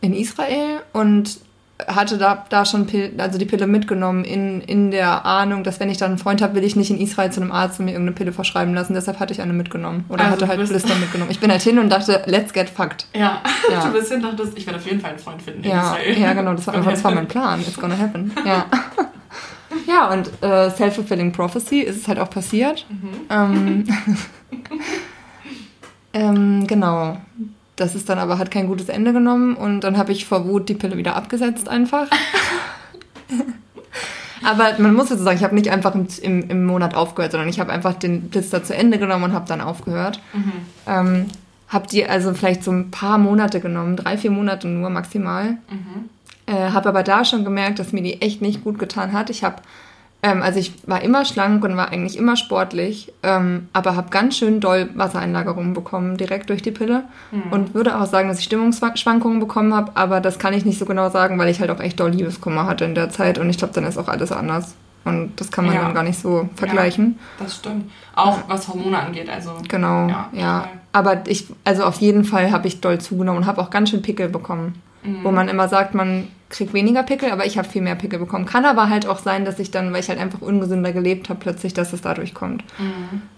in 0.00 0.12
Israel 0.12 0.80
und 0.92 1.38
hatte 1.86 2.18
da, 2.18 2.44
da 2.48 2.64
schon 2.64 2.86
Pil 2.86 3.12
also 3.18 3.38
die 3.38 3.44
Pille 3.44 3.66
mitgenommen 3.68 4.24
in, 4.24 4.60
in 4.62 4.90
der 4.90 5.24
Ahnung, 5.24 5.62
dass 5.62 5.78
wenn 5.78 5.88
ich 5.90 5.96
dann 5.96 6.10
einen 6.10 6.18
Freund 6.18 6.42
habe, 6.42 6.56
will 6.56 6.64
ich 6.64 6.74
nicht 6.74 6.90
in 6.90 7.00
Israel 7.00 7.30
zu 7.30 7.40
einem 7.40 7.52
Arzt 7.52 7.78
und 7.78 7.84
mir 7.84 7.92
irgendeine 7.92 8.16
Pille 8.16 8.32
verschreiben 8.32 8.74
lassen. 8.74 8.94
Deshalb 8.94 9.20
hatte 9.20 9.32
ich 9.32 9.40
eine 9.40 9.52
mitgenommen. 9.52 10.04
Oder 10.08 10.24
Also 10.24 10.32
hatte 10.32 10.48
halt 10.48 10.68
Blister 10.68 10.94
mitgenommen. 10.96 11.30
Ich 11.30 11.38
bin 11.38 11.50
halt 11.50 11.62
hin 11.62 11.78
und 11.78 11.88
dachte, 11.90 12.22
let's 12.26 12.52
get 12.52 12.68
fucked. 12.68 13.06
Ja, 13.14 13.40
Ja. 13.70 13.84
du 13.86 13.92
bist 13.92 14.10
hin 14.10 14.20
dachtest, 14.20 14.58
ich 14.58 14.66
werde 14.66 14.78
auf 14.80 14.86
jeden 14.86 15.00
Fall 15.00 15.10
einen 15.10 15.18
Freund 15.20 15.40
finden 15.40 15.62
in 15.62 15.70
Ja, 15.70 15.94
Israel. 15.96 16.18
ja, 16.18 16.32
genau, 16.32 16.54
das 16.54 16.66
war, 16.66 16.74
einfach, 16.74 16.90
das 16.90 17.04
war 17.04 17.14
mein 17.14 17.28
Plan. 17.28 17.60
It's 17.60 17.78
gonna 17.78 17.96
happen. 17.96 18.32
Ja, 18.44 18.66
ja 19.86 20.08
und 20.12 20.30
äh, 20.42 20.70
Self-Fulfilling 20.70 21.30
Prophecy 21.32 21.80
ist 21.80 21.96
es 21.98 22.08
halt 22.08 22.18
auch 22.18 22.30
passiert. 22.30 22.86
Ähm, 23.30 23.84
ähm, 26.12 26.66
genau. 26.66 27.18
Das 27.78 27.94
ist 27.94 28.08
dann 28.08 28.18
aber, 28.18 28.38
hat 28.38 28.50
kein 28.50 28.66
gutes 28.66 28.88
Ende 28.88 29.12
genommen 29.12 29.54
und 29.54 29.80
dann 29.82 29.96
habe 29.96 30.10
ich 30.10 30.26
vor 30.26 30.46
Wut 30.46 30.68
die 30.68 30.74
Pille 30.74 30.96
wieder 30.96 31.14
abgesetzt 31.14 31.68
einfach. 31.68 32.08
aber 34.44 34.74
man 34.78 34.94
muss 34.94 35.10
jetzt 35.10 35.20
sagen, 35.20 35.36
ich 35.36 35.44
habe 35.44 35.54
nicht 35.54 35.70
einfach 35.70 35.94
im, 35.94 36.08
im, 36.22 36.50
im 36.50 36.66
Monat 36.66 36.94
aufgehört, 36.94 37.30
sondern 37.32 37.48
ich 37.48 37.60
habe 37.60 37.72
einfach 37.72 37.94
den 37.94 38.30
Blister 38.30 38.64
zu 38.64 38.74
Ende 38.74 38.98
genommen 38.98 39.24
und 39.24 39.32
habe 39.32 39.46
dann 39.46 39.60
aufgehört. 39.60 40.20
Ähm, 40.86 41.26
habe 41.68 41.86
die 41.86 42.04
also 42.04 42.34
vielleicht 42.34 42.64
so 42.64 42.72
ein 42.72 42.90
paar 42.90 43.16
Monate 43.16 43.60
genommen, 43.60 43.96
drei, 43.96 44.18
vier 44.18 44.32
Monate 44.32 44.66
nur 44.66 44.90
maximal. 44.90 45.58
Äh, 46.46 46.72
habe 46.72 46.88
aber 46.88 47.04
da 47.04 47.24
schon 47.24 47.44
gemerkt, 47.44 47.78
dass 47.78 47.92
mir 47.92 48.02
die 48.02 48.22
echt 48.22 48.42
nicht 48.42 48.64
gut 48.64 48.78
getan 48.78 49.12
hat. 49.12 49.30
Ich 49.30 49.44
habe, 49.44 49.62
ähm, 50.22 50.42
also 50.42 50.58
ich 50.58 50.72
war 50.88 51.00
immer 51.02 51.24
schlank 51.24 51.62
und 51.64 51.76
war 51.76 51.90
eigentlich 51.90 52.16
immer 52.18 52.36
sportlich, 52.36 53.12
ähm, 53.22 53.68
aber 53.72 53.94
habe 53.96 54.10
ganz 54.10 54.36
schön 54.36 54.60
doll 54.60 54.88
Wassereinlagerungen 54.94 55.74
bekommen 55.74 56.16
direkt 56.16 56.50
durch 56.50 56.62
die 56.62 56.72
Pille 56.72 57.04
und 57.50 57.74
würde 57.74 57.98
auch 58.00 58.06
sagen, 58.06 58.28
dass 58.28 58.38
ich 58.40 58.44
Stimmungsschwankungen 58.46 59.38
bekommen 59.40 59.74
habe, 59.74 59.92
aber 59.94 60.20
das 60.20 60.38
kann 60.38 60.54
ich 60.54 60.64
nicht 60.64 60.78
so 60.78 60.86
genau 60.86 61.08
sagen, 61.10 61.38
weil 61.38 61.48
ich 61.48 61.60
halt 61.60 61.70
auch 61.70 61.80
echt 61.80 62.00
doll 62.00 62.10
Liebeskummer 62.10 62.66
hatte 62.66 62.84
in 62.84 62.94
der 62.94 63.10
Zeit 63.10 63.38
und 63.38 63.48
ich 63.48 63.58
glaube, 63.58 63.74
dann 63.74 63.84
ist 63.84 63.96
auch 63.98 64.08
alles 64.08 64.32
anders 64.32 64.74
und 65.04 65.40
das 65.40 65.50
kann 65.52 65.66
man 65.66 65.74
Ja. 65.74 65.82
dann 65.82 65.94
gar 65.94 66.02
nicht 66.02 66.18
so 66.18 66.48
vergleichen. 66.56 67.18
Das 67.38 67.56
stimmt. 67.56 67.90
Auch 68.16 68.38
was 68.48 68.66
Hormone 68.66 68.98
angeht, 68.98 69.28
also. 69.30 69.52
Genau, 69.68 70.08
Ja, 70.08 70.28
ja. 70.32 70.68
Aber 70.92 71.22
ich, 71.28 71.46
also 71.64 71.84
auf 71.84 72.00
jeden 72.00 72.24
Fall 72.24 72.50
habe 72.50 72.66
ich 72.66 72.80
doll 72.80 72.98
zugenommen 72.98 73.38
und 73.42 73.46
habe 73.46 73.60
auch 73.60 73.70
ganz 73.70 73.90
schön 73.90 74.02
Pickel 74.02 74.28
bekommen. 74.28 74.82
Mhm. 75.02 75.24
Wo 75.24 75.30
man 75.30 75.48
immer 75.48 75.68
sagt, 75.68 75.94
man 75.94 76.28
kriegt 76.50 76.72
weniger 76.72 77.02
Pickel, 77.02 77.30
aber 77.30 77.44
ich 77.46 77.58
habe 77.58 77.68
viel 77.68 77.82
mehr 77.82 77.94
Pickel 77.94 78.18
bekommen. 78.18 78.46
Kann 78.46 78.64
aber 78.64 78.88
halt 78.88 79.06
auch 79.06 79.18
sein, 79.18 79.44
dass 79.44 79.58
ich 79.58 79.70
dann, 79.70 79.92
weil 79.92 80.00
ich 80.00 80.08
halt 80.08 80.18
einfach 80.18 80.40
ungesünder 80.40 80.92
gelebt 80.92 81.28
habe, 81.28 81.38
plötzlich, 81.38 81.74
dass 81.74 81.92
es 81.92 82.00
dadurch 82.00 82.32
kommt. 82.34 82.64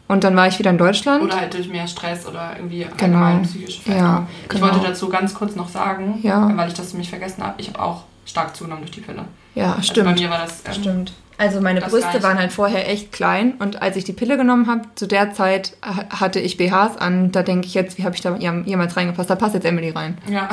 Und 0.09 0.25
dann 0.25 0.37
war 0.37 0.47
ich 0.47 0.59
wieder 0.59 0.71
in 0.71 0.79
Deutschland. 0.79 1.23
Mhm. 1.23 1.29
Oder 1.29 1.41
halt 1.41 1.53
durch 1.55 1.69
mehr 1.69 1.87
Stress 1.89 2.25
oder 2.27 2.53
irgendwie 2.57 2.87
Genau. 2.97 3.19
allgemein 3.19 3.43
psychische 3.43 3.79
Ja, 3.81 3.83
Veränderungen. 3.95 4.27
Ich 4.43 4.49
genau. 4.49 4.63
wollte 4.63 4.81
dazu 4.87 5.09
ganz 5.09 5.35
kurz 5.35 5.57
noch 5.57 5.69
sagen, 5.69 6.21
Ja. 6.23 6.57
weil 6.57 6.69
ich 6.69 6.75
das 6.75 6.93
nämlich 6.93 7.11
vergessen 7.11 7.43
habe, 7.43 7.55
ich 7.59 7.69
habe 7.69 7.81
auch 7.83 8.05
stark 8.25 8.55
zugenommen 8.57 8.83
durch 8.83 8.93
die 8.93 9.01
Pille. 9.01 9.25
ja, 9.57 9.73
Also 9.73 9.83
stimmt. 9.83 10.07
bei 10.15 10.15
mir 10.15 10.31
war 10.31 10.39
das. 10.39 10.63
Ähm, 10.67 10.73
Stimmt. 10.75 11.13
Also 11.41 11.61
meine 11.63 11.81
Das 11.81 11.91
Brüste 11.91 12.23
waren 12.23 12.39
halt 12.39 12.53
vorher 12.53 12.89
echt 12.91 13.13
klein 13.13 13.55
und 13.59 13.81
als 13.81 13.97
ich 13.97 14.05
die 14.05 14.13
Pille 14.13 14.37
genommen 14.37 14.67
habe, 14.67 14.83
zu 14.95 15.07
der 15.09 15.33
Zeit 15.33 15.73
ha- 15.83 16.05
hatte 16.21 16.39
ich 16.39 16.59
BHs 16.59 16.99
an. 16.99 17.33
Da 17.33 17.43
denke 17.43 17.67
ich 17.67 17.73
jetzt, 17.73 17.97
wie 17.97 18.05
habe 18.05 18.15
ich 18.15 18.21
da 18.21 18.37
jem- 18.37 18.65
jemals 18.67 18.95
reingepasst? 18.97 19.31
Da 19.31 19.37
passt 19.37 19.55
jetzt 19.55 19.65
Emily 19.65 19.89
rein. 19.91 20.19
Ja. 20.29 20.49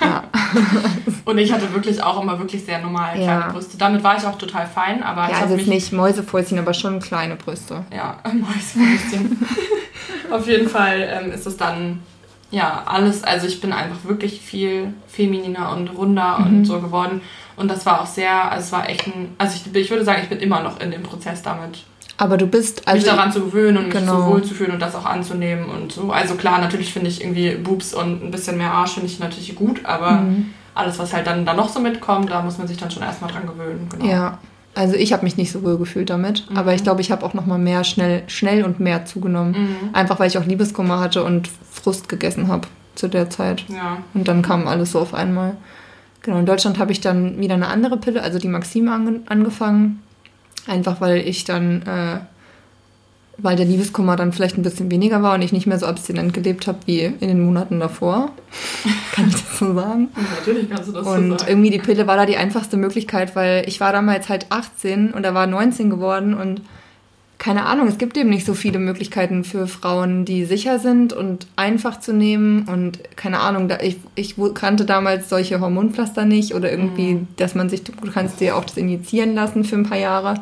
Ja. 0.00 0.24
Und 1.24 1.38
ich 1.38 1.52
hatte 1.52 1.72
wirklich 1.72 2.02
auch 2.02 2.20
immer 2.20 2.38
wirklich 2.40 2.64
sehr 2.64 2.80
normal 2.80 3.16
Ja. 3.20 3.22
kleine 3.38 3.52
Brüste. 3.52 3.78
Damit 3.78 4.02
war 4.02 4.16
ich 4.18 4.26
auch 4.26 4.36
total 4.36 4.66
fein, 4.66 5.04
aber 5.04 5.24
ich 5.26 5.28
Ja, 5.30 5.34
habe 5.36 5.44
also 5.44 5.56
mich 5.56 5.68
nicht 5.68 5.92
Mäusefäustchen, 5.92 6.58
aber 6.58 6.74
schon 6.74 6.98
kleine 6.98 7.36
Brüste. 7.36 7.84
Ja, 7.94 8.16
Mäuschen. 8.24 9.46
Auf 10.32 10.48
jeden 10.48 10.68
Fall 10.68 11.08
ähm, 11.22 11.30
ist 11.30 11.46
es 11.46 11.56
dann, 11.56 12.00
ja, 12.50 12.82
alles, 12.86 13.22
also 13.22 13.46
ich 13.46 13.60
bin 13.60 13.72
einfach 13.72 14.04
wirklich 14.04 14.40
viel 14.40 14.92
femininer 15.06 15.70
und 15.70 15.88
runder 15.88 16.40
Mhm. 16.40 16.46
und 16.46 16.64
so 16.64 16.80
geworden. 16.80 17.20
Und 17.62 17.68
das 17.70 17.86
war 17.86 18.00
auch 18.02 18.06
sehr, 18.06 18.50
also 18.50 18.64
es 18.64 18.72
war 18.72 18.88
echt 18.88 19.06
ein, 19.06 19.28
also 19.38 19.54
ich, 19.54 19.72
ich 19.74 19.88
würde 19.90 20.04
sagen, 20.04 20.18
ich 20.24 20.28
bin 20.28 20.40
immer 20.40 20.62
noch 20.62 20.80
in 20.80 20.90
dem 20.90 21.04
Prozess 21.04 21.42
damit, 21.42 21.84
Aber 22.18 22.36
du 22.36 22.46
bist, 22.48 22.86
also 22.88 22.96
mich 22.96 23.06
daran 23.14 23.30
zu 23.30 23.40
gewöhnen 23.44 23.78
und 23.78 23.84
mich 23.84 23.94
genau. 23.94 24.16
so 24.22 24.26
wohlzufühlen 24.32 24.72
und 24.72 24.82
das 24.82 24.96
auch 24.96 25.04
anzunehmen 25.06 25.66
und 25.66 25.92
so. 25.92 26.10
Also 26.10 26.34
klar, 26.34 26.60
natürlich 26.60 26.92
finde 26.92 27.08
ich 27.08 27.22
irgendwie 27.22 27.52
Boobs 27.54 27.94
und 27.94 28.24
ein 28.24 28.32
bisschen 28.32 28.58
mehr 28.58 28.72
Arsch 28.72 28.94
finde 28.94 29.06
ich 29.08 29.20
natürlich 29.20 29.54
gut, 29.54 29.84
aber 29.84 30.22
Mhm. 30.22 30.52
alles, 30.74 30.98
was 30.98 31.12
halt 31.12 31.26
dann 31.28 31.46
da 31.46 31.54
noch 31.54 31.68
so 31.68 31.78
mitkommt, 31.78 32.30
da 32.30 32.42
muss 32.42 32.58
man 32.58 32.66
sich 32.66 32.78
dann 32.78 32.90
schon 32.90 33.04
erstmal 33.04 33.30
dran 33.30 33.46
gewöhnen. 33.46 33.88
Genau. 33.92 34.06
Ja, 34.10 34.38
also 34.74 34.96
ich 34.96 35.12
habe 35.12 35.22
mich 35.22 35.36
nicht 35.36 35.52
so 35.52 35.62
wohl 35.62 35.78
gefühlt 35.78 36.10
damit, 36.10 36.44
aber 36.54 36.74
ich 36.74 36.82
glaube, 36.82 37.00
ich 37.00 37.12
habe 37.12 37.24
auch 37.24 37.34
noch 37.34 37.46
mal 37.46 37.58
mehr 37.58 37.84
schnell, 37.84 38.24
schnell 38.26 38.64
und 38.64 38.80
mehr 38.80 39.04
zugenommen, 39.04 39.54
einfach 39.92 40.18
weil 40.18 40.26
ich 40.26 40.36
auch 40.36 40.46
Liebeskummer 40.46 40.98
hatte 40.98 41.22
und 41.22 41.48
Frust 41.70 42.08
gegessen 42.08 42.48
habe 42.48 42.66
zu 42.96 43.06
der 43.06 43.30
Zeit. 43.30 43.66
Ja. 43.68 43.98
Und 44.14 44.26
dann 44.26 44.42
kam 44.42 44.66
alles 44.66 44.90
so 44.92 44.98
auf 44.98 45.14
einmal. 45.14 45.56
Genau, 46.22 46.38
in 46.38 46.46
Deutschland 46.46 46.78
habe 46.78 46.92
ich 46.92 47.00
dann 47.00 47.38
wieder 47.40 47.54
eine 47.54 47.68
andere 47.68 47.96
Pille, 47.96 48.22
also 48.22 48.38
die 48.38 48.48
Maxim 48.48 48.88
ange 48.88 49.20
angefangen, 49.26 50.02
einfach 50.66 51.00
weil 51.00 51.16
ich 51.18 51.44
dann, 51.44 51.82
äh, 51.82 52.20
weil 53.38 53.56
der 53.56 53.66
Liebeskummer 53.66 54.14
dann 54.14 54.32
vielleicht 54.32 54.56
ein 54.56 54.62
bisschen 54.62 54.90
weniger 54.90 55.22
war 55.22 55.34
und 55.34 55.42
ich 55.42 55.52
nicht 55.52 55.66
mehr 55.66 55.78
so 55.78 55.86
abstinent 55.86 56.32
gelebt 56.32 56.66
habe 56.68 56.78
wie 56.86 57.00
in 57.00 57.18
den 57.28 57.44
Monaten 57.44 57.80
davor. 57.80 58.30
Kann 59.12 59.28
ich 59.28 59.34
das 59.34 59.58
so 59.58 59.74
sagen? 59.74 60.10
Natürlich 60.38 60.70
kannst 60.70 60.88
du 60.88 60.92
das 60.92 61.06
Und 61.06 61.30
so 61.30 61.38
sagen. 61.38 61.50
irgendwie 61.50 61.70
die 61.70 61.78
Pille 61.80 62.06
war 62.06 62.16
da 62.16 62.24
die 62.26 62.36
einfachste 62.36 62.76
Möglichkeit, 62.76 63.34
weil 63.34 63.64
ich 63.66 63.80
war 63.80 63.92
damals 63.92 64.28
halt 64.28 64.46
18 64.50 65.12
und 65.12 65.24
er 65.24 65.34
war 65.34 65.46
19 65.48 65.90
geworden 65.90 66.34
und 66.34 66.60
keine 67.42 67.66
Ahnung, 67.66 67.88
es 67.88 67.98
gibt 67.98 68.16
eben 68.16 68.30
nicht 68.30 68.46
so 68.46 68.54
viele 68.54 68.78
Möglichkeiten 68.78 69.42
für 69.42 69.66
Frauen, 69.66 70.24
die 70.24 70.44
sicher 70.44 70.78
sind 70.78 71.12
und 71.12 71.48
einfach 71.56 71.98
zu 71.98 72.12
nehmen. 72.12 72.68
Und 72.68 73.00
keine 73.16 73.40
Ahnung, 73.40 73.66
da 73.66 73.80
ich, 73.80 73.96
ich 74.14 74.36
kannte 74.54 74.84
damals 74.84 75.28
solche 75.28 75.58
Hormonpflaster 75.58 76.24
nicht 76.24 76.54
oder 76.54 76.70
irgendwie, 76.70 77.26
dass 77.38 77.56
man 77.56 77.68
sich, 77.68 77.82
du 77.82 77.90
kannst 78.14 78.38
dir 78.38 78.56
auch 78.56 78.64
das 78.64 78.76
injizieren 78.76 79.34
lassen 79.34 79.64
für 79.64 79.74
ein 79.74 79.88
paar 79.88 79.98
Jahre. 79.98 80.34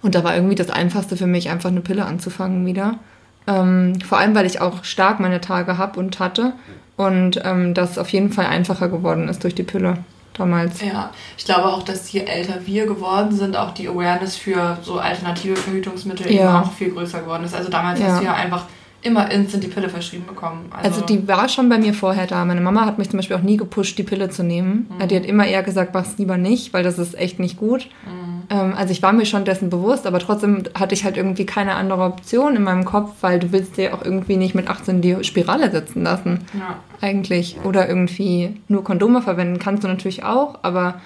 Und 0.00 0.14
da 0.14 0.24
war 0.24 0.34
irgendwie 0.34 0.54
das 0.54 0.70
Einfachste 0.70 1.18
für 1.18 1.26
mich, 1.26 1.50
einfach 1.50 1.68
eine 1.68 1.82
Pille 1.82 2.06
anzufangen 2.06 2.64
wieder. 2.64 2.98
Ähm, 3.46 4.00
vor 4.00 4.16
allem, 4.16 4.34
weil 4.34 4.46
ich 4.46 4.62
auch 4.62 4.82
stark 4.82 5.20
meine 5.20 5.42
Tage 5.42 5.76
habe 5.76 6.00
und 6.00 6.20
hatte. 6.20 6.54
Und 6.96 7.38
ähm, 7.44 7.74
das 7.74 7.98
auf 7.98 8.08
jeden 8.08 8.32
Fall 8.32 8.46
einfacher 8.46 8.88
geworden 8.88 9.28
ist 9.28 9.44
durch 9.44 9.54
die 9.54 9.62
Pille 9.62 9.98
damals. 10.34 10.80
Ja, 10.80 11.10
ich 11.36 11.44
glaube 11.44 11.64
auch, 11.64 11.82
dass 11.82 12.10
je 12.12 12.20
älter 12.24 12.58
wir 12.66 12.86
geworden 12.86 13.32
sind, 13.32 13.56
auch 13.56 13.72
die 13.72 13.88
Awareness 13.88 14.36
für 14.36 14.78
so 14.82 14.98
alternative 14.98 15.56
Verhütungsmittel 15.56 16.30
Ja. 16.32 16.40
eben 16.60 16.64
auch 16.68 16.72
viel 16.72 16.90
größer 16.92 17.20
geworden 17.20 17.44
ist. 17.44 17.54
Also 17.54 17.70
damals 17.70 18.00
Ja. 18.00 18.06
hast 18.08 18.20
du 18.20 18.24
ja 18.24 18.34
einfach 18.34 18.64
immer 19.02 19.30
instant 19.30 19.64
die 19.64 19.68
Pille 19.68 19.88
verschrieben 19.88 20.26
bekommen. 20.26 20.70
Also 20.82 21.00
die 21.00 21.26
war 21.26 21.48
schon 21.48 21.68
bei 21.70 21.78
mir 21.78 21.94
vorher 21.94 22.26
da. 22.26 22.44
Meine 22.44 22.60
Mama 22.60 22.84
hat 22.84 22.98
mich 22.98 23.08
zum 23.08 23.18
Beispiel 23.18 23.36
auch 23.36 23.42
nie 23.42 23.56
gepusht, 23.56 23.96
die 23.96 24.02
Pille 24.02 24.28
zu 24.28 24.42
nehmen. 24.42 24.90
Mhm. 24.98 25.08
Die 25.08 25.16
hat 25.16 25.24
immer 25.24 25.46
eher 25.46 25.62
gesagt, 25.62 25.94
mach's 25.94 26.18
lieber 26.18 26.36
nicht, 26.36 26.74
weil 26.74 26.82
das 26.82 26.98
ist 26.98 27.16
echt 27.18 27.38
nicht 27.38 27.56
gut. 27.56 27.88
Mhm. 28.04 28.29
Ähm, 28.50 28.74
also 28.76 28.92
ich 28.92 29.02
war 29.02 29.12
mir 29.12 29.24
schon 29.24 29.44
dessen 29.44 29.70
bewusst, 29.70 30.06
aber 30.06 30.18
trotzdem 30.18 30.64
hatte 30.78 30.94
ich 30.94 31.04
halt 31.04 31.16
irgendwie 31.16 31.46
keine 31.46 31.74
andere 31.74 32.02
Option 32.02 32.56
in 32.56 32.64
meinem 32.64 32.84
Kopf, 32.84 33.12
weil 33.20 33.38
du 33.38 33.52
willst 33.52 33.76
dir 33.76 33.94
auch 33.94 34.04
irgendwie 34.04 34.36
nicht 34.36 34.54
mit 34.54 34.68
18 34.68 35.00
die 35.00 35.22
Spirale 35.24 35.70
setzen 35.70 36.02
lassen. 36.02 36.44
ja. 36.58 36.80
Eigentlich. 37.00 37.56
Oder 37.64 37.88
irgendwie 37.88 38.60
nur 38.68 38.84
Kondome 38.84 39.22
verwenden 39.22 39.58
kannst 39.58 39.84
du 39.84 39.88
natürlich 39.88 40.22
auch, 40.22 40.58
aber 40.62 41.00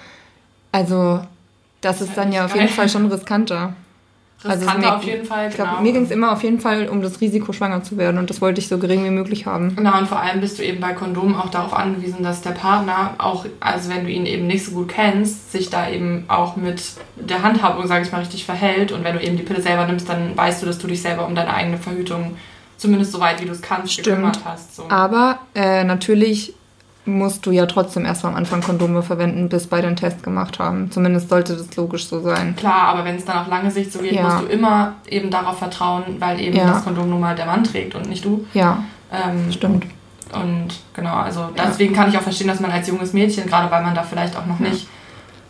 also 0.73 1.21
das 1.81 2.01
ist 2.01 2.17
dann 2.17 2.33
ja 2.33 2.47
auf 2.47 2.57
jeden. 2.57 2.69
Fall 2.69 2.89
schon 2.89 3.07
riskanter. 3.07 3.75
Also 4.45 4.65
Riskanter 4.67 4.89
mir- 4.91 4.97
auf 4.97 5.03
jeden 5.05 5.25
Fall, 5.25 5.49
Ich 5.49 5.55
glaube, 5.55 5.71
genau. 5.71 5.83
mir 5.83 5.93
ging 5.93 6.05
es 6.05 6.11
immer 6.11 6.33
auf 6.33 6.43
jeden 6.43 6.61
Fall 6.61 6.89
um 6.89 7.01
das 7.03 7.21
Risiko, 7.21 7.53
schwanger 7.53 7.83
zu 7.83 7.97
werden 7.97 8.19
und 8.19 8.29
das 8.31 8.41
wollte 8.41 8.61
ich 8.61 8.69
so 8.69 8.79
gering 8.79 9.05
wie 9.05 9.11
möglich 9.11 9.47
haben. 9.47 9.75
Genau, 9.77 9.99
und 9.99 10.07
vor 10.07 10.21
allem 10.21 10.41
bist 10.41 10.59
du 10.59 10.63
eben 10.65 10.81
bei 10.81 10.93
Kondomen 10.93 11.35
auch 11.37 11.49
darauf 11.51 11.73
angewiesen, 11.75 12.23
dass 12.23 12.43
der 12.43 12.51
Partner 12.51 13.15
auch, 13.19 13.47
also 13.61 13.89
wenn 13.91 14.05
du 14.05 14.11
ihn 14.11 14.27
eben 14.27 14.47
nicht 14.47 14.65
so 14.65 14.73
gut 14.73 14.89
kennst, 14.89 15.51
sich 15.53 15.71
da 15.71 15.89
eben 15.89 16.25
auch 16.29 16.57
mit 16.57 16.83
der 17.17 17.43
Handhabung, 17.43 17.87
sage 17.87 18.05
ich 18.05 18.13
mal, 18.13 18.19
richtig 18.19 18.45
verhält. 18.45 18.93
Und 18.93 19.03
wenn 19.05 19.17
du 19.17 19.23
eben 19.23 19.37
die 19.37 19.43
Pille 19.43 19.63
selber 19.63 19.87
nimmst, 19.87 20.09
dann 20.09 20.37
weißt 20.37 20.63
du, 20.63 20.67
dass 20.67 20.79
du 20.79 20.87
dich 20.87 21.01
selber 21.03 21.27
um 21.27 21.35
deine 21.35 21.55
eigene 21.55 21.79
Verhütung, 21.79 22.37
zumindest 22.77 23.13
so 23.13 23.21
weit 23.21 23.41
wie 23.41 23.47
du 23.47 23.53
es 23.53 23.63
kannst, 23.63 23.93
Stimmt. 23.93 24.07
gekümmert 24.09 24.41
hast. 24.45 24.77
So. 24.77 24.85
Aber 24.91 25.39
äh, 25.55 25.85
natürlich 25.85 26.55
musst 27.07 27.45
du 27.45 27.51
ja 27.51 27.67
trotzdem 27.67 28.05
erst 28.07 28.25
am 28.25 28.35
Anfang 28.35 28.63
Kondome 28.63 29.03
verwenden, 29.03 29.49
bis 29.51 29.67
beide 29.67 29.87
einen 29.89 29.97
Test 29.97 30.23
gemacht 30.23 30.59
haben. 30.59 30.91
Zumindest 30.91 31.29
sollte 31.29 31.55
das 31.55 31.75
logisch 31.77 32.07
so 32.07 32.21
sein. 32.23 32.57
Klar, 32.57 32.89
aber 32.89 33.05
wenn 33.05 33.17
es 33.17 33.25
dann 33.27 33.39
auf 33.39 33.49
lange 33.49 33.71
Sicht 33.71 33.93
so 33.93 33.99
geht, 33.99 34.13
Ja. 34.13 34.23
musst 34.25 34.41
du 34.43 34.47
immer 34.47 34.95
eben 35.09 35.31
darauf 35.31 35.59
vertrauen, 35.59 36.05
weil 36.19 36.41
eben 36.41 36.57
Ja. 36.57 36.65
das 36.73 36.85
Kondom 36.85 37.11
nun 37.11 37.21
mal 37.21 37.35
der 37.37 37.47
Mann 37.47 37.63
trägt 37.65 37.95
und 37.95 38.09
nicht 38.09 38.25
du. 38.25 38.47
Ja, 38.55 38.83
Ähm, 39.13 39.53
stimmt. 39.53 39.85
Und 40.33 40.69
genau, 40.95 41.15
also 41.15 41.51
deswegen 41.57 41.95
kann 41.95 42.09
ich 42.09 42.17
auch 42.19 42.23
verstehen, 42.23 42.49
dass 42.49 42.59
man 42.59 42.71
als 42.73 42.89
junges 42.89 43.13
Mädchen, 43.13 43.47
gerade 43.47 43.71
weil 43.71 43.83
man 43.83 43.95
da 43.95 44.03
vielleicht 44.03 44.37
auch 44.37 44.47
noch 44.47 44.59
Ja. 44.59 44.71
nicht 44.71 44.89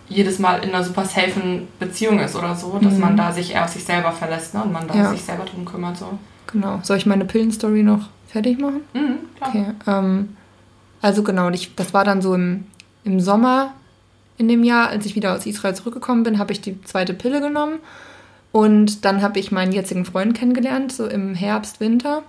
jedes 0.08 0.38
Mal 0.38 0.56
in 0.62 0.68
einer 0.74 0.84
super 0.84 1.04
safen 1.06 1.68
Beziehung 1.78 2.18
ist 2.18 2.36
oder 2.36 2.54
so, 2.54 2.78
dass 2.82 2.94
Mhm. 2.94 3.00
man 3.00 3.16
da 3.16 3.32
sich 3.32 3.54
eher 3.54 3.64
auf 3.64 3.70
sich 3.70 3.84
selber 3.84 4.12
verlässt 4.12 4.52
ne? 4.54 4.62
und 4.62 4.72
man 4.72 4.86
da 4.86 4.94
Ja. 4.94 5.10
sich 5.10 5.22
selber 5.22 5.44
drum 5.44 5.64
kümmert. 5.64 5.96
So. 5.96 6.18
Genau. 6.52 6.80
Soll 6.82 6.98
ich 6.98 7.06
meine 7.06 7.24
Pillenstory 7.24 7.82
noch 7.82 8.08
fertig 8.26 8.58
machen? 8.58 8.80
Mhm, 8.92 9.14
klar. 9.36 9.48
Okay. 9.50 9.64
Ähm, 9.86 10.36
also 11.04 11.22
genau, 11.22 11.50
ich, 11.50 11.74
das 11.74 11.92
war 11.92 12.02
dann 12.02 12.22
so 12.22 12.34
im, 12.34 12.64
im 13.04 13.20
Sommer 13.20 13.74
in 14.38 14.48
dem 14.48 14.64
Jahr, 14.64 14.88
als 14.88 15.04
ich 15.04 15.14
wieder 15.14 15.34
aus 15.34 15.44
Israel 15.44 15.74
zurückgekommen 15.74 16.22
bin, 16.22 16.38
habe 16.38 16.54
ich 16.54 16.62
die 16.62 16.82
zweite 16.84 17.12
Pille 17.12 17.42
genommen. 17.42 17.80
Und 18.52 19.04
dann 19.04 19.20
habe 19.20 19.38
ich 19.38 19.52
meinen 19.52 19.72
jetzigen 19.72 20.06
Freund 20.06 20.34
kennengelernt, 20.34 20.92
so 20.92 21.06
im 21.06 21.34
Herbst, 21.34 21.78
Winter. 21.78 22.22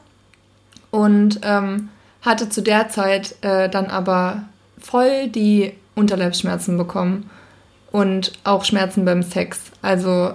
Und 0.91 1.39
ähm, 1.43 1.88
hatte 2.21 2.49
zu 2.49 2.61
der 2.61 2.89
Zeit 2.89 3.38
äh, 3.43 3.69
dann 3.69 3.85
aber 3.85 4.43
voll 4.77 5.29
die 5.29 5.71
Unterleibsschmerzen 5.95 6.77
bekommen. 6.77 7.29
Und 7.93 8.33
auch 8.43 8.65
Schmerzen 8.65 9.05
beim 9.05 9.23
Sex. 9.23 9.71
Also 9.81 10.33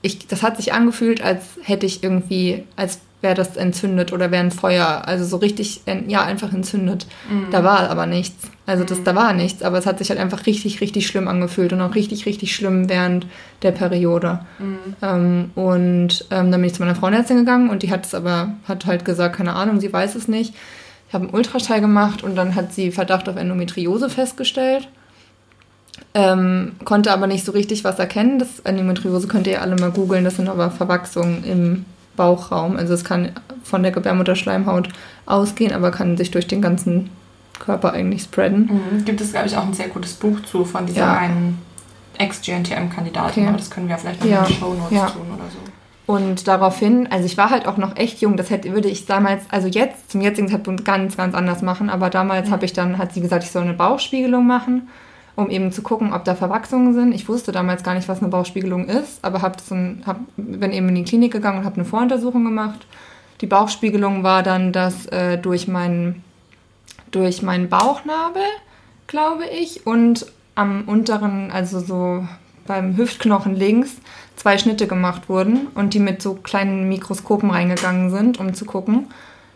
ich, 0.00 0.26
das 0.26 0.42
hat 0.42 0.56
sich 0.56 0.72
angefühlt, 0.72 1.22
als 1.22 1.58
hätte 1.62 1.84
ich 1.84 2.02
irgendwie, 2.02 2.64
als 2.76 3.00
wäre 3.24 3.34
das 3.34 3.56
entzündet 3.56 4.12
oder 4.12 4.30
wäre 4.30 4.44
ein 4.44 4.52
Feuer. 4.52 5.02
Also 5.06 5.24
so 5.24 5.38
richtig, 5.38 5.80
ja, 6.06 6.22
einfach 6.22 6.52
entzündet. 6.52 7.08
Da 7.50 7.64
war 7.64 7.90
aber 7.90 8.06
nichts. 8.06 8.48
Also 8.66 8.84
das, 8.84 9.02
da 9.02 9.14
war 9.14 9.32
nichts, 9.32 9.62
aber 9.62 9.78
es 9.78 9.86
hat 9.86 9.98
sich 9.98 10.10
halt 10.10 10.20
einfach 10.20 10.46
richtig, 10.46 10.80
richtig 10.80 11.06
schlimm 11.06 11.26
angefühlt 11.26 11.72
und 11.72 11.80
auch 11.80 11.94
richtig, 11.94 12.24
richtig 12.24 12.54
schlimm 12.54 12.88
während 12.88 13.26
der 13.62 13.72
Periode. 13.72 14.40
Ähm, 15.02 15.50
und 15.54 16.24
ähm, 16.30 16.50
dann 16.50 16.60
bin 16.60 16.64
ich 16.64 16.74
zu 16.74 16.82
meiner 16.82 16.94
Frauenärztin 16.94 17.38
gegangen 17.38 17.68
und 17.68 17.82
die 17.82 17.90
hat 17.90 18.06
es 18.06 18.14
aber, 18.14 18.54
hat 18.68 18.86
halt 18.86 19.04
gesagt, 19.04 19.36
keine 19.36 19.54
Ahnung, 19.54 19.80
sie 19.80 19.92
weiß 19.92 20.14
es 20.14 20.28
nicht. 20.28 20.54
Ich 21.08 21.14
habe 21.14 21.24
einen 21.24 21.34
Ultraschall 21.34 21.80
gemacht 21.80 22.22
und 22.22 22.36
dann 22.36 22.54
hat 22.54 22.72
sie 22.72 22.90
Verdacht 22.90 23.28
auf 23.28 23.36
Endometriose 23.36 24.08
festgestellt. 24.08 24.88
Ähm, 26.14 26.72
konnte 26.84 27.12
aber 27.12 27.26
nicht 27.26 27.44
so 27.44 27.52
richtig 27.52 27.84
was 27.84 27.98
erkennen. 27.98 28.38
Das 28.38 28.60
Endometriose 28.60 29.28
könnt 29.28 29.46
ihr 29.46 29.60
alle 29.60 29.76
mal 29.76 29.90
googeln. 29.90 30.24
Das 30.24 30.36
sind 30.36 30.48
aber 30.48 30.70
Verwachsungen 30.70 31.44
im 31.44 31.84
Bauchraum. 32.16 32.76
Also 32.76 32.94
es 32.94 33.04
kann 33.04 33.32
von 33.62 33.82
der 33.82 33.92
Gebärmutterschleimhaut 33.92 34.88
ausgehen, 35.26 35.72
aber 35.72 35.90
kann 35.90 36.16
sich 36.16 36.30
durch 36.30 36.46
den 36.46 36.60
ganzen 36.62 37.10
Körper 37.58 37.92
eigentlich 37.92 38.22
spreaden. 38.22 38.70
Mhm. 38.98 39.04
Gibt 39.04 39.20
es, 39.20 39.32
glaube 39.32 39.46
ich, 39.46 39.56
auch 39.56 39.64
ein 39.64 39.74
sehr 39.74 39.88
gutes 39.88 40.14
Buch 40.14 40.40
zu 40.42 40.64
von 40.64 40.86
dieser 40.86 41.00
Ja. 41.00 41.16
einen 41.16 41.58
Ex-GNTM-Kandidatin, 42.18 43.42
Okay. 43.44 43.48
aber 43.48 43.58
das 43.58 43.70
können 43.70 43.88
wir 43.88 43.96
vielleicht 43.98 44.20
noch 44.20 44.30
Ja. 44.30 44.40
in 44.42 44.46
den 44.46 44.56
Show 44.56 44.74
Notes 44.74 44.90
Ja. 44.96 45.06
tun 45.06 45.26
oder 45.34 45.44
so. 45.50 45.58
Und 46.12 46.46
daraufhin, 46.48 47.08
also 47.10 47.24
ich 47.24 47.38
war 47.38 47.48
halt 47.50 47.66
auch 47.66 47.78
noch 47.78 47.96
echt 47.96 48.20
jung, 48.20 48.36
das 48.36 48.50
hätte, 48.50 48.72
würde 48.72 48.88
ich 48.88 49.06
damals, 49.06 49.42
also 49.50 49.68
jetzt, 49.68 50.10
zum 50.10 50.20
jetzigen 50.20 50.48
Zeitpunkt 50.48 50.84
ganz, 50.84 51.16
ganz 51.16 51.34
anders 51.34 51.62
machen, 51.62 51.88
aber 51.88 52.10
damals 52.10 52.50
habe 52.50 52.66
ich 52.66 52.74
dann, 52.74 52.98
hat 52.98 53.14
sie 53.14 53.22
gesagt, 53.22 53.42
ich 53.44 53.50
soll 53.50 53.62
eine 53.62 53.72
Bauchspiegelung 53.72 54.46
machen, 54.46 54.88
um 55.36 55.50
eben 55.50 55.72
zu 55.72 55.82
gucken, 55.82 56.12
ob 56.12 56.24
da 56.24 56.34
Verwachsungen 56.34 56.94
sind. 56.94 57.14
Ich 57.14 57.28
wusste 57.28 57.52
damals 57.52 57.82
gar 57.82 57.94
nicht, 57.94 58.08
was 58.08 58.20
eine 58.20 58.28
Bauchspiegelung 58.28 58.86
ist, 58.86 59.18
aber 59.22 59.42
hab 59.42 59.56
dann, 59.68 60.02
hab, 60.06 60.20
bin 60.36 60.72
eben 60.72 60.88
in 60.88 60.94
die 60.94 61.04
Klinik 61.04 61.32
gegangen 61.32 61.58
und 61.58 61.64
habe 61.64 61.76
eine 61.76 61.84
Voruntersuchung 61.84 62.44
gemacht. 62.44 62.86
Die 63.40 63.46
Bauchspiegelung 63.46 64.22
war 64.22 64.42
dann, 64.42 64.72
dass 64.72 65.06
äh, 65.06 65.38
durch 65.38 65.66
meinen 65.68 66.22
durch 67.14 67.42
meinen 67.42 67.68
Bauchnabel, 67.68 68.42
glaube 69.06 69.44
ich, 69.46 69.86
und 69.86 70.26
am 70.54 70.84
unteren, 70.86 71.50
also 71.50 71.78
so 71.80 72.26
beim 72.66 72.96
Hüftknochen 72.96 73.54
links, 73.54 73.96
zwei 74.36 74.58
Schnitte 74.58 74.86
gemacht 74.86 75.28
wurden 75.28 75.68
und 75.74 75.94
die 75.94 76.00
mit 76.00 76.22
so 76.22 76.34
kleinen 76.34 76.88
Mikroskopen 76.88 77.50
reingegangen 77.50 78.10
sind, 78.10 78.40
um 78.40 78.54
zu 78.54 78.64
gucken, 78.64 79.08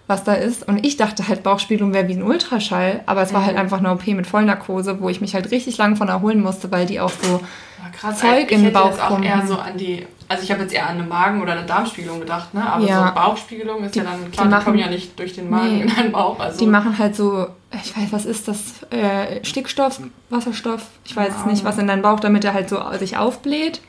was 0.08 0.24
da 0.24 0.32
ist. 0.32 0.66
Und 0.66 0.84
ich 0.84 0.96
dachte 0.96 1.28
halt, 1.28 1.44
Bauchspiegelung 1.44 1.92
wäre 1.94 2.08
wie 2.08 2.14
ein 2.14 2.22
Ultraschall, 2.24 3.00
aber 3.06 3.22
es 3.22 3.32
war 3.32 3.44
halt 3.46 3.56
einfach 3.56 3.78
eine 3.78 3.92
OP 3.92 4.06
mit 4.08 4.26
Vollnarkose, 4.26 5.00
wo 5.00 5.08
ich 5.08 5.20
mich 5.20 5.34
halt 5.34 5.50
richtig 5.52 5.76
lang 5.78 5.94
von 5.96 6.08
erholen 6.08 6.40
musste, 6.42 6.72
weil 6.72 6.86
die 6.86 6.98
auch 6.98 7.10
so 7.10 7.34
Ja, 7.82 7.90
krass, 7.92 8.18
Zeug 8.18 8.46
ich 8.46 8.52
in 8.52 8.64
den 8.64 8.72
Bauch 8.72 8.86
jetzt 8.90 9.00
auch 9.02 9.22
eher 9.22 9.46
so 9.46 9.56
an 9.56 9.76
die, 9.76 10.06
also 10.26 10.42
ich 10.42 10.50
habe 10.50 10.62
jetzt 10.62 10.74
eher 10.74 10.88
an 10.88 10.96
eine 10.98 11.06
Magen- 11.06 11.40
oder 11.42 11.52
eine 11.52 11.64
Darmspiegelung 11.66 12.20
gedacht, 12.20 12.52
ne? 12.54 12.66
Aber 12.70 12.84
Ja. 12.84 13.08
so 13.08 13.14
Bauchspiegelung 13.14 13.84
ist 13.84 13.94
Die- 13.94 13.98
ja 14.00 14.04
dann, 14.06 14.24
die 14.24 14.30
klar, 14.30 14.46
die, 14.46 14.50
machen- 14.50 14.64
kommen 14.64 14.78
ja 14.78 14.88
nicht 14.88 15.18
durch 15.18 15.34
den 15.34 15.48
Magen 15.50 15.76
Nee. 15.76 15.82
in 15.82 15.94
deinen 15.94 16.10
Bauch. 16.12 16.40
Also 16.40 16.58
Die 16.58 16.66
machen 16.66 16.98
halt 16.98 17.14
so, 17.14 17.46
ich 17.82 17.96
weiß, 17.96 18.12
was 18.12 18.24
ist 18.24 18.48
das? 18.48 18.82
Äh, 18.90 19.44
Stickstoff, 19.44 20.00
Wasserstoff, 20.30 20.86
ich 21.04 21.14
weiß 21.14 21.34
es 21.40 21.46
nicht, 21.46 21.64
was 21.64 21.78
in 21.78 21.86
deinen 21.86 22.02
Bauch, 22.02 22.20
damit 22.20 22.44
er 22.44 22.54
halt 22.54 22.68
so 22.68 22.78
sich 22.98 23.16
aufbläht. 23.16 23.82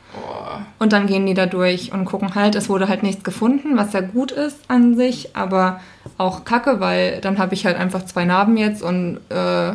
Und 0.79 0.91
dann 0.91 1.07
gehen 1.07 1.25
die 1.25 1.33
da 1.33 1.45
durch 1.45 1.91
und 1.93 2.05
gucken 2.05 2.35
halt, 2.35 2.55
es 2.55 2.67
wurde 2.67 2.87
halt 2.89 3.03
nichts 3.03 3.23
gefunden, 3.23 3.77
was 3.77 3.93
ja 3.93 4.01
gut 4.01 4.31
ist 4.31 4.57
an 4.67 4.95
sich, 4.95 5.35
aber 5.35 5.79
auch 6.17 6.45
kacke, 6.45 6.79
weil 6.79 7.21
dann 7.21 7.37
habe 7.37 7.53
ich 7.53 7.65
halt 7.65 7.77
einfach 7.77 8.03
zwei 8.05 8.25
Narben 8.25 8.57
jetzt 8.57 8.81
und 8.81 9.19
äh, 9.29 9.73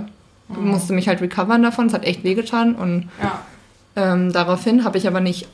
musste 0.48 0.92
mich 0.92 1.08
halt 1.08 1.20
recovern 1.20 1.62
davon. 1.62 1.86
Es 1.86 1.94
hat 1.94 2.04
echt 2.04 2.24
wehgetan 2.24 2.74
und 2.74 3.08
Ja. 3.22 3.38
Ähm, 3.96 4.32
daraufhin 4.32 4.84
habe 4.84 4.98
ich 4.98 5.06
aber 5.06 5.20
nicht 5.20 5.46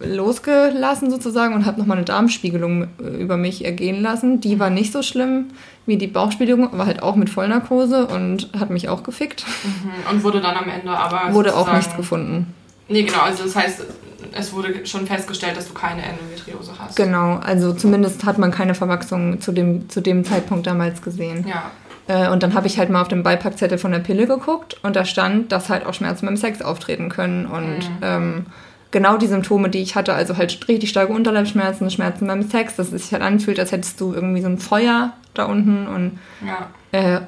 losgelassen 0.00 1.10
sozusagen 1.10 1.54
und 1.54 1.66
habe 1.66 1.80
nochmal 1.80 1.96
eine 1.96 2.04
Darmspiegelung 2.04 2.84
äh, 2.84 3.04
über 3.20 3.36
mich 3.36 3.64
ergehen 3.64 4.00
lassen. 4.02 4.40
Die 4.40 4.60
war 4.60 4.70
nicht 4.70 4.92
so 4.92 5.02
schlimm 5.02 5.46
wie 5.86 5.96
die 5.96 6.06
Bauchspiegelung, 6.06 6.76
war 6.78 6.86
halt 6.86 7.02
auch 7.02 7.16
mit 7.16 7.30
Vollnarkose 7.30 8.06
und 8.06 8.50
hat 8.58 8.70
mich 8.70 8.88
auch 8.88 9.02
gefickt. 9.02 9.44
Mhm. 9.64 10.12
Und 10.12 10.22
wurde 10.22 10.40
dann 10.40 10.56
am 10.56 10.68
Ende 10.68 10.90
aber. 10.90 11.34
Wurde 11.34 11.56
auch 11.56 11.72
nichts 11.72 11.96
gefunden. 11.96 12.54
Nee, 12.88 13.02
genau, 13.02 13.20
also 13.20 13.44
das 13.44 13.56
heißt, 13.56 13.84
es 14.32 14.52
wurde 14.52 14.86
schon 14.86 15.06
festgestellt, 15.06 15.56
dass 15.56 15.66
du 15.66 15.74
keine 15.74 16.02
Endometriose 16.02 16.72
hast. 16.78 16.96
Genau, 16.96 17.36
also 17.36 17.72
zumindest 17.72 18.24
hat 18.24 18.38
man 18.38 18.50
keine 18.50 18.74
Verwachsung 18.74 19.40
zu 19.40 19.52
dem, 19.52 19.88
zu 19.88 20.00
dem 20.00 20.24
Zeitpunkt 20.24 20.66
damals 20.66 21.02
gesehen. 21.02 21.46
Ja. 21.48 21.70
Äh, 22.08 22.28
und 22.30 22.42
dann 22.42 22.54
habe 22.54 22.66
ich 22.66 22.78
halt 22.78 22.90
mal 22.90 23.02
auf 23.02 23.08
dem 23.08 23.22
Beipackzettel 23.22 23.78
von 23.78 23.92
der 23.92 24.00
Pille 24.00 24.26
geguckt 24.26 24.76
und 24.82 24.96
da 24.96 25.04
stand, 25.04 25.52
dass 25.52 25.68
halt 25.68 25.86
auch 25.86 25.94
Schmerzen 25.94 26.26
beim 26.26 26.36
Sex 26.36 26.62
auftreten 26.62 27.08
können. 27.10 27.46
Und 27.46 27.78
ähm, 28.02 28.46
genau 28.90 29.18
die 29.18 29.26
Symptome, 29.26 29.68
die 29.68 29.82
ich 29.82 29.94
hatte, 29.94 30.14
also 30.14 30.36
halt 30.36 30.66
richtig 30.68 30.90
starke 30.90 31.12
Unterleibsschmerzen, 31.12 31.90
Schmerzen 31.90 32.26
beim 32.26 32.42
Sex, 32.42 32.76
dass 32.76 32.92
es 32.92 33.02
sich 33.04 33.12
halt 33.12 33.22
anfühlt, 33.22 33.60
als 33.60 33.72
hättest 33.72 34.00
du 34.00 34.12
irgendwie 34.12 34.40
so 34.40 34.48
ein 34.48 34.58
Feuer 34.58 35.12
da 35.34 35.44
unten 35.44 35.86
und 35.86 36.18
Ja. 36.44 36.68
äh, 36.92 37.20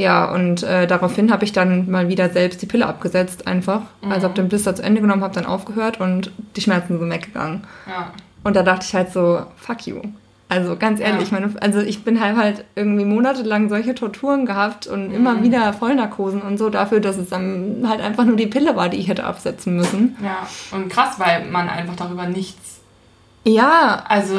ja, 0.00 0.24
und 0.26 0.62
äh, 0.64 0.86
daraufhin 0.86 1.32
habe 1.32 1.44
ich 1.44 1.52
dann 1.52 1.90
mal 1.90 2.08
wieder 2.08 2.28
selbst 2.28 2.60
die 2.60 2.66
Pille 2.66 2.86
abgesetzt, 2.86 3.46
einfach. 3.46 3.82
Also 4.10 4.24
habe 4.24 4.34
den 4.34 4.48
Blister 4.48 4.74
zu 4.74 4.82
Ende 4.82 5.00
genommen, 5.00 5.22
habe 5.22 5.34
dann 5.34 5.46
aufgehört 5.46 6.00
und 6.00 6.30
die 6.56 6.60
Schmerzen 6.60 6.98
sind 6.98 7.10
weggegangen. 7.10 7.62
Ja. 7.88 8.10
Und 8.42 8.56
da 8.56 8.62
dachte 8.62 8.84
ich 8.86 8.94
halt 8.94 9.12
so, 9.12 9.46
fuck 9.56 9.86
you. 9.86 10.02
Also 10.48 10.76
ganz 10.76 11.00
ehrlich, 11.00 11.30
Ja. 11.30 11.40
meine, 11.40 11.52
also 11.60 11.80
ich 11.80 12.04
bin 12.04 12.20
halt, 12.20 12.36
halt 12.36 12.64
irgendwie 12.76 13.04
monatelang 13.04 13.68
solche 13.68 13.94
Torturen 13.94 14.44
gehabt 14.46 14.86
und 14.86 15.10
immer 15.10 15.42
wieder 15.42 15.72
Vollnarkosen 15.72 16.42
und 16.42 16.58
so 16.58 16.68
dafür, 16.70 17.00
dass 17.00 17.16
es 17.16 17.30
dann 17.30 17.84
halt 17.88 18.00
einfach 18.00 18.24
nur 18.24 18.36
die 18.36 18.46
Pille 18.46 18.76
war, 18.76 18.88
die 18.88 18.98
ich 18.98 19.08
hätte 19.08 19.24
absetzen 19.24 19.74
müssen. 19.76 20.16
Ja. 20.22 20.46
Und 20.70 20.90
krass, 20.90 21.14
weil 21.18 21.46
man 21.46 21.68
einfach 21.68 21.96
darüber 21.96 22.26
nichts 22.26 22.80
Ja, 23.44 24.04
Also, 24.08 24.38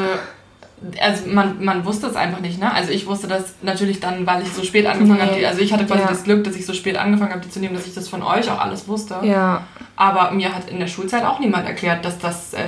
also 1.00 1.26
man, 1.28 1.64
man 1.64 1.84
wusste 1.86 2.06
es 2.06 2.16
einfach 2.16 2.40
nicht, 2.40 2.60
ne? 2.60 2.72
Also 2.72 2.90
ich 2.92 3.06
wusste 3.06 3.26
das 3.28 3.54
natürlich 3.62 3.98
dann, 3.98 4.26
weil 4.26 4.42
ich 4.42 4.52
so 4.52 4.62
spät 4.62 4.84
angefangen 4.86 5.20
Nee. 5.24 5.36
habe. 5.36 5.48
Also 5.48 5.60
ich 5.62 5.72
hatte 5.72 5.86
quasi 5.86 6.02
Ja. 6.02 6.08
das 6.08 6.22
Glück, 6.24 6.44
dass 6.44 6.54
ich 6.54 6.66
so 6.66 6.74
spät 6.74 6.96
angefangen 6.98 7.30
habe, 7.32 7.40
die 7.40 7.48
zu 7.48 7.60
nehmen, 7.60 7.74
dass 7.74 7.86
ich 7.86 7.94
das 7.94 8.08
von 8.08 8.22
euch 8.22 8.50
auch 8.50 8.58
alles 8.60 8.86
wusste. 8.86 9.16
ja, 9.22 9.62
Aber 9.96 10.30
mir 10.32 10.54
hat 10.54 10.68
in 10.68 10.78
der 10.78 10.86
Schulzeit 10.86 11.24
auch 11.24 11.38
niemand 11.40 11.66
erklärt, 11.66 12.04
dass 12.04 12.18
das 12.18 12.52
äh, 12.52 12.60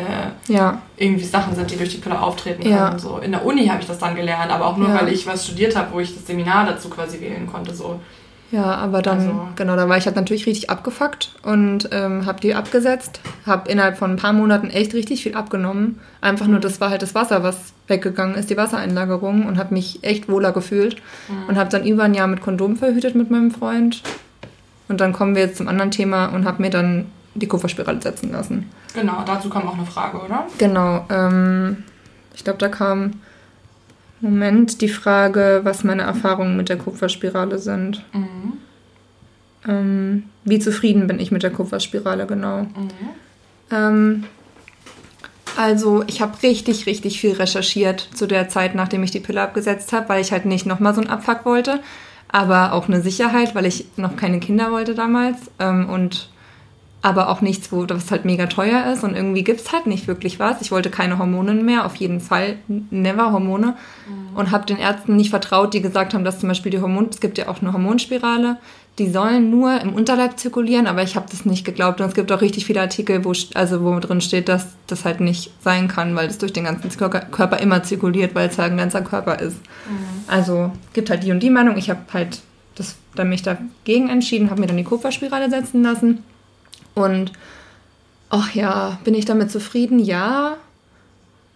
ja, 0.48 0.80
irgendwie 0.96 1.24
Sachen 1.24 1.54
sind, 1.54 1.70
die 1.70 1.76
durch 1.76 1.90
die 1.90 1.98
Pille 1.98 2.18
auftreten 2.20 2.62
können. 2.62 2.74
Ja. 2.74 2.98
So. 2.98 3.18
In 3.18 3.32
der 3.32 3.44
Uni 3.44 3.66
habe 3.66 3.80
ich 3.82 3.86
das 3.86 3.98
dann 3.98 4.14
gelernt, 4.16 4.50
aber 4.50 4.66
auch 4.66 4.78
nur, 4.78 4.92
weil 4.94 5.08
ich 5.12 5.26
was 5.26 5.44
studiert 5.44 5.76
habe, 5.76 5.92
wo 5.92 6.00
ich 6.00 6.14
das 6.14 6.26
Seminar 6.26 6.64
dazu 6.64 6.88
quasi 6.88 7.20
wählen 7.20 7.46
konnte. 7.46 7.74
So. 7.74 8.00
Ja, 8.50 8.64
aber 8.64 9.02
dann, 9.02 9.18
Also- 9.18 9.48
genau, 9.56 9.76
da 9.76 9.88
war 9.88 9.96
ich 9.98 10.06
halt 10.06 10.16
natürlich 10.16 10.46
richtig 10.46 10.70
abgefuckt 10.70 11.34
und 11.42 11.88
ähm, 11.92 12.24
habe 12.26 12.40
die 12.40 12.54
abgesetzt, 12.54 13.20
habe 13.46 13.70
innerhalb 13.70 13.98
von 13.98 14.12
ein 14.12 14.16
paar 14.16 14.32
Monaten 14.32 14.70
echt 14.70 14.94
richtig 14.94 15.22
viel 15.22 15.34
abgenommen. 15.34 15.98
Einfach 16.20 16.46
nur, 16.46 16.58
das 16.60 16.80
war 16.80 16.90
halt 16.90 17.02
das 17.02 17.14
Wasser, 17.14 17.42
was 17.42 17.72
weggegangen 17.88 18.34
ist, 18.36 18.50
die 18.50 18.56
Wassereinlagerung 18.56 19.46
und 19.46 19.58
habe 19.58 19.74
mich 19.74 20.02
echt 20.02 20.28
wohler 20.28 20.52
gefühlt 20.52 20.96
und 21.48 21.56
habe 21.56 21.70
dann 21.70 21.84
über 21.86 22.04
ein 22.04 22.14
Jahr 22.14 22.26
mit 22.26 22.40
Kondom 22.40 22.76
verhütet 22.76 23.14
mit 23.14 23.30
meinem 23.30 23.50
Freund. 23.50 24.02
Und 24.88 25.00
dann 25.02 25.12
kommen 25.12 25.34
wir 25.34 25.42
jetzt 25.42 25.58
zum 25.58 25.68
anderen 25.68 25.90
Thema 25.90 26.26
und 26.26 26.46
habe 26.46 26.62
mir 26.62 26.70
dann 26.70 27.06
die 27.34 27.46
Kupferspirale 27.46 28.00
setzen 28.00 28.32
lassen. 28.32 28.70
Genau, 28.94 29.22
dazu 29.26 29.48
kommt 29.50 29.66
auch 29.66 29.74
eine 29.76 29.84
Frage, 29.84 30.18
oder? 30.18 30.46
Genau. 30.56 31.04
Ähm, 31.10 31.84
ich 32.34 32.42
glaube, 32.44 32.58
da 32.58 32.68
kam 32.68 33.12
Moment 34.20 34.80
die 34.80 34.88
Frage, 34.88 35.60
was 35.62 35.84
meine 35.84 36.02
Erfahrungen 36.02 36.56
mit 36.56 36.68
der 36.68 36.78
Kupferspirale 36.78 37.58
sind. 37.58 38.04
Mhm. 38.12 38.52
Ähm, 39.66 40.22
wie 40.44 40.58
zufrieden 40.58 41.06
bin 41.06 41.20
ich 41.20 41.30
mit 41.30 41.42
der 41.42 41.50
Kupferspirale, 41.50 42.26
genau. 42.26 42.62
Mhm. 42.62 42.90
Ähm, 43.70 44.24
also 45.56 46.04
ich 46.06 46.20
habe 46.20 46.42
richtig, 46.42 46.86
richtig 46.86 47.20
viel 47.20 47.32
recherchiert 47.32 48.08
zu 48.14 48.26
der 48.26 48.48
Zeit, 48.48 48.74
nachdem 48.74 49.02
ich 49.02 49.10
die 49.10 49.20
Pille 49.20 49.42
abgesetzt 49.42 49.92
habe, 49.92 50.08
weil 50.08 50.20
ich 50.20 50.32
halt 50.32 50.46
nicht 50.46 50.66
nochmal 50.66 50.94
so 50.94 51.00
einen 51.00 51.10
Abfuck 51.10 51.44
wollte. 51.44 51.80
aber 52.28 52.72
auch 52.74 52.88
eine 52.88 53.00
Sicherheit, 53.00 53.54
weil 53.54 53.66
ich 53.66 53.86
noch 53.96 54.16
keine 54.16 54.38
Kinder 54.38 54.70
wollte 54.70 54.94
damals 54.94 55.38
ähm, 55.58 55.88
und 55.88 56.28
aber 57.00 57.28
auch 57.28 57.40
nichts, 57.40 57.70
wo 57.70 57.84
das 57.84 58.10
halt 58.10 58.24
mega 58.24 58.46
teuer 58.46 58.92
ist 58.92 59.04
und 59.04 59.14
irgendwie 59.14 59.44
gibt 59.44 59.60
es 59.60 59.72
halt 59.72 59.86
nicht 59.86 60.08
wirklich 60.08 60.40
was. 60.40 60.60
Ich 60.60 60.72
wollte 60.72 60.90
keine 60.90 61.18
Hormone 61.18 61.54
mehr, 61.54 61.86
auf 61.86 61.94
jeden 61.96 62.20
Fall 62.20 62.56
never 62.90 63.30
Hormone 63.32 63.76
mhm. 64.08 64.36
und 64.36 64.50
habe 64.50 64.66
den 64.66 64.78
Ärzten 64.78 65.16
nicht 65.16 65.30
vertraut, 65.30 65.74
die 65.74 65.80
gesagt 65.80 66.12
haben, 66.12 66.24
dass 66.24 66.40
zum 66.40 66.48
Beispiel 66.48 66.72
die 66.72 66.80
Hormone, 66.80 67.08
es 67.10 67.20
gibt 67.20 67.38
ja 67.38 67.48
auch 67.48 67.62
eine 67.62 67.72
Hormonspirale, 67.72 68.56
die 68.98 69.10
sollen 69.10 69.48
nur 69.48 69.80
im 69.80 69.94
Unterleib 69.94 70.40
zirkulieren, 70.40 70.88
aber 70.88 71.04
ich 71.04 71.14
habe 71.14 71.26
das 71.30 71.44
nicht 71.44 71.64
geglaubt 71.64 72.00
und 72.00 72.08
es 72.08 72.14
gibt 72.14 72.32
auch 72.32 72.40
richtig 72.40 72.66
viele 72.66 72.80
Artikel, 72.80 73.24
wo 73.24 73.32
also 73.54 73.84
wo 73.84 73.96
drin 74.00 74.20
steht, 74.20 74.48
dass 74.48 74.66
das 74.88 75.04
halt 75.04 75.20
nicht 75.20 75.52
sein 75.62 75.86
kann, 75.86 76.16
weil 76.16 76.26
das 76.26 76.38
durch 76.38 76.52
den 76.52 76.64
ganzen 76.64 76.90
Körper 76.90 77.58
immer 77.58 77.84
zirkuliert, 77.84 78.34
weil 78.34 78.48
es 78.48 78.58
halt 78.58 78.72
ein 78.72 78.78
ganzer 78.78 79.02
Körper 79.02 79.38
ist. 79.38 79.58
Mhm. 79.88 80.24
Also 80.26 80.72
gibt 80.94 81.10
halt 81.10 81.22
die 81.22 81.30
und 81.30 81.40
die 81.40 81.50
Meinung. 81.50 81.76
Ich 81.76 81.90
habe 81.90 82.00
halt 82.12 82.40
das, 82.74 82.96
dann 83.14 83.28
mich 83.28 83.42
dagegen 83.44 84.08
entschieden, 84.08 84.50
habe 84.50 84.60
mir 84.60 84.66
dann 84.66 84.76
die 84.76 84.84
Kupferspirale 84.84 85.48
setzen 85.48 85.84
lassen 85.84 86.24
und 86.98 87.32
ach 88.30 88.54
ja, 88.54 88.98
bin 89.04 89.14
ich 89.14 89.24
damit 89.24 89.50
zufrieden? 89.50 89.98
Ja. 89.98 90.56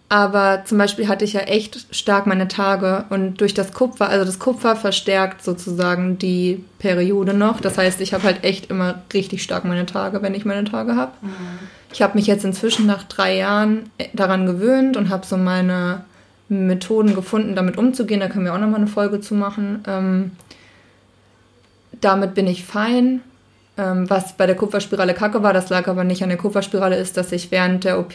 Aber 0.09 0.63
zum 0.65 0.77
Beispiel 0.77 1.07
hatte 1.07 1.25
ich 1.25 1.33
ja 1.33 1.41
echt 1.41 1.87
stark 1.89 2.27
meine 2.27 2.47
Tage 2.47 3.05
und 3.09 3.41
durch 3.41 3.55
das 3.55 3.73
Kupfer, 3.73 4.09
also 4.09 4.25
das 4.25 4.37
Kupfer 4.37 4.75
verstärkt 4.75 5.43
sozusagen 5.43 6.19
die 6.19 6.63
Periode 6.77 7.33
noch. 7.33 7.59
Das 7.59 7.79
heißt, 7.79 7.99
ich 7.99 8.13
habe 8.13 8.23
halt 8.23 8.43
echt 8.43 8.69
immer 8.69 9.01
richtig 9.11 9.41
stark 9.41 9.65
meine 9.65 9.87
Tage, 9.87 10.21
wenn 10.21 10.35
ich 10.35 10.45
meine 10.45 10.65
Tage 10.65 10.95
habe. 10.95 11.13
Mhm. 11.21 11.31
Ich 11.91 12.03
habe 12.03 12.15
mich 12.15 12.27
jetzt 12.27 12.45
inzwischen 12.45 12.85
nach 12.85 13.03
drei 13.03 13.37
Jahren 13.37 13.89
äh, 13.97 14.05
daran 14.13 14.45
gewöhnt 14.45 14.97
und 14.97 15.09
habe 15.09 15.25
so 15.25 15.35
meine 15.35 16.03
Methoden 16.47 17.15
gefunden, 17.15 17.55
damit 17.55 17.77
umzugehen. 17.77 18.19
Da 18.19 18.27
können 18.27 18.45
wir 18.45 18.53
auch 18.53 18.59
nochmal 18.59 18.81
eine 18.81 18.87
Folge 18.87 19.19
zu 19.19 19.33
machen. 19.33 19.83
Ähm, 19.87 20.31
damit 22.01 22.35
bin 22.35 22.45
ich 22.47 22.65
fein. 22.65 23.21
Ähm, 23.75 24.07
was 24.07 24.33
bei 24.33 24.45
der 24.45 24.55
Kupferspirale 24.55 25.15
kacke 25.15 25.41
war, 25.41 25.51
das 25.51 25.69
lag 25.69 25.87
aber 25.87 26.03
nicht 26.03 26.21
an 26.21 26.29
der 26.29 26.37
Kupferspirale, 26.37 26.95
ist, 26.95 27.17
dass 27.17 27.31
ich 27.31 27.49
während 27.49 27.83
der 27.83 27.99
OP 27.99 28.13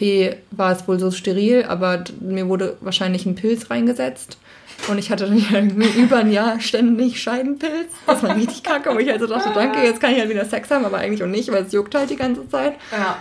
war 0.52 0.70
es 0.70 0.86
wohl 0.86 1.00
so 1.00 1.10
steril, 1.10 1.64
aber 1.66 2.04
mir 2.20 2.48
wurde 2.48 2.76
wahrscheinlich 2.80 3.26
ein 3.26 3.34
Pilz 3.34 3.68
reingesetzt. 3.68 4.38
Und 4.86 4.98
ich 4.98 5.10
hatte 5.10 5.26
dann 5.26 5.68
über 5.96 6.18
ein 6.18 6.30
Jahr 6.30 6.60
ständig 6.60 7.20
Scheidenpilz. 7.20 7.92
Das 8.06 8.22
war 8.22 8.36
richtig 8.36 8.62
kacke, 8.62 8.94
wo 8.94 8.98
ich 8.98 9.10
also 9.10 9.26
dachte, 9.26 9.50
danke, 9.52 9.82
jetzt 9.82 10.00
kann 10.00 10.12
ich 10.12 10.20
halt 10.20 10.30
wieder 10.30 10.44
Sex 10.44 10.70
haben, 10.70 10.84
aber 10.84 10.98
eigentlich 10.98 11.24
auch 11.24 11.28
nicht, 11.28 11.50
weil 11.50 11.64
es 11.64 11.72
juckt 11.72 11.96
halt 11.96 12.10
die 12.10 12.16
ganze 12.16 12.48
Zeit. 12.48 12.74
Ja. 12.92 13.16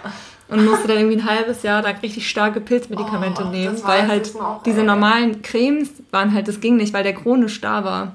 Und 0.50 0.64
musste 0.64 0.88
dann 0.88 0.98
irgendwie 0.98 1.18
ein 1.18 1.26
halbes 1.26 1.64
Jahr 1.64 1.82
da 1.82 1.90
richtig 1.90 2.30
starke 2.30 2.62
Pilzmedikamente 2.62 3.44
oh, 3.46 3.50
nehmen, 3.50 3.78
weil 3.84 4.08
halt 4.08 4.32
diese 4.66 4.84
normalen 4.84 5.42
Cremes 5.42 5.90
waren 6.12 6.34
halt, 6.34 6.48
das 6.48 6.62
ging 6.62 6.78
nicht, 6.78 6.94
weil 6.94 7.04
der 7.04 7.16
chronisch 7.16 7.60
da 7.60 7.84
war. 7.84 8.14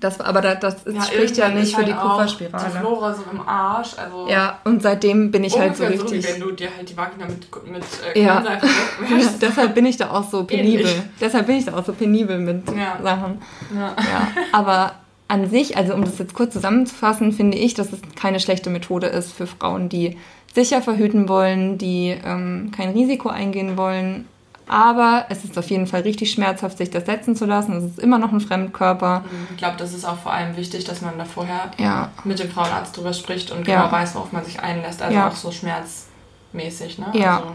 Das, 0.00 0.18
aber 0.18 0.40
das, 0.40 0.82
das 0.82 0.94
ja, 0.94 1.02
spricht 1.02 1.36
ja 1.36 1.50
nicht 1.50 1.72
für 1.72 1.78
halt 1.78 1.88
die 1.88 1.92
Kupferspirale. 1.92 2.70
Die 2.72 2.78
Flora 2.78 3.14
so 3.14 3.22
im 3.30 3.46
Arsch. 3.46 3.90
Also 3.98 4.28
ja, 4.28 4.58
und 4.64 4.82
seitdem 4.82 5.30
bin 5.30 5.44
ich 5.44 5.58
halt 5.58 5.76
so 5.76 5.84
richtig. 5.84 6.08
So 6.08 6.14
wie 6.14 6.24
wenn 6.24 6.40
du 6.40 6.52
dir 6.52 6.68
halt 6.74 6.88
die 6.88 6.96
Vagina 6.96 7.26
mit, 7.26 7.70
mit 7.70 7.84
äh, 8.14 8.22
ja. 8.22 8.42
ja. 8.42 8.60
deshalb 9.40 9.74
bin 9.74 9.84
ich 9.84 9.98
da 9.98 10.10
auch 10.10 10.28
so 10.28 10.44
penibel. 10.44 10.86
Ähnlich. 10.86 11.02
Deshalb 11.20 11.46
bin 11.46 11.56
ich 11.56 11.66
da 11.66 11.76
auch 11.76 11.84
so 11.84 11.92
penibel 11.92 12.38
mit 12.38 12.66
ja. 12.68 12.98
Sachen. 13.02 13.42
Ja. 13.74 13.94
ja. 13.98 14.28
Aber 14.52 14.94
an 15.28 15.50
sich, 15.50 15.76
also 15.76 15.92
um 15.92 16.02
das 16.02 16.18
jetzt 16.18 16.32
kurz 16.32 16.54
zusammenzufassen, 16.54 17.32
finde 17.32 17.58
ich, 17.58 17.74
dass 17.74 17.92
es 17.92 18.00
keine 18.16 18.40
schlechte 18.40 18.70
Methode 18.70 19.06
ist 19.06 19.32
für 19.32 19.46
Frauen, 19.46 19.90
die 19.90 20.16
sicher 20.54 20.80
verhüten 20.80 21.28
wollen, 21.28 21.76
die 21.76 22.16
ähm, 22.24 22.72
kein 22.74 22.90
Risiko 22.90 23.28
eingehen 23.28 23.76
wollen 23.76 24.24
aber 24.70 25.26
es 25.30 25.42
ist 25.42 25.58
auf 25.58 25.68
jeden 25.68 25.88
Fall 25.88 26.02
richtig 26.02 26.30
schmerzhaft, 26.30 26.78
sich 26.78 26.90
das 26.90 27.04
setzen 27.04 27.34
zu 27.34 27.44
lassen. 27.44 27.76
Es 27.76 27.84
ist 27.84 27.98
immer 27.98 28.18
noch 28.18 28.32
ein 28.32 28.40
Fremdkörper. 28.40 29.24
Ich 29.50 29.56
glaube, 29.56 29.76
das 29.76 29.92
ist 29.92 30.04
auch 30.04 30.16
vor 30.16 30.32
allem 30.32 30.56
wichtig, 30.56 30.84
dass 30.84 31.00
man 31.00 31.18
da 31.18 31.24
vorher 31.24 31.72
ja. 31.76 32.10
mit 32.22 32.38
dem 32.38 32.48
Frauenarzt 32.48 32.96
drüber 32.96 33.12
spricht 33.12 33.50
und 33.50 33.64
genau 33.64 33.90
weiß, 33.90 34.14
worauf 34.14 34.30
man 34.30 34.44
sich 34.44 34.60
einlässt. 34.60 35.02
Also 35.02 35.16
ja. 35.16 35.26
auch 35.28 35.34
so 35.34 35.50
schmerzmäßig. 35.50 37.00
Ne? 37.00 37.06
Ja. 37.14 37.38
Also 37.38 37.52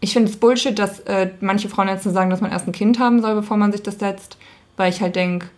ich 0.00 0.14
finde 0.14 0.30
es 0.30 0.38
Bullshit, 0.38 0.78
dass 0.78 1.00
äh, 1.00 1.32
manche 1.40 1.68
Frauenärzte 1.68 2.10
sagen, 2.10 2.30
dass 2.30 2.40
man 2.40 2.50
erst 2.50 2.66
ein 2.66 2.72
Kind 2.72 2.98
haben 2.98 3.20
soll, 3.20 3.34
bevor 3.34 3.58
man 3.58 3.70
sich 3.70 3.82
das 3.82 3.98
setzt. 3.98 4.38
Weil 4.78 4.90
ich 4.90 5.02
halt 5.02 5.16
denke, 5.16 5.50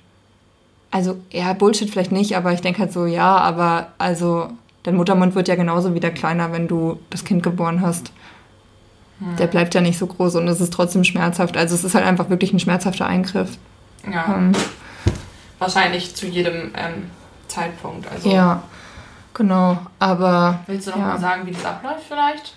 also 0.91 1.19
ja, 1.31 1.53
Bullshit 1.53 1.89
vielleicht 1.89 2.11
nicht, 2.11 2.37
aber 2.37 2.53
ich 2.53 2.63
denke 2.63 2.81
halt 2.81 2.93
so, 2.93 3.07
ja, 3.07 3.37
aber 3.37 3.93
also 3.99 4.49
dein 4.83 4.97
Muttermund 4.97 5.37
wird 5.37 5.47
ja 5.47 5.55
genauso 5.55 5.95
wieder 5.95 6.11
kleiner, 6.11 6.53
wenn 6.53 6.67
du 6.67 6.99
das 7.11 7.25
Kind 7.25 7.45
geboren 7.45 7.81
hast. 7.81 8.13
Hm. 9.19 9.37
Der 9.37 9.47
bleibt 9.47 9.75
ja 9.75 9.81
nicht 9.81 9.99
so 9.99 10.07
groß 10.07 10.37
und 10.37 10.49
es 10.49 10.61
ist 10.61 10.73
trotzdem 10.73 11.05
schmerzhaft. 11.05 11.57
Also 11.57 11.75
es 11.75 11.85
ist 11.85 11.95
halt 11.95 12.05
einfach 12.05 12.29
wirklich 12.29 12.53
ein 12.53 12.59
schmerzhafter 12.59 13.07
Eingriff. 13.07 13.57
Ja. 14.11 14.37
Ähm, 14.37 14.53
Wahrscheinlich 15.59 16.15
zu 16.15 16.27
jedem 16.27 16.73
ähm, 16.77 17.11
Zeitpunkt. 17.49 18.11
Also. 18.11 18.31
Ja, 18.31 18.63
genau. 19.33 19.79
Aber. 19.99 20.61
Willst 20.67 20.87
du 20.87 20.91
noch 20.93 20.99
ja. 20.99 21.07
mal 21.07 21.21
sagen, 21.21 21.47
wie 21.47 21.53
das 21.53 21.65
abläuft 21.65 22.05
vielleicht? 22.09 22.55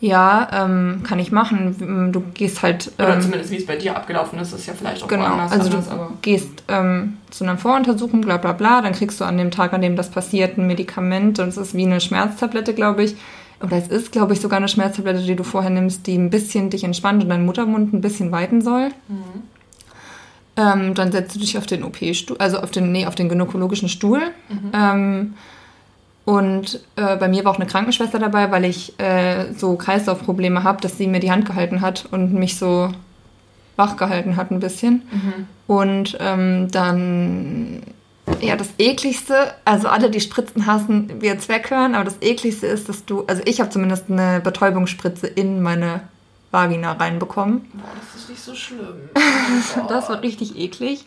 Ja, 0.00 0.48
ähm, 0.52 1.02
kann 1.04 1.18
ich 1.18 1.32
machen. 1.32 2.12
Du 2.12 2.20
gehst 2.20 2.62
halt. 2.62 2.92
Oder 2.98 3.14
ähm, 3.14 3.20
zumindest 3.20 3.50
wie 3.50 3.56
es 3.56 3.66
bei 3.66 3.74
dir 3.74 3.96
abgelaufen 3.96 4.38
ist, 4.38 4.52
ist 4.52 4.66
ja 4.66 4.74
vielleicht 4.74 5.02
auch 5.02 5.08
genau, 5.08 5.24
woanders. 5.24 5.50
Also 5.50 5.70
anders, 5.70 5.88
du 5.88 5.92
aber. 5.92 6.12
gehst 6.22 6.62
ähm, 6.68 7.16
zu 7.30 7.42
einer 7.42 7.58
Voruntersuchung, 7.58 8.20
bla 8.20 8.36
bla 8.36 8.52
bla, 8.52 8.80
dann 8.80 8.92
kriegst 8.92 9.20
du 9.20 9.24
an 9.24 9.36
dem 9.36 9.50
Tag, 9.50 9.72
an 9.72 9.82
dem 9.82 9.96
das 9.96 10.12
passiert, 10.12 10.56
ein 10.56 10.68
Medikament 10.68 11.40
und 11.40 11.48
es 11.48 11.56
ist 11.56 11.74
wie 11.74 11.84
eine 11.84 12.00
Schmerztablette, 12.00 12.74
glaube 12.74 13.02
ich 13.02 13.16
oder 13.62 13.76
es 13.76 13.88
ist, 13.88 14.12
glaube 14.12 14.32
ich, 14.32 14.40
sogar 14.40 14.58
eine 14.58 14.68
Schmerztablette, 14.68 15.22
die 15.22 15.36
du 15.36 15.42
vorher 15.42 15.70
nimmst, 15.70 16.06
die 16.06 16.16
ein 16.16 16.30
bisschen 16.30 16.70
dich 16.70 16.84
entspannt 16.84 17.22
und 17.22 17.28
deinen 17.28 17.46
Muttermund 17.46 17.92
ein 17.92 18.00
bisschen 18.00 18.30
weiten 18.30 18.62
soll. 18.62 18.88
Mhm. 19.08 19.42
Ähm, 20.56 20.94
dann 20.94 21.12
setzt 21.12 21.34
du 21.34 21.40
dich 21.40 21.56
auf 21.58 21.66
den 21.66 21.84
OP-Stuhl, 21.84 22.36
also 22.38 22.58
auf 22.58 22.70
den, 22.70 22.90
nee, 22.92 23.06
auf 23.06 23.14
den 23.14 23.28
gynäkologischen 23.28 23.88
Stuhl. 23.88 24.20
Mhm. 24.48 24.72
Ähm, 24.72 25.34
und 26.24 26.80
äh, 26.96 27.16
bei 27.16 27.28
mir 27.28 27.44
war 27.44 27.52
auch 27.52 27.58
eine 27.58 27.66
Krankenschwester 27.66 28.18
dabei, 28.18 28.50
weil 28.50 28.64
ich 28.64 28.98
äh, 29.00 29.52
so 29.54 29.76
Kreislaufprobleme 29.76 30.62
habe, 30.62 30.80
dass 30.80 30.98
sie 30.98 31.06
mir 31.06 31.20
die 31.20 31.30
Hand 31.30 31.46
gehalten 31.46 31.80
hat 31.80 32.06
und 32.10 32.34
mich 32.34 32.58
so 32.58 32.90
wach 33.76 33.96
gehalten 33.96 34.36
hat 34.36 34.50
ein 34.50 34.60
bisschen. 34.60 35.02
Mhm. 35.10 35.46
Und 35.66 36.18
ähm, 36.20 36.68
dann 36.70 37.82
ja, 38.40 38.56
das 38.56 38.68
ekligste, 38.78 39.54
also 39.64 39.88
alle, 39.88 40.10
die 40.10 40.20
Spritzen 40.20 40.66
hassen, 40.66 41.20
wir 41.20 41.32
jetzt 41.32 41.48
weghören, 41.48 41.94
aber 41.94 42.04
das 42.04 42.16
ekligste 42.20 42.66
ist, 42.66 42.88
dass 42.88 43.04
du, 43.04 43.24
also 43.26 43.42
ich 43.44 43.60
habe 43.60 43.70
zumindest 43.70 44.10
eine 44.10 44.40
Betäubungsspritze 44.40 45.26
in 45.26 45.62
meine 45.62 46.02
Vagina 46.50 46.92
reinbekommen. 46.92 47.62
Boah, 47.72 47.88
das 48.00 48.22
ist 48.22 48.30
nicht 48.30 48.42
so 48.42 48.54
schlimm. 48.54 49.10
das 49.88 50.08
war 50.08 50.22
richtig 50.22 50.56
eklig. 50.56 51.06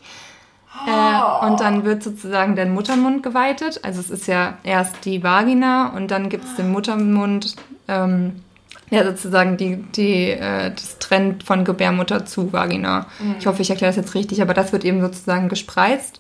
Äh, 0.88 1.46
und 1.46 1.60
dann 1.60 1.84
wird 1.84 2.04
sozusagen 2.04 2.56
dein 2.56 2.74
Muttermund 2.74 3.24
geweitet. 3.24 3.82
Also 3.84 4.00
es 4.00 4.10
ist 4.10 4.28
ja 4.28 4.58
erst 4.64 5.06
die 5.06 5.24
Vagina 5.24 5.90
und 5.96 6.12
dann 6.12 6.30
gibt 6.30 6.46
es 6.46 6.56
den 6.56 6.72
Muttermund, 6.72 7.56
ähm, 7.88 8.42
ja 8.90 9.04
sozusagen 9.04 9.58
die, 9.58 9.78
die, 9.78 10.32
äh, 10.32 10.72
das 10.72 11.00
trennt 11.00 11.44
von 11.44 11.66
Gebärmutter 11.66 12.26
zu 12.26 12.54
Vagina. 12.54 13.08
Mhm. 13.20 13.36
Ich 13.40 13.48
hoffe, 13.48 13.62
ich 13.62 13.70
erkläre 13.70 13.90
das 13.90 13.98
jetzt 13.98 14.16
richtig, 14.16 14.42
aber 14.42 14.54
das 14.54 14.72
wird 14.72 14.86
eben 14.86 15.02
sozusagen 15.02 15.50
gespreizt. 15.50 16.20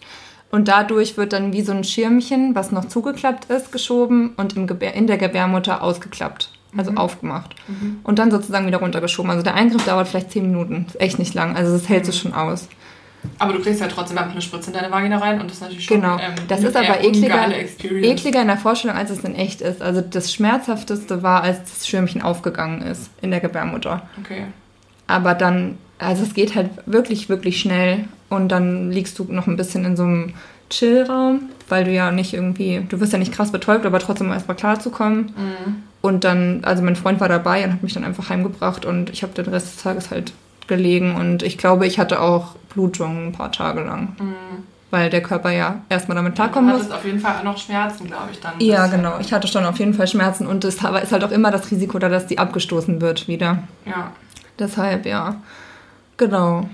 Und 0.51 0.67
dadurch 0.67 1.17
wird 1.17 1.33
dann 1.33 1.53
wie 1.53 1.61
so 1.61 1.71
ein 1.71 1.83
Schirmchen, 1.83 2.55
was 2.55 2.71
noch 2.71 2.85
zugeklappt 2.85 3.45
ist, 3.45 3.71
geschoben 3.71 4.33
und 4.37 4.55
im 4.57 4.67
Gebär, 4.67 4.93
in 4.93 5.07
der 5.07 5.17
Gebärmutter 5.17 5.81
ausgeklappt. 5.81 6.51
Also 6.77 6.91
mhm. 6.91 6.97
aufgemacht. 6.97 7.55
Mhm. 7.67 7.99
Und 8.03 8.19
dann 8.19 8.31
sozusagen 8.31 8.65
wieder 8.65 8.77
runtergeschoben. 8.77 9.29
Also 9.29 9.43
der 9.43 9.55
Eingriff 9.55 9.85
dauert 9.85 10.07
vielleicht 10.07 10.31
10 10.31 10.43
Minuten. 10.43 10.85
Ist 10.87 11.01
echt 11.01 11.19
nicht 11.19 11.33
lang. 11.33 11.57
Also 11.57 11.73
das 11.73 11.89
hält 11.89 12.05
sich 12.05 12.17
schon 12.17 12.33
aus. 12.33 12.69
Aber 13.37 13.53
du 13.53 13.61
kriegst 13.61 13.81
ja 13.81 13.87
trotzdem 13.87 14.17
einfach 14.17 14.31
eine 14.31 14.41
Spritze 14.41 14.71
in 14.71 14.77
deine 14.77 14.91
Vagina 14.91 15.17
rein 15.17 15.39
und 15.39 15.47
das 15.47 15.57
ist 15.57 15.61
natürlich 15.61 15.85
schon 15.85 16.01
Genau. 16.01 16.17
Ähm, 16.17 16.33
das 16.47 16.63
ist 16.63 16.75
aber 16.75 17.03
ekliger, 17.03 17.49
ekliger 17.53 18.41
in 18.41 18.47
der 18.47 18.57
Vorstellung, 18.57 18.97
als 18.97 19.11
es 19.11 19.23
in 19.23 19.35
echt 19.35 19.61
ist. 19.61 19.81
Also 19.81 20.01
das 20.01 20.33
Schmerzhafteste 20.33 21.21
war, 21.21 21.43
als 21.43 21.59
das 21.63 21.87
Schirmchen 21.87 22.21
aufgegangen 22.21 22.81
ist 22.81 23.11
in 23.21 23.31
der 23.31 23.39
Gebärmutter. 23.39 24.07
Okay. 24.19 24.45
Aber 25.07 25.35
dann, 25.35 25.77
also 26.01 26.23
es 26.23 26.33
geht 26.33 26.55
halt 26.55 26.69
wirklich, 26.85 27.29
wirklich 27.29 27.59
schnell 27.59 28.05
und 28.29 28.49
dann 28.49 28.91
liegst 28.91 29.19
du 29.19 29.25
noch 29.25 29.47
ein 29.47 29.57
bisschen 29.57 29.85
in 29.85 29.95
so 29.95 30.03
einem 30.03 30.33
Chillraum, 30.69 31.49
weil 31.69 31.83
du 31.83 31.91
ja 31.91 32.11
nicht 32.11 32.33
irgendwie, 32.33 32.85
du 32.87 32.99
wirst 32.99 33.13
ja 33.13 33.19
nicht 33.19 33.33
krass 33.33 33.51
betäubt, 33.51 33.85
aber 33.85 33.99
trotzdem 33.99 34.31
erstmal 34.31 34.57
klarzukommen. 34.57 35.33
Mhm. 35.37 35.83
Und 36.01 36.23
dann, 36.23 36.63
also 36.63 36.81
mein 36.81 36.95
Freund 36.95 37.19
war 37.19 37.29
dabei 37.29 37.63
und 37.63 37.73
hat 37.73 37.83
mich 37.83 37.93
dann 37.93 38.03
einfach 38.03 38.29
heimgebracht 38.29 38.85
und 38.85 39.11
ich 39.11 39.21
habe 39.21 39.33
den 39.33 39.45
Rest 39.45 39.67
des 39.67 39.83
Tages 39.83 40.09
halt 40.09 40.33
gelegen 40.67 41.15
und 41.15 41.43
ich 41.43 41.57
glaube, 41.57 41.85
ich 41.85 41.99
hatte 41.99 42.21
auch 42.21 42.55
Blutungen 42.73 43.27
ein 43.27 43.31
paar 43.33 43.51
Tage 43.51 43.81
lang. 43.81 44.15
Mhm. 44.19 44.63
Weil 44.89 45.09
der 45.09 45.21
Körper 45.21 45.51
ja 45.51 45.81
erstmal 45.87 46.15
damit 46.15 46.35
klarkommen 46.35 46.71
muss. 46.71 46.79
Du 46.79 46.85
hattest 46.85 46.99
auf 46.99 47.05
jeden 47.05 47.19
Fall 47.19 47.35
auch 47.37 47.43
noch 47.43 47.57
Schmerzen, 47.57 48.07
glaube 48.07 48.29
ich, 48.31 48.41
dann. 48.41 48.53
Ja, 48.59 48.87
genau. 48.87 49.19
Ich 49.21 49.31
hatte 49.31 49.47
schon 49.47 49.63
auf 49.63 49.79
jeden 49.79 49.93
Fall 49.93 50.07
Schmerzen 50.07 50.47
und 50.47 50.65
es 50.65 50.75
ist 50.75 50.83
halt 50.83 51.23
auch 51.23 51.31
immer 51.31 51.51
das 51.51 51.71
Risiko 51.71 51.97
da, 51.97 52.09
dass 52.09 52.27
die 52.27 52.39
abgestoßen 52.39 52.99
wird 52.99 53.29
wieder. 53.29 53.59
Ja. 53.85 54.11
Deshalb, 54.59 55.05
ja. 55.05 55.35
Genau. 56.21 56.69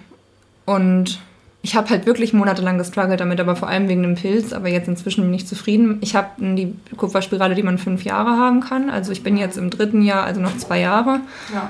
Und 0.66 1.20
ich 1.62 1.78
habe 1.78 1.90
halt 1.90 2.06
wirklich 2.06 2.34
monatelang 2.34 2.78
gestruggelt 2.78 3.22
damit, 3.22 3.40
aber 3.40 3.56
vor 3.56 3.70
allem 3.70 3.88
wegen 3.88 4.04
dem 4.04 4.16
Pilz. 4.16 4.52
Aber 4.52 4.68
jetzt 4.68 4.90
inzwischen 4.90 5.24
bin 5.24 5.34
ich 5.34 5.48
zufrieden. 5.48 6.00
Ich 6.02 6.18
habe 6.18 6.28
die 6.38 6.76
Kupferspirale, 6.98 7.56
die 7.56 7.64
man 7.64 7.78
fünf 7.78 8.04
Jahre 8.04 8.32
haben 8.32 8.60
kann. 8.60 8.90
Also 8.90 9.14
ich 9.14 9.24
bin 9.24 9.38
jetzt 9.38 9.58
im 9.58 9.70
dritten 9.70 10.02
Jahr, 10.02 10.24
also 10.26 10.42
noch 10.42 10.58
zwei 10.58 10.82
Jahre. 10.82 11.22
Ja. 11.54 11.70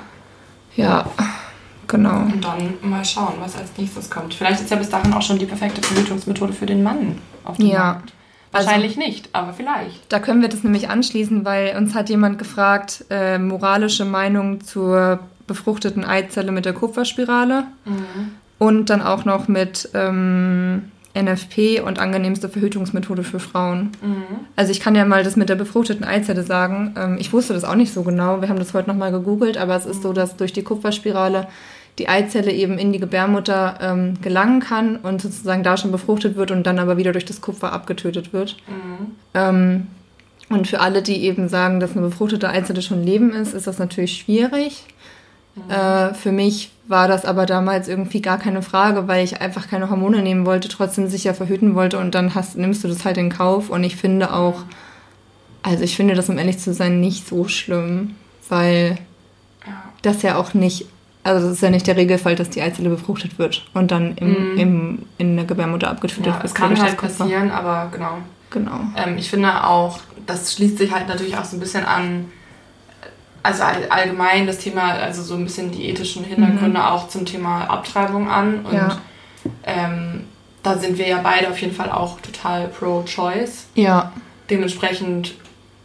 Ja, 0.76 1.06
Genau. 1.88 2.22
Und 2.22 2.44
dann 2.44 2.74
mal 2.82 3.06
schauen, 3.06 3.36
was 3.40 3.56
als 3.56 3.70
nächstes 3.78 4.10
kommt. 4.10 4.34
Vielleicht 4.34 4.60
ist 4.62 4.72
ja 4.72 4.78
bis 4.78 4.90
dahin 4.90 5.14
auch 5.14 5.22
schon 5.22 5.38
die 5.40 5.46
perfekte 5.46 5.82
Verhütungsmethode 5.82 6.52
für 6.52 6.66
den 6.66 6.84
Mann 6.84 7.18
auf 7.46 7.58
dem 7.58 7.68
Ja. 7.68 7.80
Markt. 7.80 8.14
Wahrscheinlich 8.52 8.98
nicht, 8.98 9.30
aber 9.34 9.54
vielleicht. 9.54 10.12
Da 10.12 10.20
können 10.20 10.42
wir 10.42 10.50
das 10.50 10.64
nämlich 10.64 10.90
anschließen, 10.90 11.46
weil 11.46 11.78
uns 11.78 11.94
hat 11.96 12.10
jemand 12.10 12.40
gefragt, 12.40 13.06
äh, 13.10 13.38
moralische 13.38 14.04
Meinung 14.04 14.62
zur 14.62 15.20
befruchteten 15.48 16.06
Eizelle 16.06 16.52
mit 16.52 16.66
der 16.66 16.74
Kupferspirale 16.74 17.66
und 18.60 18.89
dann 18.89 19.02
auch 19.02 19.26
noch 19.26 19.48
mit 19.48 19.89
ähm, 19.93 20.91
NFP 21.16 21.82
und 21.82 22.00
angenehmste 22.00 22.50
Verhütungsmethode 22.50 23.24
für 23.24 23.39
Frauen. 23.39 23.91
Also 24.56 24.72
ich 24.72 24.80
kann 24.80 24.95
ja 24.95 25.06
mal 25.06 25.24
das 25.24 25.36
mit 25.36 25.50
der 25.50 25.56
befruchteten 25.56 26.06
Eizelle 26.06 26.43
sagen. 26.43 26.93
Ähm, 26.98 27.18
ich 27.20 27.34
wusste 27.34 27.54
das 27.54 27.64
auch 27.64 27.76
nicht 27.76 27.93
so 27.93 28.04
genau. 28.04 28.41
Wir 28.41 28.50
haben 28.50 28.60
das 28.60 28.74
heute 28.74 28.89
nochmal 28.89 29.12
gegoogelt, 29.12 29.58
aber 29.58 29.76
es 29.76 29.86
ist 29.86 30.04
so, 30.04 30.14
dass 30.14 30.36
durch 30.36 30.54
die 30.54 30.64
Kupferspirale 30.64 31.48
die 31.98 32.08
Eizelle 32.08 32.52
eben 32.52 32.78
in 32.78 32.93
die 32.93 33.00
Gebärmutter 33.00 33.80
ähm, 33.82 34.22
gelangen 34.22 34.60
kann 34.60 34.98
und 34.98 35.22
sozusagen 35.22 35.64
da 35.64 35.78
schon 35.78 35.91
befruchtet 35.91 36.36
wird 36.36 36.52
und 36.52 36.68
dann 36.68 36.78
aber 36.78 36.98
wieder 36.98 37.12
durch 37.12 37.26
das 37.26 37.41
Kupfer 37.41 37.74
abgetötet 37.74 38.34
wird. 38.34 38.58
Ähm, 39.34 39.88
und 40.50 40.68
für 40.68 40.80
alle, 40.80 41.02
die 41.02 41.24
eben 41.24 41.50
sagen, 41.50 41.80
dass 41.80 41.91
eine 41.91 42.02
befruchtete 42.02 42.50
Eizelle 42.50 42.82
schon 42.82 43.04
Leben 43.04 43.32
ist, 43.32 43.54
ist 43.54 43.68
das 43.68 43.80
natürlich 43.80 44.14
schwierig. 44.14 44.86
Äh, 45.70 46.14
für 46.14 46.32
mich 46.32 46.72
war 46.88 47.08
das 47.08 47.26
aber 47.26 47.45
damals 47.45 47.88
irgendwie 47.88 48.22
gar 48.22 48.38
keine 48.38 48.62
Frage, 48.62 49.08
weil 49.08 49.24
ich 49.24 49.41
einfach 49.41 49.68
keine 49.68 49.89
Hormone 49.89 50.22
nehmen 50.22 50.45
wollte, 50.45 50.70
trotzdem 50.70 51.08
sicher 51.08 51.34
verhüten 51.34 51.76
wollte 51.76 51.97
und 51.97 52.16
dann 52.16 52.34
hast, 52.36 52.58
nimmst 52.58 52.84
du 52.84 52.88
das 52.88 53.03
halt 53.03 53.18
in 53.18 53.30
Kauf. 53.30 53.70
Und 53.70 53.84
ich 53.84 53.95
finde 53.97 54.34
auch, 54.34 54.64
also 55.64 55.84
ich 55.84 55.95
finde 55.97 56.14
das, 56.16 56.30
um 56.30 56.38
ehrlich 56.38 56.60
zu 56.60 56.74
sein, 56.74 57.01
nicht 57.01 57.28
so 57.28 57.47
schlimm, 57.47 58.16
weil 58.47 58.97
das 60.01 60.22
ja 60.22 60.38
auch 60.38 60.53
nicht, 60.53 60.86
also 61.24 61.45
das 61.45 61.58
ist 61.58 61.62
ja 61.62 61.70
nicht 61.70 61.88
der 61.88 61.97
Regelfall, 61.97 62.36
dass 62.36 62.49
die 62.49 62.62
Eizelle 62.62 62.89
befruchtet 62.89 63.38
wird 63.38 63.66
und 63.74 63.91
dann 63.91 64.16
im, 64.16 64.58
im, 64.58 64.99
in 65.18 65.36
der 65.36 65.45
Gebärmutter 65.45 65.89
abgetötet 65.89 66.28
Ja, 66.28 66.34
wird. 66.36 66.45
es 66.45 66.53
kann 66.53 66.80
halt 66.82 66.95
passieren, 66.97 67.51
aber 67.51 67.89
genau. 67.91 68.20
Genau. 68.49 68.80
Ähm, 68.95 69.18
ich 69.18 69.30
finde 69.30 69.66
auch, 69.66 69.99
das 70.26 70.53
schließt 70.53 70.78
sich 70.78 70.93
halt 70.93 71.10
natürlich 71.10 71.36
auch 71.36 71.43
so 71.43 71.58
ein 71.58 71.60
bisschen 71.60 71.84
an, 71.84 72.32
also 73.48 73.64
all, 73.64 73.88
allgemein 73.89 74.45
das 74.48 74.60
Thema, 74.60 74.93
also 74.93 75.24
so 75.24 75.36
ein 75.36 75.43
bisschen 75.43 75.72
die 75.72 75.89
ethischen 75.89 76.24
Hintergründe 76.24 76.86
auch 76.86 77.08
zum 77.10 77.26
Thema 77.26 77.66
Abtreibung 77.70 78.30
an. 78.30 78.60
Und 78.66 78.72
Mhm. 78.74 78.78
Ja. 78.78 78.98
ähm, 79.66 80.24
da 80.64 80.78
sind 80.78 80.98
wir 80.98 81.08
ja 81.08 81.20
beide 81.24 81.50
auf 81.50 81.60
jeden 81.62 81.74
Fall 81.74 81.89
auch 81.91 82.20
total 82.22 82.68
pro-choice. 82.68 83.68
Ja, 83.76 84.12
Dementsprechend, 84.50 85.34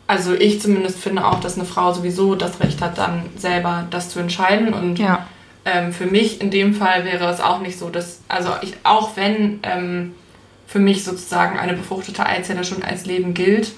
also 0.06 0.34
ich 0.34 0.60
zumindest 0.60 0.98
finde 1.00 1.24
auch, 1.26 1.40
dass 1.40 1.56
eine 1.56 1.64
Frau 1.64 1.92
sowieso 1.92 2.34
das 2.36 2.60
Recht 2.60 2.80
hat, 2.80 2.96
dann 2.98 3.24
selber 3.36 3.84
das 3.90 4.08
zu 4.10 4.20
entscheiden. 4.20 4.72
Und 4.72 4.98
ja, 4.98 5.26
ähm, 5.64 5.92
für 5.92 6.06
mich 6.06 6.40
in 6.40 6.50
dem 6.50 6.74
Fall 6.74 7.04
wäre 7.04 7.28
es 7.30 7.40
auch 7.40 7.60
nicht 7.60 7.78
so, 7.78 7.88
dass, 7.90 8.20
also 8.28 8.50
ich, 8.62 8.74
auch 8.84 9.16
wenn 9.16 9.60
ähm, 9.64 10.14
für 10.66 10.78
mich 10.78 11.04
sozusagen 11.04 11.58
eine 11.58 11.74
befruchtete 11.74 12.24
Eizelle 12.24 12.64
schon 12.64 12.82
als 12.82 13.04
Leben 13.04 13.34
gilt, 13.34 13.72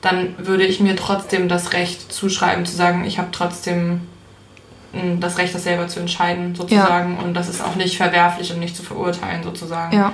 dann 0.00 0.34
würde 0.38 0.64
ich 0.64 0.80
mir 0.80 0.96
trotzdem 0.96 1.48
das 1.48 1.72
Recht 1.72 2.12
zuschreiben, 2.12 2.64
zu 2.64 2.74
sagen, 2.76 3.04
ich 3.04 3.18
habe 3.18 3.28
trotzdem 3.32 4.00
mh, 4.92 5.16
das 5.20 5.38
Recht, 5.38 5.54
das 5.54 5.64
selber 5.64 5.88
zu 5.88 6.00
entscheiden, 6.00 6.54
sozusagen. 6.54 7.18
Und 7.18 7.34
das 7.34 7.48
ist 7.48 7.62
auch 7.62 7.76
nicht 7.76 7.96
verwerflich 7.96 8.52
und 8.52 8.60
nicht 8.60 8.76
zu 8.76 8.82
verurteilen, 8.82 9.42
sozusagen. 9.42 9.94
ja. 9.96 10.12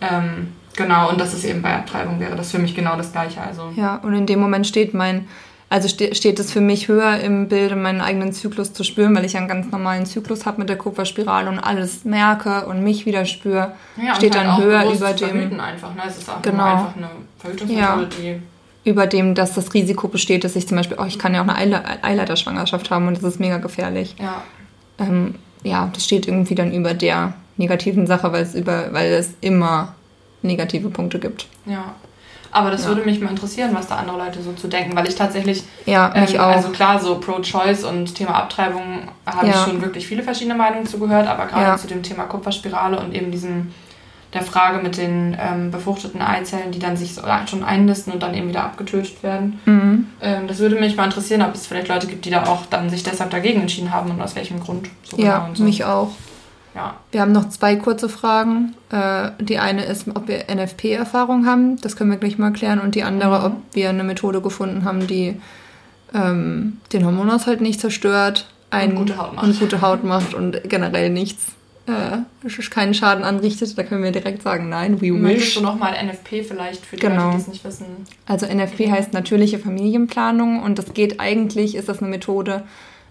Ähm, 0.00 0.52
genau, 0.74 1.08
und 1.10 1.20
das 1.20 1.32
ist 1.32 1.44
eben 1.44 1.62
bei 1.62 1.72
Abtreibung 1.74 2.18
wäre 2.18 2.34
das 2.34 2.50
für 2.50 2.58
mich 2.58 2.74
genau 2.74 2.96
das 2.96 3.12
Gleiche. 3.12 3.40
Also, 3.40 3.72
Ja, 3.76 3.96
und 3.96 4.14
in 4.14 4.26
dem 4.26 4.40
Moment 4.40 4.66
steht 4.66 4.94
mein, 4.94 5.28
also 5.70 5.86
ste 5.86 6.12
steht 6.16 6.40
es 6.40 6.50
für 6.52 6.60
mich 6.60 6.88
höher 6.88 7.20
im 7.20 7.48
Bilde, 7.48 7.76
meinen 7.76 8.00
eigenen 8.00 8.32
Zyklus 8.32 8.72
zu 8.72 8.82
spüren, 8.82 9.14
weil 9.14 9.24
ich 9.24 9.36
einen 9.36 9.46
ganz 9.46 9.70
normalen 9.70 10.04
Zyklus 10.04 10.44
habe 10.44 10.58
mit 10.58 10.68
der 10.68 10.76
Kupferspirale 10.76 11.48
und 11.48 11.60
alles 11.60 12.04
merke 12.04 12.66
und 12.66 12.82
mich 12.82 13.06
wieder 13.06 13.24
spüre, 13.26 13.72
ja, 13.96 14.16
steht 14.16 14.34
halt 14.36 14.44
dann 14.44 14.50
auch 14.54 14.58
höher 14.60 14.84
über 14.92 15.12
dem, 15.12 15.28
verhüten 15.28 15.60
einfach. 15.60 15.94
Ne? 15.94 16.02
Es 16.08 16.18
ist 16.18 16.28
auch 16.28 16.42
Genau. 16.42 16.64
einfach 16.64 16.96
eine 16.96 17.08
Verhütungsmethode, 17.38 18.08
die 18.20 18.42
über 18.84 19.06
dem, 19.06 19.34
dass 19.34 19.54
das 19.54 19.72
Risiko 19.74 20.08
besteht, 20.08 20.44
dass 20.44 20.56
ich 20.56 20.66
zum 20.66 20.76
Beispiel, 20.76 20.96
oh, 21.00 21.04
ich 21.06 21.18
kann 21.18 21.34
ja 21.34 21.40
auch 21.42 21.48
eine 21.48 21.56
Eile 21.56 21.82
Eileiterschwangerschaft 22.02 22.90
haben 22.90 23.06
und 23.08 23.16
das 23.16 23.22
ist 23.24 23.40
mega 23.40 23.58
gefährlich. 23.58 24.16
ja, 24.18 24.42
Ähm, 24.98 25.36
ja, 25.62 25.88
das 25.92 26.04
steht 26.04 26.26
irgendwie 26.26 26.54
dann 26.56 26.72
über 26.72 26.92
der 26.94 27.34
negativen 27.56 28.06
Sache, 28.06 28.32
weil 28.32 28.42
es 28.42 28.54
über, 28.54 28.92
weil 28.92 29.12
es 29.12 29.30
immer 29.40 29.94
negative 30.42 30.90
Punkte 30.90 31.18
gibt. 31.20 31.46
Ja. 31.66 31.94
Aber 32.54 32.70
das 32.70 32.82
Ja. 32.82 32.88
würde 32.88 33.02
mich 33.04 33.18
mal 33.20 33.30
interessieren, 33.30 33.70
was 33.72 33.86
da 33.86 33.96
andere 33.96 34.18
Leute 34.18 34.42
so 34.42 34.52
zu 34.52 34.68
denken, 34.68 34.94
weil 34.94 35.08
ich 35.08 35.14
tatsächlich, 35.14 35.62
Ja, 35.86 36.12
mich 36.14 36.34
ähm, 36.34 36.40
auch. 36.40 36.48
also 36.48 36.68
klar, 36.68 36.98
so 37.00 37.18
Pro-Choice 37.18 37.84
und 37.84 38.14
Thema 38.14 38.34
Abtreibung 38.34 39.08
habe 39.24 39.46
ich 39.48 39.54
Ja. 39.54 39.64
schon 39.64 39.80
wirklich 39.80 40.06
viele 40.06 40.22
verschiedene 40.22 40.54
Meinungen 40.56 40.86
zugehört, 40.86 41.26
aber 41.28 41.46
gerade 41.46 41.62
Ja. 41.64 41.76
zu 41.78 41.86
dem 41.86 42.02
Thema 42.02 42.24
Kupferspirale 42.24 42.98
und 43.00 43.14
eben 43.14 43.30
diesem, 43.30 43.72
der 44.32 44.42
Frage 44.42 44.82
mit 44.82 44.96
den 44.96 45.36
ähm, 45.38 45.70
befruchteten 45.70 46.22
Eizellen, 46.22 46.72
die 46.72 46.78
dann 46.78 46.96
sich 46.96 47.14
so 47.14 47.22
schon 47.46 47.62
einnisten 47.64 48.12
und 48.14 48.22
dann 48.22 48.34
eben 48.34 48.48
wieder 48.48 48.64
abgetötet 48.64 49.22
werden. 49.22 49.60
mhm. 49.66 50.06
Ähm, 50.22 50.46
das 50.48 50.58
würde 50.58 50.76
mich 50.80 50.96
mal 50.96 51.04
interessieren, 51.04 51.42
ob 51.42 51.54
es 51.54 51.66
vielleicht 51.66 51.88
Leute 51.88 52.06
gibt, 52.06 52.24
die 52.24 52.30
da 52.30 52.44
auch 52.46 52.64
dann 52.66 52.88
sich 52.88 53.02
deshalb 53.02 53.30
dagegen 53.30 53.60
entschieden 53.60 53.92
haben 53.92 54.10
und 54.10 54.20
aus 54.22 54.34
welchem 54.34 54.60
Grund. 54.60 54.88
So 55.04 55.18
Ja, 55.18 55.36
genau 55.38 55.48
und 55.48 55.56
so. 55.58 55.64
mich 55.64 55.84
auch. 55.84 56.10
Ja. 56.74 56.94
Wir 57.10 57.20
haben 57.20 57.32
noch 57.32 57.50
zwei 57.50 57.76
kurze 57.76 58.08
Fragen. 58.08 58.74
Äh, 58.90 59.32
die 59.40 59.58
eine 59.58 59.84
ist, 59.84 60.06
ob 60.14 60.26
wir 60.28 60.44
NFP-Erfahrung 60.48 61.44
haben. 61.44 61.78
Das 61.82 61.96
können 61.96 62.10
wir 62.10 62.16
gleich 62.16 62.38
mal 62.38 62.50
klären. 62.54 62.80
Und 62.80 62.94
die 62.94 63.02
andere, 63.02 63.40
Mhm. 63.40 63.44
ob 63.44 63.52
wir 63.74 63.90
eine 63.90 64.04
Methode 64.04 64.40
gefunden 64.40 64.84
haben, 64.86 65.06
die 65.06 65.38
ähm, 66.14 66.78
den 66.92 67.04
Hormonaushalt 67.04 67.60
nicht 67.60 67.80
zerstört 67.80 68.48
ein- 68.70 68.94
gute 68.94 69.16
Haut 69.18 69.34
macht. 69.34 69.44
und 69.46 69.58
gute 69.60 69.80
Haut 69.82 70.04
macht 70.04 70.32
und 70.34 70.60
generell 70.68 71.10
nichts, 71.10 71.46
äh, 71.86 72.68
keinen 72.70 72.94
Schaden 72.94 73.24
anrichtet. 73.24 73.76
Da 73.76 73.82
können 73.82 74.02
wir 74.04 74.12
direkt 74.12 74.42
sagen, 74.42 74.68
nein, 74.68 75.00
we 75.00 75.12
Möchtest 75.12 75.46
wish. 75.48 75.54
du 75.56 75.60
nochmal 75.62 75.94
NFP 76.04 76.42
vielleicht 76.44 76.84
für 76.84 76.96
die 76.96 77.02
Genau. 77.02 77.26
Leute, 77.26 77.36
die 77.36 77.42
es 77.42 77.48
nicht 77.48 77.64
wissen? 77.64 77.86
Also 78.26 78.46
NFP 78.46 78.90
heißt 78.90 79.12
natürliche 79.12 79.58
Familienplanung 79.58 80.62
und 80.62 80.78
das 80.78 80.94
geht 80.94 81.20
eigentlich, 81.20 81.74
ist 81.74 81.88
das 81.88 82.00
eine 82.00 82.10
Methode, 82.10 82.62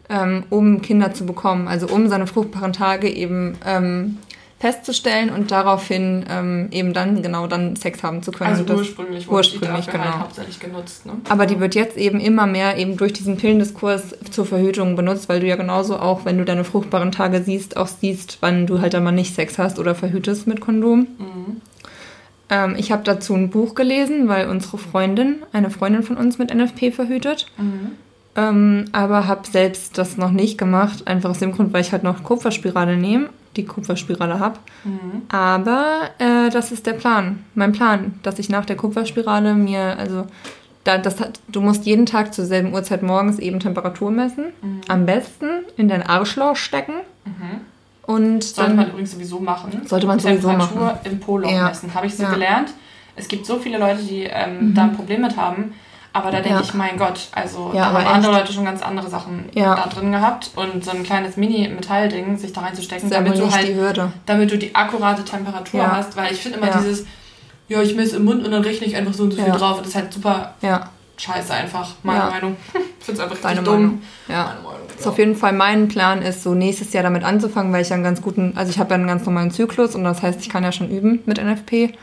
ähm, 0.09 0.43
um 0.49 0.81
Kinder 0.81 1.13
zu 1.13 1.25
bekommen, 1.25 1.67
also 1.67 1.87
um 1.87 2.07
seine 2.09 2.27
fruchtbaren 2.27 2.73
Tage 2.73 3.09
eben 3.09 3.57
ähm, 3.65 4.17
festzustellen 4.61 5.31
und 5.31 5.49
daraufhin 5.49 6.23
ähm, 6.29 6.67
eben 6.69 6.93
dann 6.93 7.23
genau 7.23 7.47
dann 7.47 7.75
Sex 7.75 8.03
haben 8.03 8.21
zu 8.21 8.31
können. 8.31 8.51
Also 8.51 8.63
das, 8.63 8.77
ursprünglich 8.77 9.27
wurde 9.27 9.37
ursprünglich, 9.37 9.85
die 9.85 9.91
dafür 9.91 9.93
genau. 9.93 10.13
halt 10.13 10.19
hauptsächlich 10.21 10.59
genutzt. 10.59 11.05
Ne? 11.07 11.13
aber 11.29 11.47
die 11.47 11.59
wird 11.59 11.73
jetzt 11.73 11.97
eben 11.97 12.19
immer 12.19 12.45
mehr 12.45 12.77
eben 12.77 12.95
durch 12.95 13.11
diesen 13.11 13.37
Pillendiskurs 13.37 14.15
zur 14.29 14.45
Verhütung 14.45 14.95
benutzt, 14.95 15.29
weil 15.29 15.39
du 15.39 15.47
ja 15.47 15.55
genauso 15.55 15.97
auch, 15.97 16.25
wenn 16.25 16.37
du 16.37 16.45
deine 16.45 16.63
fruchtbaren 16.63 17.11
Tage 17.11 17.41
siehst, 17.41 17.75
auch 17.75 17.87
siehst, 17.87 18.37
wann 18.41 18.67
du 18.67 18.81
halt 18.81 18.93
einmal 18.93 19.13
nicht 19.13 19.33
Sex 19.33 19.57
hast 19.57 19.79
oder 19.79 19.95
verhütest 19.95 20.45
mit 20.45 20.61
Kondom. 20.61 21.07
Ähm, 22.51 22.75
ich 22.77 22.91
habe 22.91 23.01
dazu 23.03 23.33
ein 23.33 23.49
Buch 23.49 23.73
gelesen, 23.73 24.27
weil 24.27 24.47
unsere 24.47 24.77
Freundin, 24.77 25.37
eine 25.53 25.71
Freundin 25.71 26.03
von 26.03 26.17
uns 26.17 26.37
mit 26.37 26.53
NFP 26.53 26.91
verhütet. 26.91 27.47
Ähm, 28.35 28.85
aber 28.91 29.27
habe 29.27 29.47
selbst 29.47 29.97
das 29.97 30.17
noch 30.17 30.31
nicht 30.31 30.59
gemacht, 30.59 31.07
einfach 31.07 31.31
aus 31.31 31.39
dem 31.39 31.51
Grund, 31.51 31.73
weil 31.73 31.81
ich 31.81 31.91
halt 31.91 32.03
noch 32.03 32.23
Kupferspirale 32.23 32.95
nehme, 32.95 33.29
die 33.57 33.65
Kupferspirale 33.65 34.39
habe. 34.39 34.59
Aber 35.29 36.09
äh, 36.19 36.49
das 36.49 36.71
ist 36.71 36.85
der 36.85 36.93
Plan, 36.93 37.43
mein 37.55 37.71
Plan, 37.71 38.19
dass 38.23 38.39
ich 38.39 38.49
nach 38.49 38.65
der 38.65 38.75
Kupferspirale 38.77 39.53
mir, 39.53 39.97
also 39.97 40.25
da, 40.83 40.97
das 40.97 41.19
hat, 41.19 41.39
du 41.47 41.61
musst 41.61 41.85
jeden 41.85 42.05
Tag 42.05 42.33
zur 42.33 42.45
selben 42.45 42.73
Uhrzeit 42.73 43.03
morgens 43.03 43.39
eben 43.39 43.59
Temperatur 43.59 44.09
messen. 44.11 44.45
Am 44.87 45.05
besten 45.05 45.49
in 45.77 45.87
dein 45.87 46.01
Arschloch 46.03 46.55
stecken. 46.55 46.93
Und 48.03 48.43
Sollte 48.43 48.69
dann, 48.69 48.75
man 48.77 48.89
übrigens 48.89 49.11
sowieso 49.11 49.39
machen. 49.39 49.81
Sollte 49.85 50.07
man 50.07 50.19
sowieso 50.19 50.49
Temperatur 50.49 50.81
machen. 50.81 50.99
im 51.03 51.19
Poloch 51.19 51.51
Ja. 51.51 51.65
messen. 51.67 51.93
Habe 51.93 52.07
ich 52.07 52.15
so 52.15 52.23
Ja. 52.23 52.29
Mhm. 52.29 52.33
gelernt. 52.33 52.69
Es 53.15 53.27
gibt 53.27 53.45
so 53.45 53.59
viele 53.59 53.77
Leute, 53.77 54.01
die 54.01 54.23
ähm, 54.23 54.73
da 54.73 54.83
ein 54.85 54.93
Problem 54.93 55.21
mit 55.21 55.37
haben. 55.37 55.73
Aber 56.13 56.29
da 56.29 56.41
denke 56.41 56.49
Ja. 56.59 56.61
ich, 56.61 56.73
mein 56.73 56.97
Gott, 56.97 57.29
also 57.31 57.71
Ja, 57.73 57.89
da 57.91 57.99
haben 58.03 58.07
andere. 58.15 58.33
Leute 58.33 58.51
schon 58.51 58.65
ganz 58.65 58.81
andere 58.81 59.09
Sachen 59.09 59.45
Ja. 59.53 59.75
da 59.75 59.87
drin 59.87 60.11
gehabt. 60.11 60.51
Und 60.55 60.83
so 60.83 60.91
ein 60.91 61.03
kleines 61.03 61.37
Mini-Metallding 61.37 62.37
sich 62.37 62.51
da 62.51 62.61
reinzustecken, 62.61 63.09
damit 63.09 63.37
du 63.37 63.49
halt 63.51 63.67
die 63.67 63.75
Hürde. 63.75 64.11
damit 64.25 64.51
du 64.51 64.57
die 64.57 64.75
akkurate 64.75 65.23
Temperatur 65.23 65.89
hast, 65.91 66.15
weil 66.17 66.31
ich 66.33 66.39
finde 66.39 66.57
immer 66.57 66.69
dieses, 66.71 67.05
ja, 67.69 67.81
ich 67.81 67.95
messe 67.95 68.17
im 68.17 68.25
Mund 68.25 68.43
und 68.45 68.51
dann 68.51 68.61
rechne 68.63 68.85
ich 68.87 68.95
einfach 68.97 69.13
so 69.13 69.23
und 69.23 69.31
so 69.31 69.41
viel 69.41 69.51
drauf 69.53 69.77
und 69.77 69.85
das 69.85 69.89
ist 69.89 69.95
halt 69.95 70.13
super 70.13 70.53
Ja, 70.61 70.89
scheiße 71.17 71.53
einfach, 71.53 71.91
meine. 72.03 72.25
Meinung. 72.29 72.57
Ich 73.01 73.05
finde 73.05 73.19
es 73.23 73.27
einfach 73.31 73.41
deine 73.41 73.61
richtig 73.61 73.73
dumm. 73.73 73.83
Meinung. 73.83 74.01
Ja. 74.27 74.43
Meine 74.43 74.55
Meinung. 74.61 74.77
Ist 74.99 75.07
auf 75.07 75.17
jeden 75.17 75.35
Fall 75.35 75.53
mein 75.53 75.87
Plan 75.87 76.21
ist, 76.21 76.43
so 76.43 76.53
nächstes 76.53 76.93
Jahr 76.93 77.01
damit 77.01 77.23
anzufangen, 77.23 77.73
weil 77.73 77.81
ich 77.81 77.89
ja 77.89 77.95
einen 77.95 78.03
ganz 78.03 78.21
guten, 78.21 78.53
also 78.55 78.69
ich 78.69 78.77
habe 78.77 78.91
ja 78.91 78.95
einen 78.95 79.07
ganz 79.07 79.25
normalen 79.25 79.49
Zyklus 79.49 79.95
und 79.95 80.03
das 80.03 80.21
heißt, 80.21 80.39
ich 80.39 80.49
kann 80.49 80.63
ja 80.63 80.71
schon 80.71 80.87
üben 80.91 81.19
mit 81.25 81.39
NFP. 81.43 81.95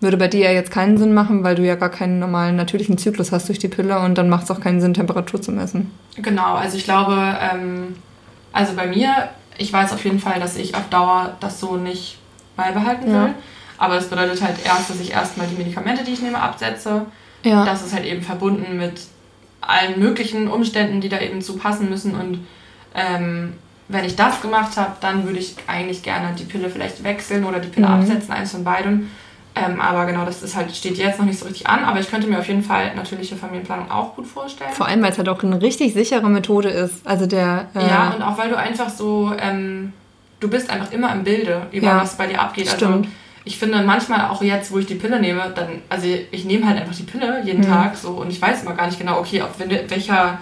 Würde 0.00 0.16
bei 0.16 0.28
dir 0.28 0.40
ja 0.46 0.52
jetzt 0.52 0.70
keinen 0.70 0.96
Sinn 0.96 1.12
machen, 1.12 1.44
weil 1.44 1.54
du 1.56 1.62
ja 1.64 1.74
gar 1.74 1.90
keinen 1.90 2.18
normalen 2.18 2.56
natürlichen 2.56 2.96
Zyklus 2.96 3.32
hast 3.32 3.48
durch 3.48 3.58
die 3.58 3.68
Pille 3.68 3.98
und 4.00 4.16
dann 4.16 4.28
macht 4.30 4.44
es 4.44 4.50
auch 4.50 4.60
keinen 4.60 4.80
Sinn, 4.80 4.94
Temperatur 4.94 5.42
zu 5.42 5.52
messen. 5.52 5.90
Genau, 6.16 6.54
also 6.54 6.76
ich 6.78 6.84
glaube, 6.84 7.16
ähm, 7.52 7.96
also 8.52 8.72
bei 8.74 8.86
mir, 8.86 9.28
ich 9.58 9.70
weiß 9.72 9.92
auf 9.92 10.02
jeden 10.04 10.18
Fall, 10.18 10.40
dass 10.40 10.56
ich 10.56 10.74
auf 10.74 10.88
Dauer 10.88 11.36
das 11.40 11.60
so 11.60 11.76
nicht 11.76 12.18
beibehalten 12.56 13.06
will. 13.06 13.12
Ja. 13.14 13.34
Aber 13.76 13.94
das 13.96 14.08
bedeutet 14.08 14.40
halt 14.42 14.56
erst, 14.64 14.88
dass 14.90 15.00
ich 15.00 15.12
erstmal 15.12 15.46
die 15.46 15.56
Medikamente, 15.56 16.02
die 16.04 16.12
ich 16.12 16.22
nehme, 16.22 16.40
absetze. 16.40 17.06
Ja. 17.44 17.64
Das 17.64 17.84
ist 17.84 17.94
halt 17.94 18.04
eben 18.06 18.22
verbunden 18.22 18.76
mit 18.78 19.02
allen 19.62 19.98
möglichen 20.00 20.48
Umständen, 20.48 21.00
die 21.00 21.08
da 21.10 21.18
eben 21.20 21.42
zu 21.42 21.56
passen 21.56 21.88
müssen. 21.90 22.14
Und 22.14 22.46
ähm, 22.94 23.54
wenn 23.88 24.04
ich 24.04 24.16
das 24.16 24.40
gemacht 24.40 24.76
habe, 24.76 24.92
dann 25.00 25.24
würde 25.24 25.38
ich 25.38 25.56
eigentlich 25.66 26.02
gerne 26.02 26.34
die 26.38 26.44
Pille 26.44 26.70
vielleicht 26.70 27.02
wechseln 27.04 27.44
oder 27.44 27.58
die 27.58 27.68
Pille 27.68 27.86
Mhm. 27.86 27.92
absetzen, 27.94 28.32
eins 28.32 28.52
von 28.52 28.64
beidem. 28.64 29.10
Ähm, 29.64 29.80
aber 29.80 30.06
genau, 30.06 30.24
das 30.24 30.42
ist 30.42 30.56
halt, 30.56 30.74
steht 30.74 30.96
jetzt 30.98 31.18
noch 31.18 31.26
nicht 31.26 31.38
so 31.38 31.46
richtig 31.46 31.66
an. 31.66 31.84
Aber 31.84 32.00
ich 32.00 32.10
könnte 32.10 32.26
mir 32.28 32.38
auf 32.38 32.48
jeden 32.48 32.62
Fall 32.62 32.94
natürliche 32.94 33.36
Familienplanung 33.36 33.90
auch 33.90 34.14
gut 34.16 34.26
vorstellen. 34.26 34.70
Vor 34.72 34.86
allem, 34.86 35.02
weil 35.02 35.12
es 35.12 35.18
halt 35.18 35.28
auch 35.28 35.42
eine 35.42 35.60
richtig 35.60 35.92
sichere 35.94 36.28
Methode 36.30 36.68
ist. 36.70 37.06
Also 37.06 37.26
der. 37.26 37.66
Äh, 37.74 37.88
Ja, 37.88 38.10
und 38.16 38.22
auch 38.22 38.38
weil 38.38 38.48
du 38.50 38.56
einfach 38.56 38.88
so, 38.88 39.32
ähm, 39.38 39.92
du 40.40 40.48
bist 40.48 40.70
einfach 40.70 40.90
immer 40.92 41.12
im 41.12 41.24
Bilde, 41.24 41.66
über 41.72 41.86
Ja, 41.88 42.00
was 42.02 42.16
bei 42.16 42.26
dir 42.26 42.40
abgeht. 42.40 42.68
stimmt. 42.68 43.06
Also 43.06 43.08
ich 43.44 43.58
finde 43.58 43.82
manchmal 43.82 44.28
auch 44.30 44.42
jetzt, 44.42 44.70
wo 44.72 44.78
ich 44.78 44.86
die 44.86 44.94
Pille 44.96 45.18
nehme, 45.20 45.50
dann, 45.54 45.68
also 45.88 46.06
ich 46.30 46.44
nehme 46.44 46.66
halt 46.66 46.78
einfach 46.78 46.94
die 46.94 47.02
Pille 47.04 47.42
jeden 47.44 47.60
Mhm. 47.62 47.68
Tag 47.68 47.96
so 47.96 48.10
und 48.10 48.30
ich 48.30 48.40
weiß 48.40 48.62
immer 48.62 48.74
gar 48.74 48.86
nicht 48.86 48.98
genau, 48.98 49.18
okay, 49.18 49.40
auf 49.42 49.58
wel- 49.58 49.88
welcher, 49.88 50.38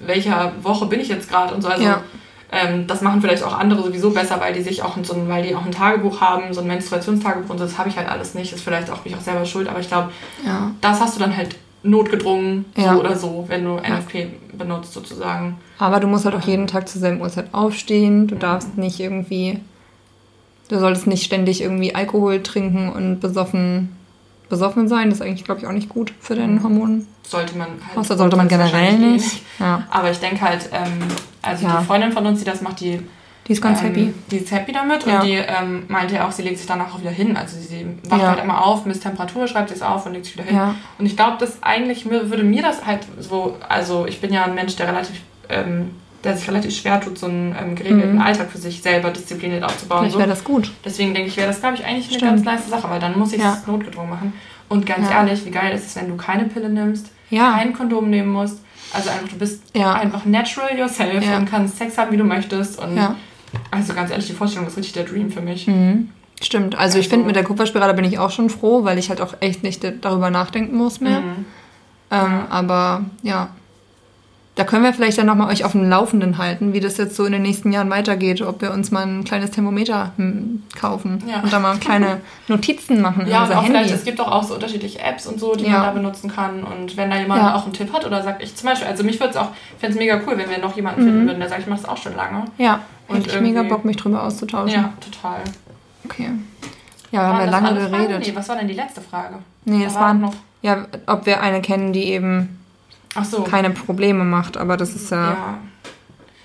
welcher 0.00 0.52
Woche 0.62 0.86
bin 0.86 1.00
ich 1.00 1.08
jetzt 1.08 1.28
gerade 1.28 1.54
und 1.54 1.62
so. 1.62 1.68
Also 1.68 1.84
Ja. 1.84 2.02
Ähm, 2.50 2.86
das 2.86 3.02
machen 3.02 3.20
vielleicht 3.20 3.42
auch 3.42 3.58
andere 3.58 3.82
sowieso 3.82 4.10
besser, 4.10 4.40
weil 4.40 4.54
die 4.54 4.62
sich 4.62 4.82
auch 4.82 4.96
so 5.02 5.14
ein, 5.14 5.28
weil 5.28 5.42
die 5.46 5.54
auch 5.54 5.64
ein 5.64 5.72
Tagebuch 5.72 6.20
haben, 6.20 6.52
so 6.54 6.60
ein 6.60 6.66
Menstruationstagebuch 6.66 7.50
und 7.50 7.58
so, 7.58 7.64
das 7.64 7.76
habe 7.78 7.88
ich 7.88 7.96
halt 7.96 8.08
alles 8.08 8.34
nicht. 8.34 8.52
Ist 8.52 8.62
vielleicht 8.62 8.90
auch 8.90 9.04
mich 9.04 9.14
auch 9.14 9.20
selber 9.20 9.44
schuld, 9.44 9.68
aber 9.68 9.80
ich 9.80 9.88
glaube, 9.88 10.10
ja. 10.46 10.70
das 10.80 11.00
hast 11.00 11.16
du 11.16 11.20
dann 11.20 11.36
halt 11.36 11.56
notgedrungen, 11.82 12.64
Ja. 12.76 12.94
so 12.94 13.00
oder 13.00 13.16
so, 13.16 13.44
wenn 13.48 13.64
du 13.64 13.76
NFP 13.76 14.28
benutzt 14.56 14.92
sozusagen. 14.92 15.58
Aber 15.78 16.00
du 16.00 16.06
musst 16.06 16.24
halt 16.24 16.34
auch 16.34 16.46
jeden 16.46 16.66
Tag 16.66 16.88
zur 16.88 17.00
selben 17.00 17.20
Uhrzeit 17.20 17.52
aufstehen. 17.52 18.26
Du 18.26 18.34
darfst 18.34 18.76
nicht 18.76 18.98
irgendwie. 18.98 19.60
Du 20.68 20.78
solltest 20.78 21.06
nicht 21.06 21.24
ständig 21.24 21.62
irgendwie 21.62 21.94
Alkohol 21.94 22.42
trinken 22.42 22.90
und 22.90 23.20
besoffen, 23.20 23.96
besoffen 24.48 24.88
sein. 24.88 25.10
Das 25.10 25.20
ist 25.20 25.26
eigentlich, 25.26 25.44
glaube 25.44 25.60
ich, 25.60 25.66
auch 25.66 25.72
nicht 25.72 25.88
gut 25.88 26.12
für 26.20 26.34
deine 26.34 26.62
Hormone. 26.62 27.04
sollte 27.22 27.56
man 27.58 27.68
halt. 27.86 27.96
Außer 27.98 28.16
sollte 28.16 28.36
man 28.36 28.48
generell 28.48 28.94
nicht. 28.98 29.42
eh 29.60 29.62
Ja. 29.64 29.82
Aber 29.90 30.10
ich 30.10 30.18
denke 30.18 30.40
halt, 30.40 30.70
ähm, 30.72 30.98
also 31.42 31.66
Ja. 31.66 31.78
die 31.80 31.84
Freundin 31.86 32.12
von 32.12 32.24
uns, 32.26 32.38
die 32.38 32.44
das 32.46 32.62
macht, 32.62 32.80
die, 32.80 33.00
Die 33.46 33.52
ist 33.52 33.60
ganz 33.60 33.80
ähm, 33.80 33.88
happy. 33.88 34.14
die 34.30 34.36
ist 34.38 34.50
happy 34.50 34.72
damit 34.72 35.04
Ja. 35.06 35.20
und 35.20 35.26
die 35.26 35.34
ähm, 35.34 35.84
meinte 35.88 36.14
ja 36.14 36.26
auch, 36.26 36.32
sie 36.32 36.40
legt 36.42 36.56
sich 36.58 36.66
danach 36.66 36.94
auch 36.94 37.00
wieder 37.00 37.10
hin. 37.10 37.36
Also 37.36 37.58
sie 37.58 37.86
wacht 38.08 38.22
halt 38.22 38.42
immer 38.42 38.64
auf, 38.64 38.86
misst 38.86 39.02
Temperatur, 39.02 39.46
schreibt 39.46 39.70
es 39.70 39.82
auf 39.82 40.06
und 40.06 40.12
legt 40.14 40.24
sich 40.24 40.34
wieder 40.36 40.44
hin. 40.46 40.56
Ja. 40.56 40.74
Und 40.98 41.04
ich 41.06 41.16
glaube, 41.16 41.36
das 41.38 41.62
eigentlich 41.62 42.08
würde 42.08 42.42
mir 42.44 42.62
das 42.62 42.86
halt 42.86 43.00
so, 43.20 43.56
also 43.68 44.06
ich 44.06 44.20
bin 44.22 44.32
ja 44.32 44.44
ein 44.44 44.54
Mensch, 44.54 44.76
der 44.76 44.88
relativ, 44.88 45.20
ähm, 45.50 45.90
der 46.24 46.36
sich 46.36 46.48
relativ 46.48 46.74
schwer 46.76 47.00
tut, 47.00 47.18
so 47.18 47.26
einen 47.26 47.54
ähm, 47.60 47.74
geregelten 47.76 48.14
Mhm. 48.14 48.20
Alltag 48.20 48.50
für 48.50 48.58
sich 48.58 48.82
selber 48.82 49.10
diszipliniert 49.10 49.62
aufzubauen. 49.64 50.00
Vielleicht 50.00 50.14
So. 50.14 50.18
wäre 50.18 50.28
das 50.28 50.42
gut. 50.44 50.72
Deswegen 50.84 51.14
denke 51.14 51.28
ich, 51.28 51.36
wäre 51.36 51.46
das, 51.48 51.60
glaube 51.60 51.76
ich, 51.76 51.84
eigentlich 51.84 52.08
eine 52.08 52.18
Stimmt. 52.18 52.44
ganz 52.44 52.44
nice 52.44 52.68
Sache, 52.70 52.90
weil 52.90 53.00
dann 53.00 53.18
muss 53.18 53.32
ich 53.32 53.38
es 53.38 53.44
Ja. 53.44 53.62
notgedrungen 53.66 54.10
machen. 54.10 54.32
Und 54.68 54.84
ganz 54.84 55.08
Ja. 55.08 55.18
ehrlich, 55.24 55.44
wie 55.46 55.50
geil 55.50 55.74
ist 55.74 55.86
es, 55.86 55.96
wenn 55.96 56.08
du 56.08 56.16
keine 56.16 56.44
Pille 56.44 56.68
nimmst, 56.68 57.10
Ja. 57.30 57.52
kein 57.52 57.72
Kondom 57.72 58.10
nehmen 58.10 58.28
musst. 58.32 58.58
Also 58.92 59.10
einfach, 59.10 59.28
du 59.28 59.36
bist 59.36 59.62
einfach 59.76 60.24
natural 60.24 60.76
yourself 60.78 61.24
Ja. 61.24 61.36
und 61.36 61.44
kannst 61.50 61.76
Sex 61.78 61.96
haben, 61.98 62.10
wie 62.10 62.16
du 62.16 62.24
möchtest. 62.24 62.78
Und 62.78 62.96
Ja. 62.96 63.14
also 63.70 63.94
ganz 63.94 64.10
ehrlich, 64.10 64.26
die 64.26 64.32
Vorstellung 64.32 64.66
ist 64.66 64.76
richtig 64.76 64.94
der 64.94 65.04
Dream 65.04 65.30
für 65.30 65.40
mich. 65.42 65.66
Mhm. 65.66 66.10
Stimmt. 66.40 66.74
Also, 66.76 66.98
ich 66.98 67.04
Also- 67.06 67.10
finde, 67.10 67.26
mit 67.26 67.36
der 67.36 67.44
Kupferspirale 67.44 67.94
bin 67.94 68.04
ich 68.04 68.18
auch 68.18 68.30
schon 68.30 68.48
froh, 68.50 68.84
weil 68.84 68.96
ich 68.98 69.08
halt 69.08 69.20
auch 69.20 69.34
echt 69.40 69.62
nicht 69.62 69.84
darüber 70.02 70.30
nachdenken 70.30 70.76
muss 70.76 71.00
mehr. 71.00 71.20
Mhm. 71.20 71.44
Ähm, 72.10 72.40
aber 72.50 73.04
ja. 73.22 73.48
Da 74.58 74.64
können 74.64 74.82
wir 74.82 74.92
vielleicht 74.92 75.16
dann 75.18 75.26
nochmal 75.26 75.52
euch 75.52 75.64
auf 75.64 75.70
dem 75.70 75.88
Laufenden 75.88 76.36
halten, 76.36 76.72
wie 76.72 76.80
das 76.80 76.96
jetzt 76.96 77.14
so 77.14 77.24
in 77.24 77.30
den 77.30 77.42
nächsten 77.42 77.70
Jahren 77.70 77.90
weitergeht, 77.90 78.42
ob 78.42 78.60
wir 78.60 78.72
uns 78.72 78.90
mal 78.90 79.06
ein 79.06 79.22
kleines 79.22 79.52
Thermometer 79.52 80.10
hm, 80.16 80.64
kaufen 80.76 81.22
Ja. 81.28 81.42
und 81.42 81.52
da 81.52 81.60
mal 81.60 81.76
kleine 81.78 82.20
Notizen 82.48 83.00
machen 83.00 83.28
Ja, 83.28 83.44
und 83.44 83.52
auch 83.52 83.62
Handy. 83.62 83.68
vielleicht, 83.70 83.94
es 83.94 84.02
gibt 84.04 84.20
auch, 84.20 84.32
auch 84.32 84.42
so 84.42 84.54
unterschiedliche 84.54 84.98
Apps 84.98 85.28
und 85.28 85.38
so, 85.38 85.54
die 85.54 85.62
Ja. 85.64 85.70
man 85.74 85.82
da 85.82 85.90
benutzen 85.92 86.28
kann. 86.34 86.64
Und 86.64 86.96
wenn 86.96 87.08
da 87.08 87.18
jemand 87.18 87.40
Ja. 87.40 87.54
auch 87.54 87.64
einen 87.66 87.72
Tipp 87.72 87.92
hat 87.92 88.04
oder 88.04 88.20
sagt, 88.24 88.42
ich 88.42 88.56
zum 88.56 88.68
Beispiel, 88.68 88.88
also 88.88 89.04
mich 89.04 89.20
würde 89.20 89.30
es 89.30 89.36
auch, 89.36 89.50
fände 89.78 89.92
es 89.94 89.98
mega 90.00 90.20
cool, 90.26 90.36
wenn 90.36 90.50
wir 90.50 90.58
noch 90.58 90.74
jemanden 90.74 91.02
finden 91.04 91.24
würden, 91.26 91.38
der 91.38 91.48
sagt, 91.48 91.60
ich 91.60 91.68
mache 91.68 91.80
das 91.82 91.88
auch 91.88 91.96
schon 91.96 92.16
lange. 92.16 92.44
ja, 92.58 92.80
Und 93.06 93.18
hätte 93.18 93.36
ich 93.36 93.40
mega 93.40 93.62
Bock, 93.62 93.84
mich 93.84 93.96
drüber 93.96 94.24
auszutauschen. 94.24 94.74
Ja, 94.74 94.92
total. 95.00 95.38
Okay. 96.04 96.30
Ja, 97.12 97.20
wir 97.20 97.26
haben 97.28 97.38
ja 97.44 97.50
lange 97.50 97.74
geredet. 97.88 98.26
Nee, 98.26 98.32
was 98.34 98.48
war 98.48 98.56
denn 98.56 98.66
die 98.66 98.74
letzte 98.74 99.00
Frage? 99.02 99.36
Nee, 99.64 99.78
Da 99.78 99.84
das 99.84 99.94
war 99.94 100.02
waren 100.02 100.20
noch. 100.20 100.34
ja, 100.62 100.86
ob 101.06 101.26
wir 101.26 101.40
eine 101.40 101.60
kennen, 101.62 101.92
die 101.92 102.04
eben 102.06 102.58
so. 103.24 103.42
keine 103.42 103.70
Probleme 103.70 104.24
macht, 104.24 104.56
aber 104.56 104.76
das 104.76 104.94
ist 104.94 105.10
ja. 105.10 105.30
Ja. 105.32 105.58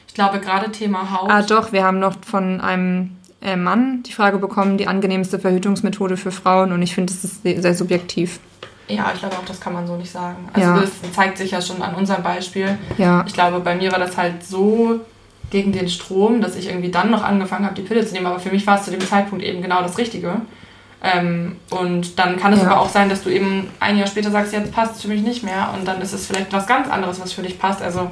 Ich 0.08 0.14
glaube, 0.14 0.40
gerade 0.40 0.72
Thema 0.72 1.12
Haut. 1.12 1.30
Ah, 1.32 1.42
doch, 1.42 1.72
wir 1.72 1.84
haben 1.84 1.98
noch 2.00 2.14
von 2.24 2.62
einem 2.62 3.18
äh, 3.42 3.56
Mann 3.56 4.04
die 4.04 4.14
Frage 4.14 4.38
bekommen, 4.38 4.78
die 4.78 4.88
angenehmste 4.88 5.40
Verhütungsmethode 5.40 6.18
für 6.18 6.32
Frauen 6.32 6.72
und 6.72 6.82
ich 6.84 6.94
finde, 6.94 7.12
das 7.14 7.24
ist 7.24 7.42
sehr, 7.44 7.62
sehr 7.62 7.74
subjektiv. 7.74 8.40
Ja, 8.88 9.12
ich 9.14 9.20
glaube 9.20 9.36
auch, 9.38 9.46
das 9.46 9.60
kann 9.60 9.74
man 9.74 9.88
so 9.88 9.96
nicht 9.96 10.12
sagen. 10.12 10.50
Also 10.54 10.70
Ja. 10.70 10.80
das 10.82 10.92
zeigt 11.14 11.38
sich 11.38 11.52
ja 11.52 11.62
schon 11.62 11.82
an 11.82 11.96
unserem 11.96 12.22
Beispiel. 12.22 12.78
Ja, 12.98 13.24
Ich 13.26 13.34
glaube, 13.34 13.60
bei 13.62 13.76
mir 13.76 13.92
war 13.92 14.00
das 14.00 14.18
halt 14.18 14.44
so 14.46 15.00
gegen 15.50 15.72
den 15.72 15.88
Strom, 15.90 16.42
dass 16.42 16.56
ich 16.56 16.68
irgendwie 16.68 16.92
dann 16.92 17.10
noch 17.10 17.24
angefangen 17.24 17.66
habe, 17.66 17.76
die 17.76 17.82
Pille 17.82 18.06
zu 18.06 18.14
nehmen. 18.14 18.26
Aber 18.26 18.40
für 18.40 18.50
mich 18.50 18.68
war 18.68 18.78
es 18.80 18.86
zu 18.86 18.92
dem 18.92 19.00
Zeitpunkt 19.02 19.44
eben 19.44 19.62
genau 19.62 19.82
das 19.82 19.98
Richtige. 19.98 20.42
Ähm, 21.04 21.58
und 21.70 22.18
dann 22.18 22.38
kann 22.38 22.54
es 22.54 22.62
Ja. 22.62 22.68
aber 22.72 22.80
auch 22.80 22.90
sein, 22.90 23.10
dass 23.10 23.24
du 23.24 23.30
eben 23.30 23.68
ein 23.82 23.98
Jahr 23.98 24.08
später 24.08 24.32
sagst, 24.32 24.54
jetzt 24.54 24.72
passt 24.72 24.96
es 24.96 25.02
für 25.02 25.10
mich 25.10 25.22
nicht 25.22 25.44
mehr. 25.44 25.74
Und 25.78 25.86
dann 25.88 26.02
ist 26.02 26.14
es 26.14 26.26
vielleicht 26.28 26.54
was 26.54 26.66
ganz 26.66 26.90
anderes, 26.90 27.20
was 27.22 27.34
für 27.34 27.42
dich 27.42 27.60
passt. 27.60 27.82
Also 27.82 28.10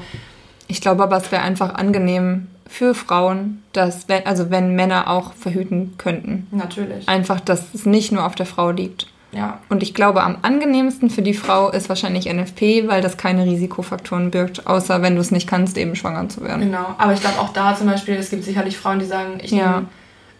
ich 0.67 0.81
glaube 0.81 1.03
aber, 1.03 1.17
es 1.17 1.31
wäre 1.31 1.41
einfach 1.41 1.73
angenehm 1.75 2.47
für 2.67 2.93
Frauen, 2.93 3.63
dass, 3.73 4.07
wenn, 4.09 4.25
also 4.25 4.49
wenn 4.49 4.75
Männer 4.75 5.09
auch 5.09 5.33
verhüten 5.33 5.93
könnten. 5.97 6.47
natürlich. 6.51 7.07
Einfach, 7.07 7.39
dass 7.39 7.73
es 7.73 7.85
nicht 7.85 8.11
nur 8.11 8.25
auf 8.25 8.35
der 8.35 8.45
Frau 8.45 8.71
liegt. 8.71 9.07
Ja, 9.33 9.59
Und 9.69 9.81
ich 9.81 9.93
glaube, 9.93 10.23
am 10.23 10.37
angenehmsten 10.41 11.09
für 11.09 11.21
die 11.21 11.33
Frau 11.33 11.69
ist 11.69 11.87
wahrscheinlich 11.87 12.25
NFP, 12.27 12.89
weil 12.89 13.01
das 13.01 13.15
keine 13.15 13.45
Risikofaktoren 13.45 14.29
birgt, 14.31 14.67
außer 14.67 15.01
wenn 15.01 15.15
du 15.15 15.21
es 15.21 15.31
nicht 15.31 15.47
kannst, 15.47 15.77
eben 15.77 15.95
schwanger 15.95 16.27
zu 16.27 16.43
werden. 16.43 16.59
genau. 16.65 16.95
Aber 16.97 17.13
ich 17.13 17.21
glaube 17.21 17.39
auch 17.39 17.53
da 17.53 17.73
zum 17.73 17.87
Beispiel, 17.87 18.15
es 18.15 18.29
gibt 18.29 18.43
sicherlich 18.43 18.77
Frauen, 18.77 18.99
die 18.99 19.05
sagen, 19.05 19.39
ich 19.41 19.51
Ja. 19.51 19.71
nehme 19.71 19.85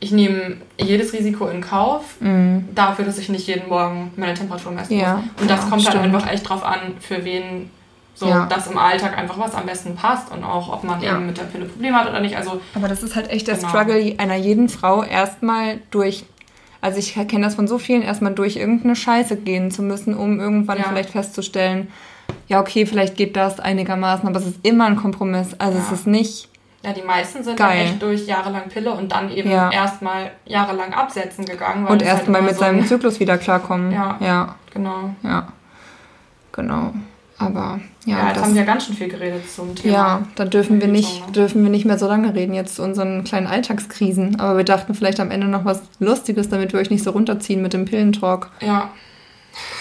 ich 0.01 0.11
nehme 0.11 0.57
jedes 0.79 1.13
Risiko 1.13 1.47
in 1.47 1.61
Kauf, 1.61 2.15
Mhm. 2.19 2.67
dafür, 2.75 3.05
dass 3.05 3.17
ich 3.19 3.29
nicht 3.29 3.47
jeden 3.47 3.69
Morgen 3.69 4.11
meine 4.17 4.33
Temperatur 4.33 4.71
messen 4.73 4.97
Ja, 4.99 5.17
muss. 5.17 5.41
Und 5.41 5.49
das 5.49 5.63
ja, 5.63 5.69
kommt 5.69 5.81
stimmt. 5.83 5.95
halt 6.01 6.05
einfach 6.13 6.29
echt 6.31 6.49
drauf 6.49 6.65
an, 6.65 6.79
für 6.99 7.23
wen 7.23 7.69
so 8.15 8.27
Ja. 8.27 8.45
das 8.47 8.67
im 8.67 8.77
Alltag 8.77 9.17
einfach 9.17 9.37
was 9.39 9.53
am 9.55 9.65
besten 9.65 9.95
passt 9.95 10.31
und 10.31 10.43
auch, 10.43 10.71
ob 10.73 10.83
man 10.83 11.01
eben 11.01 11.27
mit 11.27 11.37
der 11.37 11.43
Pille 11.43 11.65
Probleme 11.65 11.95
hat 11.97 12.09
oder 12.09 12.19
nicht. 12.19 12.35
Also 12.35 12.59
Aber 12.75 12.87
das 12.87 13.03
ist 13.03 13.15
halt 13.15 13.29
echt 13.29 13.47
der 13.47 13.55
Genau. 13.55 13.69
Struggle 13.69 14.15
einer 14.17 14.35
jeden 14.35 14.69
Frau, 14.69 15.03
erstmal 15.03 15.79
durch, 15.91 16.25
also 16.81 16.97
ich 16.99 17.13
kenne 17.13 17.45
das 17.45 17.55
von 17.55 17.67
so 17.67 17.77
vielen, 17.79 18.01
erstmal 18.01 18.33
durch 18.33 18.57
irgendeine 18.57 18.95
Scheiße 18.95 19.37
gehen 19.37 19.69
zu 19.71 19.81
müssen, 19.83 20.15
um 20.15 20.39
irgendwann 20.39 20.79
Ja. 20.79 20.85
vielleicht 20.89 21.11
festzustellen, 21.11 21.87
ja, 22.47 22.59
okay, 22.59 22.85
vielleicht 22.85 23.15
geht 23.17 23.35
das 23.37 23.59
einigermaßen, 23.59 24.27
aber 24.27 24.39
es 24.39 24.47
ist 24.47 24.59
immer 24.63 24.85
ein 24.85 24.95
Kompromiss. 24.97 25.53
Also 25.59 25.77
es 25.77 25.87
Ja. 25.87 25.93
ist 25.93 26.07
nicht, 26.07 26.49
ja, 26.84 26.93
die 26.93 27.01
meisten 27.03 27.43
sind 27.43 27.57
Geil. 27.57 27.77
dann 27.77 27.88
echt 27.93 28.01
durch 28.01 28.25
jahrelang 28.27 28.67
Pille 28.69 28.91
und 28.91 29.11
dann 29.11 29.29
eben 29.32 29.49
Ja. 29.51 29.71
erstmal 29.71 30.32
jahrelang 30.45 30.93
absetzen 30.93 31.45
gegangen. 31.45 31.84
und 31.84 31.89
halt 31.89 32.01
erstmal 32.01 32.39
immer 32.39 32.47
mit 32.49 32.55
so 32.55 32.61
seinem 32.61 32.79
ein- 32.79 32.86
Zyklus 32.88 33.19
wieder 33.19 33.38
klarkommen. 33.38 33.91
Ja. 33.91 34.17
ja, 34.19 34.55
Genau. 34.73 35.13
ja. 35.23 35.47
Genau. 36.51 36.93
Aber 37.38 37.79
ja, 38.05 38.17
Ja, 38.19 38.27
jetzt 38.27 38.38
das, 38.38 38.43
haben 38.43 38.55
wir 38.55 38.63
ganz 38.65 38.86
schön 38.86 38.95
viel 38.95 39.07
geredet 39.09 39.49
zum 39.49 39.73
Thema. 39.73 39.93
ja, 39.93 40.21
da 40.36 40.45
dürfen 40.45 40.79
wir 40.79 40.88
nicht, 40.88 41.36
dürfen 41.36 41.63
wir 41.63 41.71
nicht 41.71 41.86
mehr 41.86 41.97
so 41.97 42.07
lange 42.07 42.36
reden 42.36 42.53
jetzt 42.53 42.75
zu 42.75 42.84
unseren 42.84 43.23
kleinen 43.23 43.47
Alltagskrisen. 43.47 44.39
Aber 44.39 44.57
wir 44.57 44.63
dachten 44.63 44.93
vielleicht 44.93 45.19
am 45.19 45.32
Ende 45.32 45.47
noch 45.47 45.65
was 45.65 45.82
Lustiges, 45.99 46.49
damit 46.49 46.71
wir 46.73 46.79
euch 46.79 46.91
nicht 46.91 47.03
so 47.03 47.11
runterziehen 47.11 47.61
mit 47.63 47.73
dem 47.73 47.86
Pillentalk. 47.86 48.51
Ja. 48.59 48.89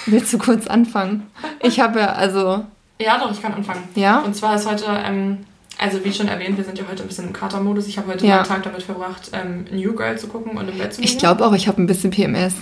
Willst 0.06 0.32
du 0.32 0.38
kurz 0.38 0.66
anfangen? 0.68 1.26
Ich 1.62 1.80
habe 1.80 2.00
ja, 2.00 2.06
also, 2.12 2.64
Ja, 2.98 3.18
doch, 3.18 3.30
ich 3.30 3.42
kann 3.42 3.52
anfangen. 3.52 3.82
ja? 3.94 4.20
Und 4.20 4.34
zwar 4.34 4.54
ist 4.56 4.68
heute, 4.70 4.86
ähm, 5.04 5.38
also 5.80 6.04
wie 6.04 6.12
schon 6.12 6.28
erwähnt, 6.28 6.56
wir 6.56 6.64
sind 6.64 6.78
ja 6.78 6.84
heute 6.90 7.02
ein 7.02 7.08
bisschen 7.08 7.26
im 7.28 7.32
Katermodus. 7.32 7.86
Ich 7.86 7.96
habe 7.98 8.08
heute 8.12 8.26
Ja. 8.26 8.36
meinen 8.36 8.44
Tag 8.46 8.62
damit 8.62 8.82
verbracht, 8.82 9.30
ähm, 9.32 9.64
New 9.72 9.94
Girl 9.94 10.18
zu 10.18 10.28
gucken 10.28 10.56
und 10.56 10.68
im 10.68 10.78
Bett 10.78 10.92
zu 10.94 11.00
liegen. 11.00 11.12
Ich 11.12 11.18
glaube 11.18 11.44
auch, 11.46 11.52
ich 11.54 11.66
habe 11.68 11.80
ein 11.82 11.86
bisschen 11.86 12.10
PMS. 12.10 12.54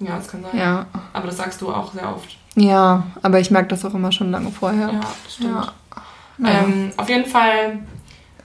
Ja, 0.00 0.16
das 0.16 0.28
kann 0.28 0.42
sein. 0.42 0.58
Ja. 0.58 0.86
Aber 1.12 1.26
das 1.26 1.36
sagst 1.38 1.60
du 1.60 1.70
auch 1.72 1.92
sehr 1.92 2.08
oft. 2.14 2.36
Ja, 2.54 3.04
aber 3.22 3.40
ich 3.40 3.50
merke 3.50 3.68
das 3.68 3.84
auch 3.84 3.94
immer 3.94 4.12
schon 4.12 4.30
lange 4.30 4.50
vorher. 4.50 4.88
Ja, 4.92 5.00
das 5.24 5.34
stimmt. 5.34 5.54
Ja. 5.54 6.50
Ähm, 6.50 6.92
auf 6.96 7.08
jeden 7.08 7.26
Fall, 7.26 7.80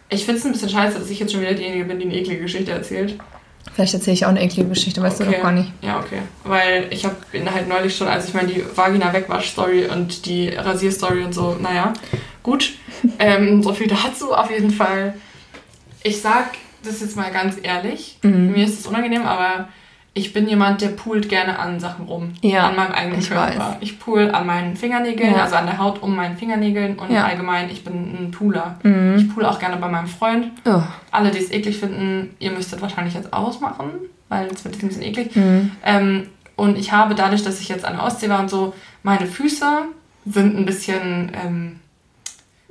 ich 0.10 0.26
finde 0.26 0.40
es 0.40 0.46
ein 0.46 0.52
bisschen 0.54 0.70
scheiße, 0.70 0.98
dass 1.00 1.10
ich 1.10 1.20
jetzt 1.20 1.32
schon 1.32 1.42
wieder 1.42 1.54
diejenige 1.54 1.86
bin, 1.86 2.00
die 2.00 2.06
eine 2.06 2.16
eklige 2.16 2.42
Geschichte 2.42 2.72
erzählt. 2.72 3.18
Vielleicht 3.74 3.94
erzähle 3.94 4.14
ich 4.16 4.26
auch 4.26 4.30
eine 4.30 4.42
eklige 4.44 4.70
Geschichte, 4.70 5.02
weißt 5.02 5.20
du 5.20 5.24
Okay. 5.26 5.36
doch 5.36 5.42
gar 5.44 5.52
nicht. 5.52 5.72
Ja, 5.82 6.00
okay. 6.00 6.20
Weil 6.44 6.88
ich 6.92 7.06
habe 7.06 7.16
halt 7.54 7.68
neulich 7.70 7.96
schon, 7.96 8.08
also 8.08 8.28
ich 8.28 8.34
meine, 8.34 8.48
die 8.50 8.64
Vagina-Wegwasch-Story 8.76 9.88
und 9.88 10.26
die 10.26 10.50
Rasier-Story 10.50 11.24
und 11.24 11.34
so, 11.34 11.56
naja, 11.62 11.94
gut. 12.44 12.74
ähm, 13.20 13.64
so 13.64 13.74
viel 13.74 13.88
dazu 13.88 14.34
auf 14.34 14.52
jeden 14.52 14.72
Fall. 14.72 15.16
Ich 16.04 16.22
sag 16.22 16.52
das 16.84 17.02
jetzt 17.02 17.16
mal 17.16 17.32
ganz 17.32 17.56
ehrlich, 17.64 18.18
Mhm. 18.24 18.52
mir 18.52 18.66
ist 18.66 18.80
es 18.80 18.88
unangenehm, 18.88 19.24
aber 19.26 19.70
ich 20.16 20.32
bin 20.34 20.48
jemand, 20.48 20.82
der 20.82 20.90
poolt 20.90 21.28
gerne 21.30 21.58
an 21.58 21.80
Sachen 21.80 22.06
rum. 22.06 22.34
Ja, 22.42 22.68
An 22.68 22.76
meinem 22.76 22.92
eigenen 22.92 23.20
ich 23.20 23.30
Körper. 23.30 23.58
weiß. 23.58 23.76
Ich 23.80 23.98
pool 24.00 24.30
an 24.30 24.46
meinen 24.46 24.76
Fingernägeln, 24.76 25.32
Ja. 25.34 25.44
also 25.44 25.56
an 25.56 25.66
der 25.66 25.80
Haut 25.80 26.04
um 26.04 26.16
meinen 26.16 26.38
Fingernägeln 26.38 27.00
und 27.00 27.10
Ja. 27.10 27.24
allgemein, 27.26 27.70
ich 27.72 27.84
bin 27.84 27.94
ein 28.26 28.30
Pooler. 28.32 28.78
Mhm. 28.84 29.16
Ich 29.18 29.34
pool 29.34 29.44
auch 29.46 29.58
gerne 29.58 29.78
bei 29.78 29.88
meinem 29.88 30.06
Freund. 30.08 30.52
Oh. 30.66 30.82
Alle, 31.10 31.32
die 31.32 31.40
es 31.40 31.52
eklig 31.52 31.78
finden, 31.78 32.36
ihr 32.40 32.52
müsstet 32.52 32.80
wahrscheinlich 32.82 33.16
jetzt 33.16 33.34
ausmachen, 33.34 33.90
weil 34.30 34.48
es 34.48 34.64
wird 34.64 34.76
ein 34.84 34.88
bisschen 34.88 35.02
eklig. 35.04 35.36
Mhm. 35.36 35.72
Ähm, 35.84 36.28
und 36.58 36.78
ich 36.78 36.92
habe 36.92 37.16
dadurch, 37.16 37.44
dass 37.44 37.60
ich 37.60 37.70
jetzt 37.70 37.84
an 37.86 37.96
der 37.96 38.04
Ostsee 38.06 38.30
war 38.30 38.40
und 38.42 38.50
so, 38.52 38.74
meine 39.02 39.26
Füße 39.26 39.66
sind 40.28 40.56
ein 40.56 40.66
bisschen, 40.66 41.32
ähm, 41.44 41.80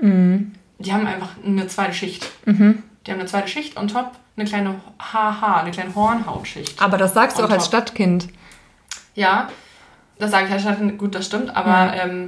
Mhm. 0.02 0.52
die 0.78 0.92
haben 0.92 1.06
einfach 1.06 1.30
eine 1.46 1.66
zweite 1.68 1.94
Schicht. 1.94 2.28
Mhm. 2.44 2.82
Die 3.06 3.10
haben 3.12 3.20
eine 3.20 3.28
zweite 3.28 3.48
Schicht 3.48 3.76
on 3.76 3.88
top, 3.88 4.12
eine 4.36 4.46
kleine 4.46 4.74
HH, 4.98 5.60
eine 5.60 5.70
kleine 5.70 5.94
Hornhautschicht. 5.94 6.80
Aber 6.82 6.96
das 6.98 7.14
sagst 7.14 7.38
du 7.38 7.44
auch 7.44 7.50
als 7.50 7.64
top. 7.70 7.80
Stadtkind. 7.82 8.28
Ja, 9.14 9.48
das 10.18 10.30
sage 10.30 10.46
ich 10.46 10.52
halt 10.52 10.62
schon, 10.78 10.98
gut, 10.98 11.14
das 11.14 11.26
stimmt, 11.26 11.54
aber 11.56 11.70
Ja. 11.94 12.04
ähm, 12.04 12.26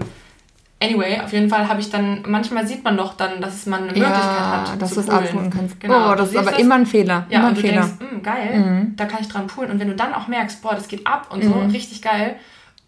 anyway, 0.83 1.21
auf 1.21 1.33
jeden 1.33 1.49
Fall 1.49 1.69
habe 1.69 1.81
ich 1.81 1.91
dann, 1.91 2.23
manchmal 2.27 2.67
sieht 2.67 2.85
man 2.85 2.97
doch 2.97 3.15
dann, 3.15 3.41
dass 3.41 3.67
man 3.67 3.81
eine 3.85 3.93
Möglichkeit 3.93 4.15
Ja, 4.15 4.67
hat, 4.73 4.83
dass 4.83 4.95
du 4.95 5.01
es 5.01 5.09
abholen 5.09 5.51
kannst. 5.51 5.81
Genau, 5.81 6.13
oh, 6.13 6.15
das 6.15 6.31
ist 6.31 6.37
aber 6.37 6.59
immer 6.59 6.75
ein 6.77 6.87
Fehler. 6.87 7.27
Ja, 7.31 7.39
immer 7.39 7.49
und 7.49 7.53
ein 7.53 7.55
du 7.55 7.61
Fehler. 7.63 7.81
denkst, 7.83 8.15
"Mm, 8.19 8.23
geil, 8.23 8.59
Mhm. 8.59 8.97
da 8.97 9.07
kann 9.07 9.21
ich 9.21 9.29
dran 9.29 9.47
poolen. 9.47 9.71
Und 9.71 9.79
wenn 9.81 9.89
du 9.89 9.95
dann 9.97 10.13
auch 10.15 10.29
merkst, 10.29 10.61
boah, 10.63 10.75
das 10.75 10.89
geht 10.89 11.07
ab 11.07 11.29
und 11.31 11.43
so, 11.43 11.51
Mhm. 11.51 11.71
richtig 11.71 12.03
geil. 12.03 12.37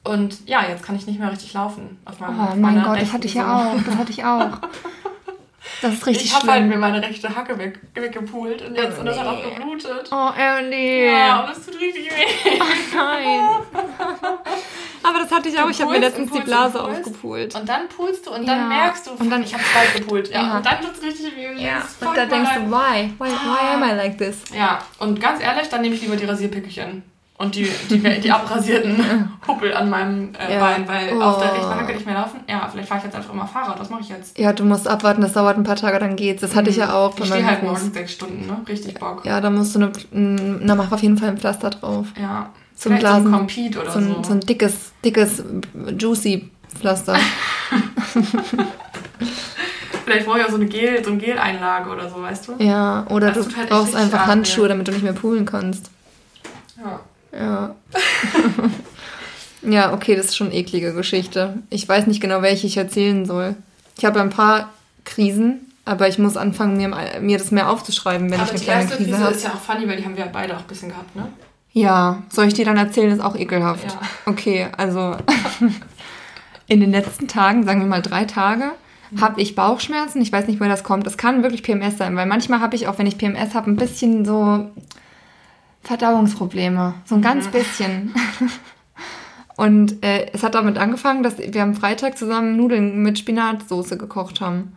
Und 0.07 0.47
ja, 0.49 0.65
jetzt 0.69 0.83
kann 0.85 0.97
ich 0.97 1.07
nicht 1.07 1.19
mehr 1.19 1.31
richtig 1.33 1.53
laufen. 1.55 1.99
Auf 2.05 2.19
meinem, 2.21 2.39
Oh 2.39 2.43
auf 2.45 2.57
mein 2.57 2.83
Gott, 2.83 3.01
das 3.01 3.13
hatte 3.13 3.27
ich 3.27 3.35
ja 3.35 3.45
auch. 3.57 3.75
Das 3.85 3.97
hatte 3.97 4.13
ich 4.13 4.25
auch. 4.25 4.51
Das 5.83 5.93
ist 5.93 6.07
richtig 6.07 6.27
Ich 6.27 6.35
habe 6.35 6.47
halt 6.47 6.59
schlimm. 6.61 6.69
mir 6.69 6.77
meine 6.79 7.03
rechte 7.03 7.35
Hacke 7.35 7.59
weg, 7.59 7.81
weggepult 7.93 8.63
und 8.63 8.77
jetzt 8.77 8.99
und 9.01 9.05
das 9.05 9.19
hat 9.19 9.27
auch 9.27 9.45
Nee. 9.45 9.53
geblutet. 9.57 10.09
oh, 10.13 10.31
Emily. 10.39 11.11
Ja, 11.11 11.41
und 11.41 11.49
das 11.51 11.67
tut 11.67 11.75
richtig 11.81 12.07
weh. 12.09 12.59
Nein. 12.97 13.49
Aber 15.03 15.19
das 15.19 15.31
hatte 15.33 15.49
ich 15.49 15.59
auch. 15.61 15.69
Ich 15.69 15.81
habe 15.81 15.91
mir 15.91 15.99
letztens 15.99 16.31
und 16.31 16.37
die 16.37 16.41
und 16.41 16.47
Blase 16.47 16.79
pulst. 16.79 16.99
aufgepult. 17.01 17.55
Und 17.57 17.69
dann 17.69 17.89
pulst 17.89 18.27
du 18.27 18.31
und 18.31 18.45
Ja. 18.47 18.55
dann 18.55 18.69
merkst 18.69 19.07
du, 19.09 19.11
Und 19.13 19.29
dann- 19.29 19.43
ich 19.43 19.53
habe 19.55 19.65
zwei 19.65 19.99
gepult. 19.99 20.31
Ja. 20.31 20.43
Ja. 20.43 20.57
Und 20.59 20.67
dann 20.67 20.81
tut's 20.81 21.03
richtig 21.03 21.37
weh. 21.37 21.49
Und 21.49 21.59
Ja, 21.59 21.77
und 21.79 22.17
da 22.17 22.21
Fuck, 22.23 22.31
denkst 22.31 22.51
du, 22.55 22.71
why? 22.71 23.11
Why, 23.19 23.29
why 23.29 23.75
am 23.75 23.83
I 23.83 23.93
like 23.97 24.19
this? 24.19 24.37
Ja, 24.57 24.79
und 25.01 25.21
ganz 25.21 25.43
ehrlich, 25.43 25.69
dann 25.69 25.83
nehme 25.83 25.97
ich 25.97 26.01
lieber 26.01 26.17
die 26.17 26.27
Rasierpickelchen. 26.27 27.03
Und 27.39 27.55
die, 27.55 27.71
die, 27.91 27.99
die 28.21 28.31
abrasierten 28.31 29.31
Huppel 29.47 29.75
an 29.75 29.91
meinem 29.91 30.33
äh, 30.35 30.55
Ja. 30.55 30.61
Bein, 30.61 30.89
weil 30.89 31.21
auf 31.21 31.39
der 31.39 31.51
Oh. 31.53 31.55
rechten 31.55 31.75
Hacke 31.75 31.93
nicht 31.93 32.07
mehr 32.07 32.15
laufen. 32.15 32.41
Ja, 32.49 32.67
vielleicht 32.73 32.89
fahre 32.89 32.99
ich 33.01 33.05
jetzt 33.05 33.15
einfach 33.15 33.33
immer 33.35 33.47
Fahrrad. 33.47 33.79
Was 33.79 33.91
mache 33.91 34.01
ich 34.01 34.09
jetzt? 34.09 34.39
Ja, 34.39 34.55
du 34.55 34.65
musst 34.65 34.89
abwarten, 34.89 35.21
das 35.21 35.35
dauert 35.35 35.59
ein 35.59 35.63
paar 35.65 35.77
Tage, 35.77 35.99
dann 35.99 36.17
geht's. 36.17 36.41
Das 36.41 36.55
hatte 36.57 36.71
ich 36.71 36.77
ja 36.77 36.95
auch 36.95 37.19
Ich 37.19 37.27
stehe 37.27 37.45
halt 37.47 37.59
Fuß. 37.61 37.69
morgens 37.69 37.93
sechs 37.93 38.13
Stunden, 38.15 38.47
ne? 38.47 38.57
Richtig 38.67 38.99
Bock. 38.99 39.23
Ja, 39.27 39.43
da 39.43 39.51
musst 39.51 39.75
du 39.75 39.81
eine, 39.81 39.93
na, 40.13 40.75
mach 40.75 40.91
auf 40.93 41.03
jeden 41.03 41.19
Fall 41.19 41.29
ein 41.29 41.37
Pflaster 41.37 41.69
drauf. 41.71 42.07
Ja. 42.19 42.49
So 42.75 42.89
ein 42.89 42.97
Vielleicht 42.99 43.07
so 43.07 43.13
ein 43.19 43.23
Blasen- 43.25 43.33
Compete 43.33 43.81
oder 43.83 43.91
So 43.91 44.01
so. 44.01 44.07
ein, 44.17 44.25
so 44.25 44.33
ein 44.33 44.41
dickes, 44.41 44.93
dickes, 45.05 45.43
juicy 45.99 46.51
Pflaster. 46.79 47.17
Vielleicht 50.05 50.27
brauche 50.27 50.39
ich 50.39 50.45
auch 50.45 50.51
so 50.51 50.57
eine 50.57 50.67
Gel, 50.67 51.03
so 51.05 51.11
eine 51.11 51.19
Gel-Einlage 51.21 51.91
oder 51.91 52.09
so, 52.09 52.23
weißt 52.23 52.49
du? 52.49 52.53
Ja, 52.65 53.05
oder 53.11 53.33
Das 53.33 53.49
du 53.49 53.57
halt 53.57 53.69
brauchst 53.69 53.95
einfach. 53.97 54.27
Handschuhe, 54.27 54.69
damit 54.69 54.87
du 54.89 54.93
nicht 54.93 55.03
mehr 55.03 55.13
poolen 55.13 55.45
kannst. 55.45 55.91
Ja. 56.79 57.01
Ja. 57.39 57.75
ja, 59.63 59.93
okay, 59.93 60.17
das 60.17 60.27
ist 60.27 60.37
schon 60.37 60.49
eine 60.49 60.57
eklige 60.57 60.93
Geschichte. 60.95 61.63
Ich 61.71 61.89
weiß 61.89 62.07
nicht 62.07 62.21
genau, 62.21 62.43
welche 62.43 62.67
ich 62.67 62.77
erzählen 62.77 63.27
soll. 63.27 63.57
Ich 63.99 64.05
habe 64.05 64.21
ein 64.21 64.31
paar 64.31 64.71
Krisen, 65.05 65.73
aber 65.85 66.09
ich 66.09 66.19
muss 66.19 66.37
anfangen, 66.37 66.77
mir, 66.77 66.89
mir 67.21 67.39
das 67.39 67.51
mehr 67.51 67.71
aufzuschreiben, 67.71 68.31
wenn 68.31 68.41
Aber 68.41 68.45
ich 68.45 68.51
eine 68.51 68.59
die 68.59 68.65
kleine 68.65 68.83
erste 68.83 68.97
Krise 68.97 69.11
Krise 69.11 69.25
habe. 69.25 69.35
ist 69.35 69.45
ja 69.45 69.51
auch 69.51 69.61
funny, 69.61 69.89
weil 69.89 69.97
die 69.97 70.05
haben 70.05 70.17
wir 70.17 70.27
beide 70.27 70.57
auch 70.57 70.61
ein 70.61 70.67
bisschen 70.67 70.89
gehabt, 70.89 71.15
ne? 71.15 71.29
Ja, 71.73 72.23
soll 72.31 72.47
ich 72.47 72.55
dir 72.55 72.65
dann 72.65 72.79
erzählen, 72.79 73.11
ist 73.11 73.21
auch 73.21 73.37
ekelhaft. 73.37 73.85
Ja. 73.85 74.01
Okay, 74.25 74.67
also 74.79 75.15
in 76.67 76.81
den 76.81 76.91
letzten 76.91 77.29
Tagen, 77.29 77.65
sagen 77.65 77.81
wir 77.81 77.87
mal 77.87 78.01
drei 78.01 78.25
Tage, 78.25 78.73
habe 79.21 79.43
ich 79.43 79.55
Bauchschmerzen. 79.55 80.23
Ich 80.23 80.33
weiß 80.33 80.47
nicht, 80.47 80.59
woher 80.59 80.71
das 80.71 80.85
kommt. 80.85 81.07
Das 81.07 81.19
kann 81.19 81.43
wirklich 81.43 81.63
PMS 81.63 81.99
sein, 81.99 82.17
weil 82.17 82.27
manchmal 82.27 82.61
habe 82.61 82.77
ich 82.77 82.89
auch, 82.89 82.99
wenn 82.99 83.07
ich 83.07 83.19
PMS 83.19 83.55
habe, 83.55 83.71
ein 83.71 83.77
bisschen 83.77 84.25
so 84.25 84.71
Verdauungsprobleme. 85.87 86.95
So 87.05 87.15
ein 87.15 87.23
ganz 87.23 87.47
bisschen. 87.49 88.13
Und 89.57 90.05
äh, 90.05 90.27
es 90.33 90.43
hat 90.43 90.55
damit 90.55 90.77
angefangen, 90.79 91.23
dass 91.23 91.39
wir 91.39 91.63
am 91.63 91.75
Freitag 91.75 92.19
zusammen 92.19 92.57
Nudeln 92.57 93.03
mit 93.03 93.19
Spinatsoße 93.19 93.97
gekocht 93.97 94.41
haben. 94.41 94.77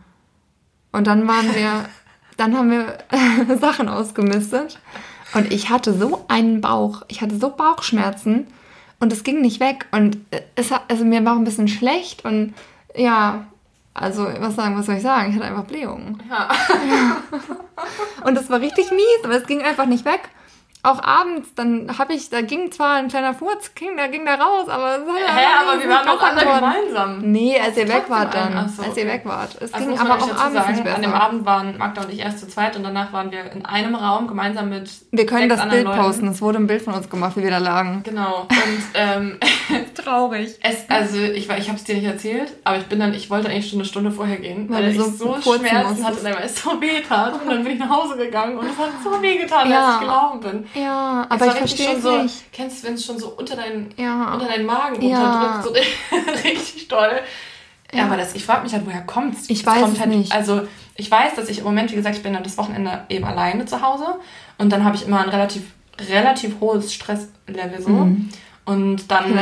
Und 0.92 1.06
dann 1.06 1.26
waren 1.28 1.54
wir, 1.54 1.84
dann 2.36 2.56
haben 2.56 2.70
wir 2.70 2.98
Sachen 3.60 3.88
ausgemistet. 3.88 4.78
Und 5.34 5.52
ich 5.52 5.68
hatte 5.68 5.92
so 5.92 6.24
einen 6.28 6.60
Bauch. 6.60 7.02
Ich 7.08 7.20
hatte 7.20 7.36
so 7.36 7.50
Bauchschmerzen 7.50 8.46
und 9.00 9.12
es 9.12 9.24
ging 9.24 9.40
nicht 9.40 9.60
weg. 9.60 9.86
Und 9.90 10.16
äh, 10.30 10.42
es 10.54 10.70
hat, 10.70 10.82
also 10.88 11.04
mir 11.04 11.24
war 11.24 11.34
ein 11.34 11.44
bisschen 11.44 11.68
schlecht 11.68 12.24
und 12.24 12.54
ja, 12.96 13.46
also 13.94 14.28
was 14.38 14.54
sagen, 14.54 14.76
was 14.78 14.86
soll 14.86 14.96
ich 14.96 15.02
sagen? 15.02 15.30
Ich 15.30 15.36
hatte 15.36 15.46
einfach 15.46 15.64
Blähungen. 15.64 16.22
Ja. 16.30 16.48
Und 18.24 18.36
das 18.36 18.48
war 18.48 18.60
richtig 18.60 18.90
mies, 18.90 19.24
aber 19.24 19.34
es 19.34 19.46
ging 19.46 19.62
einfach 19.62 19.86
nicht 19.86 20.04
weg. 20.04 20.30
Auch 20.82 21.02
abends, 21.02 21.54
dann 21.54 21.98
habe 21.98 22.14
ich, 22.14 22.30
da 22.30 22.40
ging 22.40 22.72
zwar 22.72 22.94
ein 22.96 23.08
kleiner 23.08 23.34
Furz, 23.34 23.74
ging, 23.74 23.96
der 23.96 24.08
ging 24.08 24.24
da 24.24 24.34
raus, 24.36 24.68
aber 24.68 24.94
es 24.96 25.00
hat 25.00 25.36
Hä, 25.36 25.46
aber 25.68 25.82
wir 25.82 25.88
waren 25.90 26.06
doch 26.06 26.22
alle 26.22 26.40
gemeinsam. 26.40 27.18
Nee, 27.30 27.60
als 27.60 27.76
ihr 27.76 27.86
weg 27.88 28.04
wart 28.08 28.32
dann. 28.34 28.56
ach 28.56 28.68
so, 28.68 28.82
als 28.82 28.96
ihr 28.96 29.06
weg 29.06 29.22
wart. 29.24 29.56
Es 29.60 29.74
Also 29.74 29.86
ging 29.86 29.98
aber 29.98 30.14
auch 30.14 30.14
abends 30.22 30.32
nicht 30.32 30.38
sagen, 30.54 30.88
an 30.88 31.02
dem 31.02 31.10
besser. 31.12 31.22
Abend 31.22 31.44
waren 31.44 31.76
Magda 31.78 32.02
und 32.02 32.10
ich 32.12 32.20
erst 32.20 32.40
zu 32.40 32.48
zweit 32.48 32.76
und 32.76 32.82
danach 32.82 33.12
waren 33.12 33.30
wir 33.30 33.52
in 33.52 33.64
einem 33.66 33.94
Raum 33.94 34.26
gemeinsam 34.26 34.70
mit 34.70 34.90
Wir 35.10 35.26
können 35.26 35.48
das 35.50 35.68
Bild 35.68 35.84
Leuten. 35.84 35.98
posten. 36.00 36.28
Es 36.28 36.40
wurde 36.40 36.58
ein 36.58 36.66
Bild 36.66 36.80
von 36.82 36.94
uns 36.94 37.10
gemacht, 37.10 37.36
wie 37.36 37.42
wir 37.42 37.50
da 37.50 37.58
lagen. 37.58 38.02
Genau. 38.04 38.46
Und 38.48 38.82
ähm, 38.94 39.38
Traurig. 39.94 40.56
es, 40.62 40.88
also 40.88 41.18
ich, 41.18 41.48
war- 41.48 41.58
ich 41.58 41.68
habe 41.68 41.76
es 41.76 41.84
dir 41.84 41.96
nicht 41.96 42.04
erzählt, 42.06 42.52
aber 42.64 42.78
ich 42.78 42.86
bin 42.86 42.98
dann, 43.00 43.12
ich 43.14 43.28
wollte 43.30 43.48
eigentlich 43.48 43.68
schon 43.68 43.80
eine 43.80 43.86
Stunde 43.88 44.10
vorher 44.10 44.36
gehen, 44.38 44.68
Weil 44.68 44.84
weil, 44.84 44.90
ich 44.92 44.96
so 44.98 45.36
so, 45.40 45.56
Schmerzen 45.58 46.02
musstest. 46.02 46.04
hatte, 46.26 46.36
weil 46.38 46.44
es 46.46 46.62
so 46.62 46.80
weh 46.80 47.00
tat. 47.06 47.34
Und 47.34 47.48
dann 47.50 47.62
bin 47.64 47.72
ich 47.74 47.78
nach 47.78 47.90
Hause 47.90 48.16
gegangen 48.16 48.56
und 48.58 48.66
es 48.66 48.78
hat 48.78 48.88
so 49.04 49.20
weh 49.22 49.36
getan, 49.36 49.70
Ja. 49.70 49.86
als 49.86 49.94
ich 49.96 50.00
gelaufen 50.00 50.40
bin. 50.40 50.66
Ja, 50.74 51.26
aber 51.28 51.46
ich 51.46 51.52
verstehe 51.54 51.96
es 51.96 52.02
so, 52.02 52.22
nicht. 52.22 52.52
Kennst 52.52 52.82
du, 52.82 52.86
wenn 52.88 52.94
es 52.94 53.04
schon 53.04 53.18
so 53.18 53.28
unter 53.30 53.56
deinen, 53.56 53.92
Ja. 53.96 54.34
unter 54.34 54.46
deinen 54.46 54.66
Magen 54.66 55.00
Ja. 55.02 55.58
unterdrückt, 55.60 55.64
so 56.12 56.20
richtig 56.48 56.88
toll. 56.88 57.20
Ja, 57.92 58.04
aber 58.04 58.16
das, 58.16 58.34
ich 58.36 58.44
frage 58.44 58.62
mich 58.62 58.72
halt, 58.72 58.86
woher 58.86 59.02
kommt's? 59.02 59.50
Ich 59.50 59.62
Das 59.64 59.74
weiß 59.74 59.82
kommt 59.82 59.94
es 59.94 60.00
halt, 60.00 60.10
nicht. 60.10 60.32
Also 60.32 60.62
ich 60.94 61.10
weiß, 61.10 61.34
dass 61.34 61.48
ich 61.48 61.58
im 61.58 61.64
Moment, 61.64 61.90
wie 61.90 61.96
gesagt, 61.96 62.16
ich 62.16 62.22
bin 62.22 62.32
dann 62.32 62.44
das 62.44 62.56
Wochenende 62.56 63.04
eben 63.08 63.24
alleine 63.24 63.66
zu 63.66 63.82
Hause 63.82 64.20
und 64.58 64.70
dann 64.70 64.84
habe 64.84 64.94
ich 64.96 65.06
immer 65.06 65.20
ein 65.20 65.28
relativ, 65.28 65.62
relativ 66.08 66.60
hohes 66.60 66.94
Stresslevel 66.94 67.80
so. 67.82 68.06
Und 68.70 69.10
dann 69.10 69.34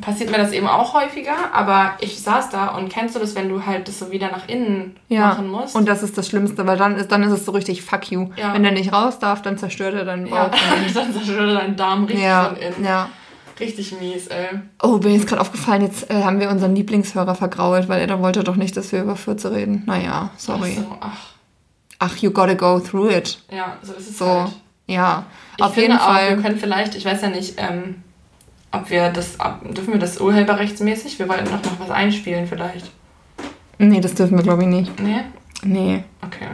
passiert 0.00 0.30
mir 0.30 0.38
das 0.38 0.52
eben 0.52 0.66
auch 0.66 0.94
häufiger, 0.94 1.34
aber 1.52 1.92
ich 2.00 2.20
saß 2.22 2.50
da 2.50 2.68
und 2.76 2.88
kennst 2.88 3.14
du 3.14 3.18
das, 3.20 3.34
wenn 3.34 3.48
du 3.48 3.64
halt 3.66 3.88
das 3.88 3.98
so 3.98 4.10
wieder 4.10 4.30
nach 4.30 4.48
innen 4.48 4.96
Ja. 5.08 5.28
machen 5.28 5.48
musst? 5.50 5.74
Und 5.76 5.86
das 5.88 6.02
ist 6.02 6.16
das 6.16 6.26
Schlimmste, 6.28 6.66
weil 6.66 6.76
dann 6.76 6.96
ist, 6.96 7.10
dann 7.12 7.22
ist 7.22 7.32
es 7.32 7.44
so 7.44 7.52
richtig 7.52 7.82
fuck 7.82 8.10
you. 8.10 8.30
Ja. 8.36 8.54
Wenn 8.54 8.64
er 8.64 8.72
nicht 8.72 8.92
raus 8.92 9.18
darf, 9.18 9.42
dann 9.42 9.58
zerstört 9.58 9.94
er 9.94 10.04
deinen 10.04 10.26
ja, 10.26 10.48
Bauch. 10.48 10.56
innen. 10.76 10.94
dann 10.94 11.12
zerstört 11.12 11.60
dein 11.60 11.76
Darm 11.76 12.04
richtig 12.04 12.24
ja, 12.24 12.44
von 12.46 12.56
innen. 12.56 12.84
ja. 12.84 13.08
Richtig 13.60 14.00
mies, 14.00 14.26
ey. 14.26 14.48
Oh, 14.82 14.98
mir 15.02 15.14
ist 15.14 15.28
gerade 15.28 15.40
aufgefallen, 15.40 15.82
jetzt 15.82 16.10
äh, 16.10 16.24
haben 16.24 16.40
wir 16.40 16.50
unseren 16.50 16.74
Lieblingshörer 16.74 17.36
vergrault, 17.36 17.88
weil 17.88 18.00
er 18.00 18.08
da 18.08 18.20
wollte 18.20 18.42
doch 18.42 18.56
nicht, 18.56 18.76
dass 18.76 18.90
wir 18.90 19.02
über 19.02 19.14
Fürze 19.14 19.52
reden. 19.52 19.84
Naja, 19.86 20.30
sorry. 20.36 20.76
Ach, 20.76 20.82
so, 20.82 20.96
ach, 21.00 21.16
Ach, 22.00 22.16
you 22.16 22.30
gotta 22.32 22.54
go 22.54 22.80
through 22.80 23.10
it. 23.10 23.38
ja, 23.52 23.76
so 23.82 23.92
ist 23.92 24.10
es 24.10 24.18
So, 24.18 24.26
halt. 24.26 24.50
ja. 24.88 25.24
Ich 25.56 25.62
Auf 25.64 25.74
finde 25.74 25.90
jeden 25.90 26.00
auch, 26.00 26.04
Fall. 26.06 26.36
wir 26.36 26.42
können 26.42 26.58
vielleicht, 26.58 26.96
ich 26.96 27.04
weiß 27.04 27.22
ja 27.22 27.28
nicht, 27.28 27.54
ähm, 27.58 28.02
ob 28.74 28.90
wir 28.90 29.08
das, 29.10 29.38
ab, 29.40 29.60
dürfen 29.74 29.92
wir 29.92 30.00
das 30.00 30.20
urheberrechtsmäßig? 30.20 31.18
Wir 31.18 31.28
wollten 31.28 31.44
doch 31.46 31.62
noch 31.70 31.80
was 31.80 31.90
einspielen 31.90 32.46
vielleicht. 32.46 32.90
Nee, 33.78 34.00
das 34.00 34.14
dürfen 34.14 34.36
wir, 34.36 34.42
glaube 34.44 34.62
ich, 34.62 34.68
nicht. 34.68 35.00
Nee? 35.00 35.20
Nee, 35.62 36.04
Okay, 36.24 36.46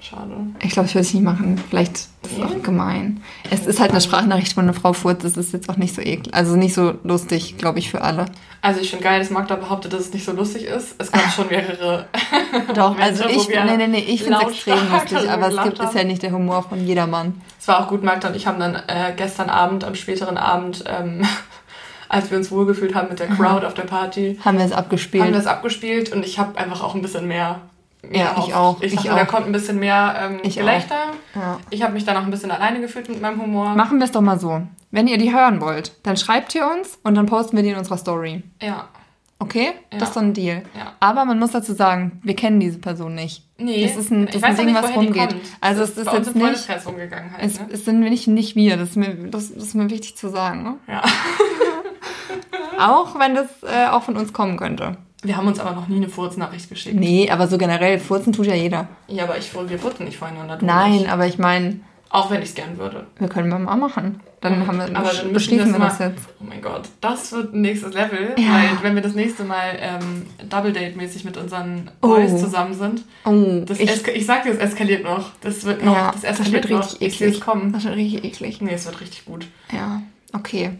schade. 0.00 0.34
ich 0.62 0.70
glaube, 0.70 0.88
ich 0.88 0.94
würde 0.94 1.06
es 1.06 1.12
nicht 1.14 1.22
machen. 1.22 1.60
Vielleicht 1.70 1.92
ist 1.96 2.08
es 2.24 2.38
Nee? 2.38 2.44
auch 2.44 2.62
gemein. 2.62 3.22
Es 3.50 3.66
ist 3.66 3.78
halt 3.78 3.90
eine 3.90 4.00
Sprachnachricht 4.00 4.54
von 4.54 4.64
einer 4.64 4.72
Frau 4.74 4.92
Furz. 4.94 5.22
Das 5.22 5.36
ist 5.36 5.52
jetzt 5.52 5.68
auch 5.68 5.76
nicht 5.76 5.94
so 5.94 6.00
eklig. 6.00 6.32
Also 6.34 6.56
nicht 6.56 6.72
so 6.74 6.94
lustig, 7.04 7.58
glaube 7.58 7.78
ich, 7.78 7.90
für 7.90 8.00
alle. 8.00 8.26
Also 8.62 8.80
ich 8.80 8.88
finde 8.90 9.04
geil, 9.04 9.18
dass 9.18 9.28
Magda 9.30 9.56
behauptet, 9.56 9.92
dass 9.92 10.00
es 10.00 10.12
nicht 10.14 10.24
so 10.24 10.32
lustig 10.32 10.64
ist. 10.64 10.94
Es 10.98 11.12
gab 11.12 11.30
schon 11.30 11.48
mehrere. 11.48 12.06
Doch, 12.74 12.96
Menschen, 12.96 13.24
also 13.24 13.28
ich, 13.28 13.48
nee, 13.48 13.76
nee, 13.76 13.86
nee, 13.86 13.98
ich 13.98 14.22
finde 14.24 14.38
es 14.42 14.48
extrem 14.52 14.78
lustig, 14.90 15.30
aber 15.30 15.48
es 15.48 15.62
gibt 15.62 15.78
haben. 15.80 15.96
ja 15.96 16.04
nicht 16.04 16.22
der 16.22 16.32
Humor 16.32 16.62
von 16.62 16.84
jedermann. 16.86 17.42
Es 17.60 17.68
war 17.68 17.80
auch 17.84 17.88
gut, 17.88 18.02
Magda 18.02 18.28
und 18.28 18.36
ich 18.36 18.46
haben 18.46 18.58
dann 18.58 18.74
äh, 18.74 19.12
gestern 19.16 19.50
Abend, 19.50 19.84
am 19.84 19.94
späteren 19.94 20.38
Abend, 20.38 20.82
ähm, 20.86 21.22
als 22.08 22.30
wir 22.30 22.38
uns 22.38 22.50
wohlgefühlt 22.50 22.94
haben 22.94 23.08
mit 23.08 23.18
der 23.20 23.28
Crowd 23.28 23.66
auf 23.66 23.74
der 23.74 23.82
Party, 23.84 24.38
Haben 24.44 24.58
wir 24.58 24.64
es 24.64 24.72
abgespielt. 24.72 25.22
haben 25.24 25.32
wir 25.32 25.40
es 25.40 25.46
abgespielt 25.46 26.12
und 26.12 26.24
ich 26.24 26.38
habe 26.38 26.58
einfach 26.58 26.82
auch 26.82 26.94
ein 26.94 27.02
bisschen 27.02 27.26
mehr. 27.28 27.60
Ja, 28.02 28.34
mehr 28.34 28.34
ich 28.46 28.54
auch, 28.54 28.82
Ich 28.82 28.92
ich 28.92 28.96
dachte, 28.96 29.12
auch. 29.14 29.16
da 29.18 29.24
kommt 29.24 29.46
ein 29.46 29.52
bisschen 29.52 29.78
mehr 29.78 30.14
ähm, 30.20 30.40
Ich. 30.42 30.56
Gelächter. 30.56 30.96
ja. 31.34 31.58
Ich 31.70 31.82
habe 31.82 31.94
mich 31.94 32.04
dann 32.04 32.16
auch 32.18 32.22
ein 32.24 32.30
bisschen 32.30 32.50
alleine 32.50 32.80
gefühlt 32.80 33.08
mit 33.08 33.20
meinem 33.22 33.40
Humor. 33.40 33.70
Machen 33.74 33.98
wir 33.98 34.04
es 34.04 34.12
doch 34.12 34.20
mal 34.20 34.38
so. 34.38 34.60
Wenn 34.90 35.08
ihr 35.08 35.16
die 35.18 35.34
hören 35.34 35.60
wollt, 35.60 35.92
dann 36.02 36.16
schreibt 36.16 36.54
ihr 36.54 36.68
uns 36.70 36.98
und 37.02 37.14
dann 37.14 37.26
posten 37.26 37.56
wir 37.56 37.62
die 37.64 37.70
in 37.70 37.76
unserer 37.76 37.96
Story. 37.96 38.42
Ja. 38.62 38.88
Okay? 39.40 39.72
Ja. 39.92 39.98
Das 39.98 40.08
ist 40.10 40.14
so 40.14 40.20
ein 40.20 40.32
Deal. 40.34 40.62
Ja. 40.76 40.92
Aber 41.00 41.24
man 41.24 41.38
muss 41.38 41.50
dazu 41.50 41.72
sagen, 41.72 42.20
wir 42.22 42.36
kennen 42.36 42.60
diese 42.60 42.78
Person 42.78 43.14
nicht. 43.14 43.42
Nee, 43.58 43.84
Das 43.86 43.96
ist 43.96 44.10
ein, 44.10 44.24
ich 44.28 44.32
das 44.32 44.36
ist 44.36 44.44
ein 44.44 44.56
Ding, 44.56 44.66
nicht, 44.66 44.82
was 44.82 44.94
rumgeht. 44.94 45.36
Also 45.60 45.82
es 45.82 45.90
ist 45.96 46.08
uns 46.08 46.26
jetzt 46.28 46.36
nicht. 46.36 46.68
Halt, 46.68 46.82
Es, 47.40 47.58
ne? 47.60 47.66
es 47.72 47.84
sind 47.84 48.00
nicht, 48.00 48.26
nicht 48.28 48.54
wir, 48.56 48.76
das 48.76 48.90
ist, 48.90 48.96
mir, 48.96 49.14
das, 49.30 49.52
das 49.54 49.64
ist 49.64 49.74
mir 49.74 49.90
wichtig 49.90 50.16
zu 50.16 50.28
sagen. 50.28 50.62
Ne? 50.62 50.74
Ja. 50.88 51.02
Auch 52.78 53.18
wenn 53.18 53.34
das 53.34 53.46
äh, 53.62 53.88
auch 53.90 54.02
von 54.02 54.16
uns 54.16 54.32
kommen 54.32 54.56
könnte. 54.56 54.96
Wir 55.22 55.36
haben 55.36 55.46
uns 55.46 55.58
aber 55.58 55.72
noch 55.72 55.88
nie 55.88 55.96
eine 55.96 56.08
Furznachricht 56.08 56.68
geschickt. 56.68 56.96
Nee, 56.98 57.30
aber 57.30 57.46
so 57.48 57.56
generell, 57.56 57.98
furzen 57.98 58.32
tut 58.32 58.46
ja 58.46 58.54
jeder. 58.54 58.88
Ja, 59.08 59.24
aber 59.24 59.38
ich, 59.38 59.50
wir 59.54 59.78
furzen 59.78 60.04
nicht 60.04 60.18
voreinander. 60.18 60.58
Nein, 60.60 60.92
nicht. 60.92 61.08
aber 61.10 61.26
ich 61.26 61.38
meine, 61.38 61.80
Auch 62.10 62.30
wenn 62.30 62.42
ich 62.42 62.50
es 62.50 62.54
gern 62.54 62.76
würde. 62.76 63.06
Wir 63.18 63.28
können 63.28 63.48
mal 63.48 63.58
machen. 63.76 64.20
Dann 64.42 64.66
haben 64.66 64.76
wir, 64.76 64.84
Aber 64.84 64.92
dann 64.92 65.04
müssen 65.06 65.32
beschließen 65.32 65.72
wir 65.72 65.78
mal- 65.78 65.86
das 65.88 65.98
jetzt. 66.00 66.28
Oh 66.38 66.44
mein 66.46 66.60
Gott, 66.60 66.82
das 67.00 67.32
wird 67.32 67.54
ein 67.54 67.62
nächstes 67.62 67.94
Level. 67.94 68.34
Ja. 68.36 68.52
Weil 68.52 68.68
wenn 68.82 68.94
wir 68.94 69.00
das 69.00 69.14
nächste 69.14 69.42
Mal 69.44 69.78
ähm, 69.80 70.26
Double 70.50 70.70
Date-mäßig 70.74 71.24
mit 71.24 71.38
unseren 71.38 71.90
Oh. 72.02 72.08
Boys 72.08 72.38
zusammen 72.38 72.74
sind, 72.74 73.04
Oh, 73.24 73.62
das 73.64 73.80
ich, 73.80 73.90
ich, 73.90 74.06
ich 74.08 74.26
sag 74.26 74.42
dir, 74.42 74.50
es 74.50 74.58
eskaliert 74.58 75.02
noch. 75.04 75.30
Das 75.40 75.64
wird 75.64 75.82
noch, 75.82 75.94
ja, 75.94 76.10
das 76.12 76.20
das 76.20 76.38
eskaliert 76.40 76.68
wird 76.68 76.78
noch. 76.80 76.84
richtig 76.90 77.00
Ich 77.08 77.14
es 77.14 77.20
eklig. 77.22 77.40
kommen. 77.40 77.72
Das 77.72 77.84
wird 77.84 77.96
richtig 77.96 78.24
eklig. 78.24 78.60
Nee, 78.60 78.74
es 78.74 78.84
wird 78.84 79.00
richtig 79.00 79.24
gut. 79.24 79.46
Ja, 79.72 80.02
okay. 80.34 80.72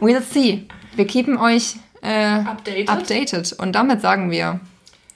We'll 0.00 0.20
see. 0.22 0.66
Wir 0.94 1.06
keepen 1.06 1.36
euch 1.38 1.76
äh, 2.02 2.24
Updated. 2.40 2.88
updated. 2.88 3.52
Und 3.58 3.72
damit 3.72 4.00
sagen 4.02 4.30
wir 4.30 4.60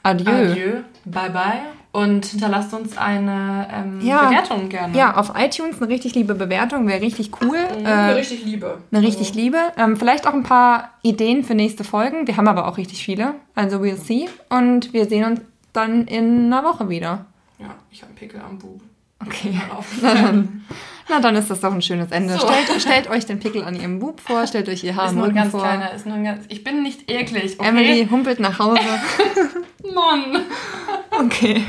Adieu. 0.02 0.30
Adieu. 0.30 0.70
Bye 1.04 1.30
bye. 1.30 1.60
Und 1.92 2.24
hinterlasst 2.26 2.72
uns 2.72 2.96
eine 2.96 3.66
ähm, 3.72 4.00
Ja. 4.00 4.28
Bewertung 4.28 4.68
gerne. 4.68 4.96
Ja, 4.96 5.16
auf 5.16 5.32
iTunes 5.36 5.80
eine 5.82 5.90
richtig 5.90 6.14
liebe 6.14 6.34
Bewertung 6.34 6.86
wäre 6.86 7.00
richtig 7.00 7.30
cool. 7.42 7.58
Mhm, 7.78 7.84
Äh, 7.84 8.10
richtig 8.12 8.44
Liebe. 8.44 8.78
eine 8.92 9.02
richtig 9.02 9.34
liebe. 9.34 9.58
Ähm, 9.76 9.96
vielleicht 9.96 10.26
auch 10.28 10.32
ein 10.34 10.44
paar 10.44 10.90
Ideen 11.02 11.42
für 11.42 11.54
nächste 11.56 11.82
Folgen. 11.82 12.28
Wir 12.28 12.36
haben 12.36 12.46
aber 12.46 12.68
auch 12.68 12.76
richtig 12.78 13.02
viele. 13.04 13.34
Also 13.56 13.78
we'll 13.78 13.96
see. 13.96 14.28
Und 14.50 14.92
wir 14.92 15.06
sehen 15.06 15.24
uns 15.24 15.40
dann 15.72 16.06
in 16.06 16.46
einer 16.52 16.62
Woche 16.64 16.88
wieder. 16.88 17.26
Ja, 17.58 17.74
ich 17.90 18.02
habe 18.02 18.10
einen 18.10 18.18
Pickel 18.18 18.40
am 18.40 18.58
Bub. 18.58 18.80
Okay. 19.24 19.60
Na 20.02 20.14
dann, 20.14 20.64
na 21.08 21.20
dann 21.20 21.36
ist 21.36 21.50
das 21.50 21.60
doch 21.60 21.72
ein 21.72 21.82
schönes 21.82 22.10
Ende. 22.10 22.34
So. 22.34 22.46
Stellt, 22.48 22.80
stellt 22.80 23.10
euch 23.10 23.26
den 23.26 23.38
Pickel 23.40 23.64
an 23.64 23.74
ihrem 23.74 23.98
Bub 23.98 24.20
vor, 24.20 24.46
stellt 24.46 24.68
euch 24.68 24.82
ihr 24.84 24.96
Haar 24.96 25.06
Ist 25.08 25.14
nur 25.14 25.26
ein 25.26 25.34
ganz 25.34 25.50
vor. 25.50 25.60
kleiner, 25.60 25.92
ist 25.92 26.06
nur 26.06 26.14
ein 26.16 26.24
ganz. 26.24 26.44
Ich 26.48 26.64
bin 26.64 26.82
nicht 26.82 27.10
eklig, 27.10 27.56
okay? 27.58 27.68
Emily 27.68 28.06
humpelt 28.10 28.40
nach 28.40 28.58
Hause. 28.58 28.80
Mann. 29.94 30.42
Okay. 31.10 31.64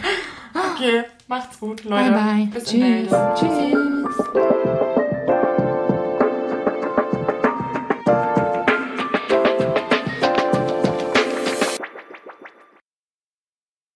Okay, 0.54 1.04
macht's 1.28 1.60
gut, 1.60 1.84
Leute. 1.86 2.12
Bye 2.12 2.20
bye. 2.22 2.46
Bis 2.54 2.66
Tschüss. 2.66 3.10
Tschüss. 3.40 5.01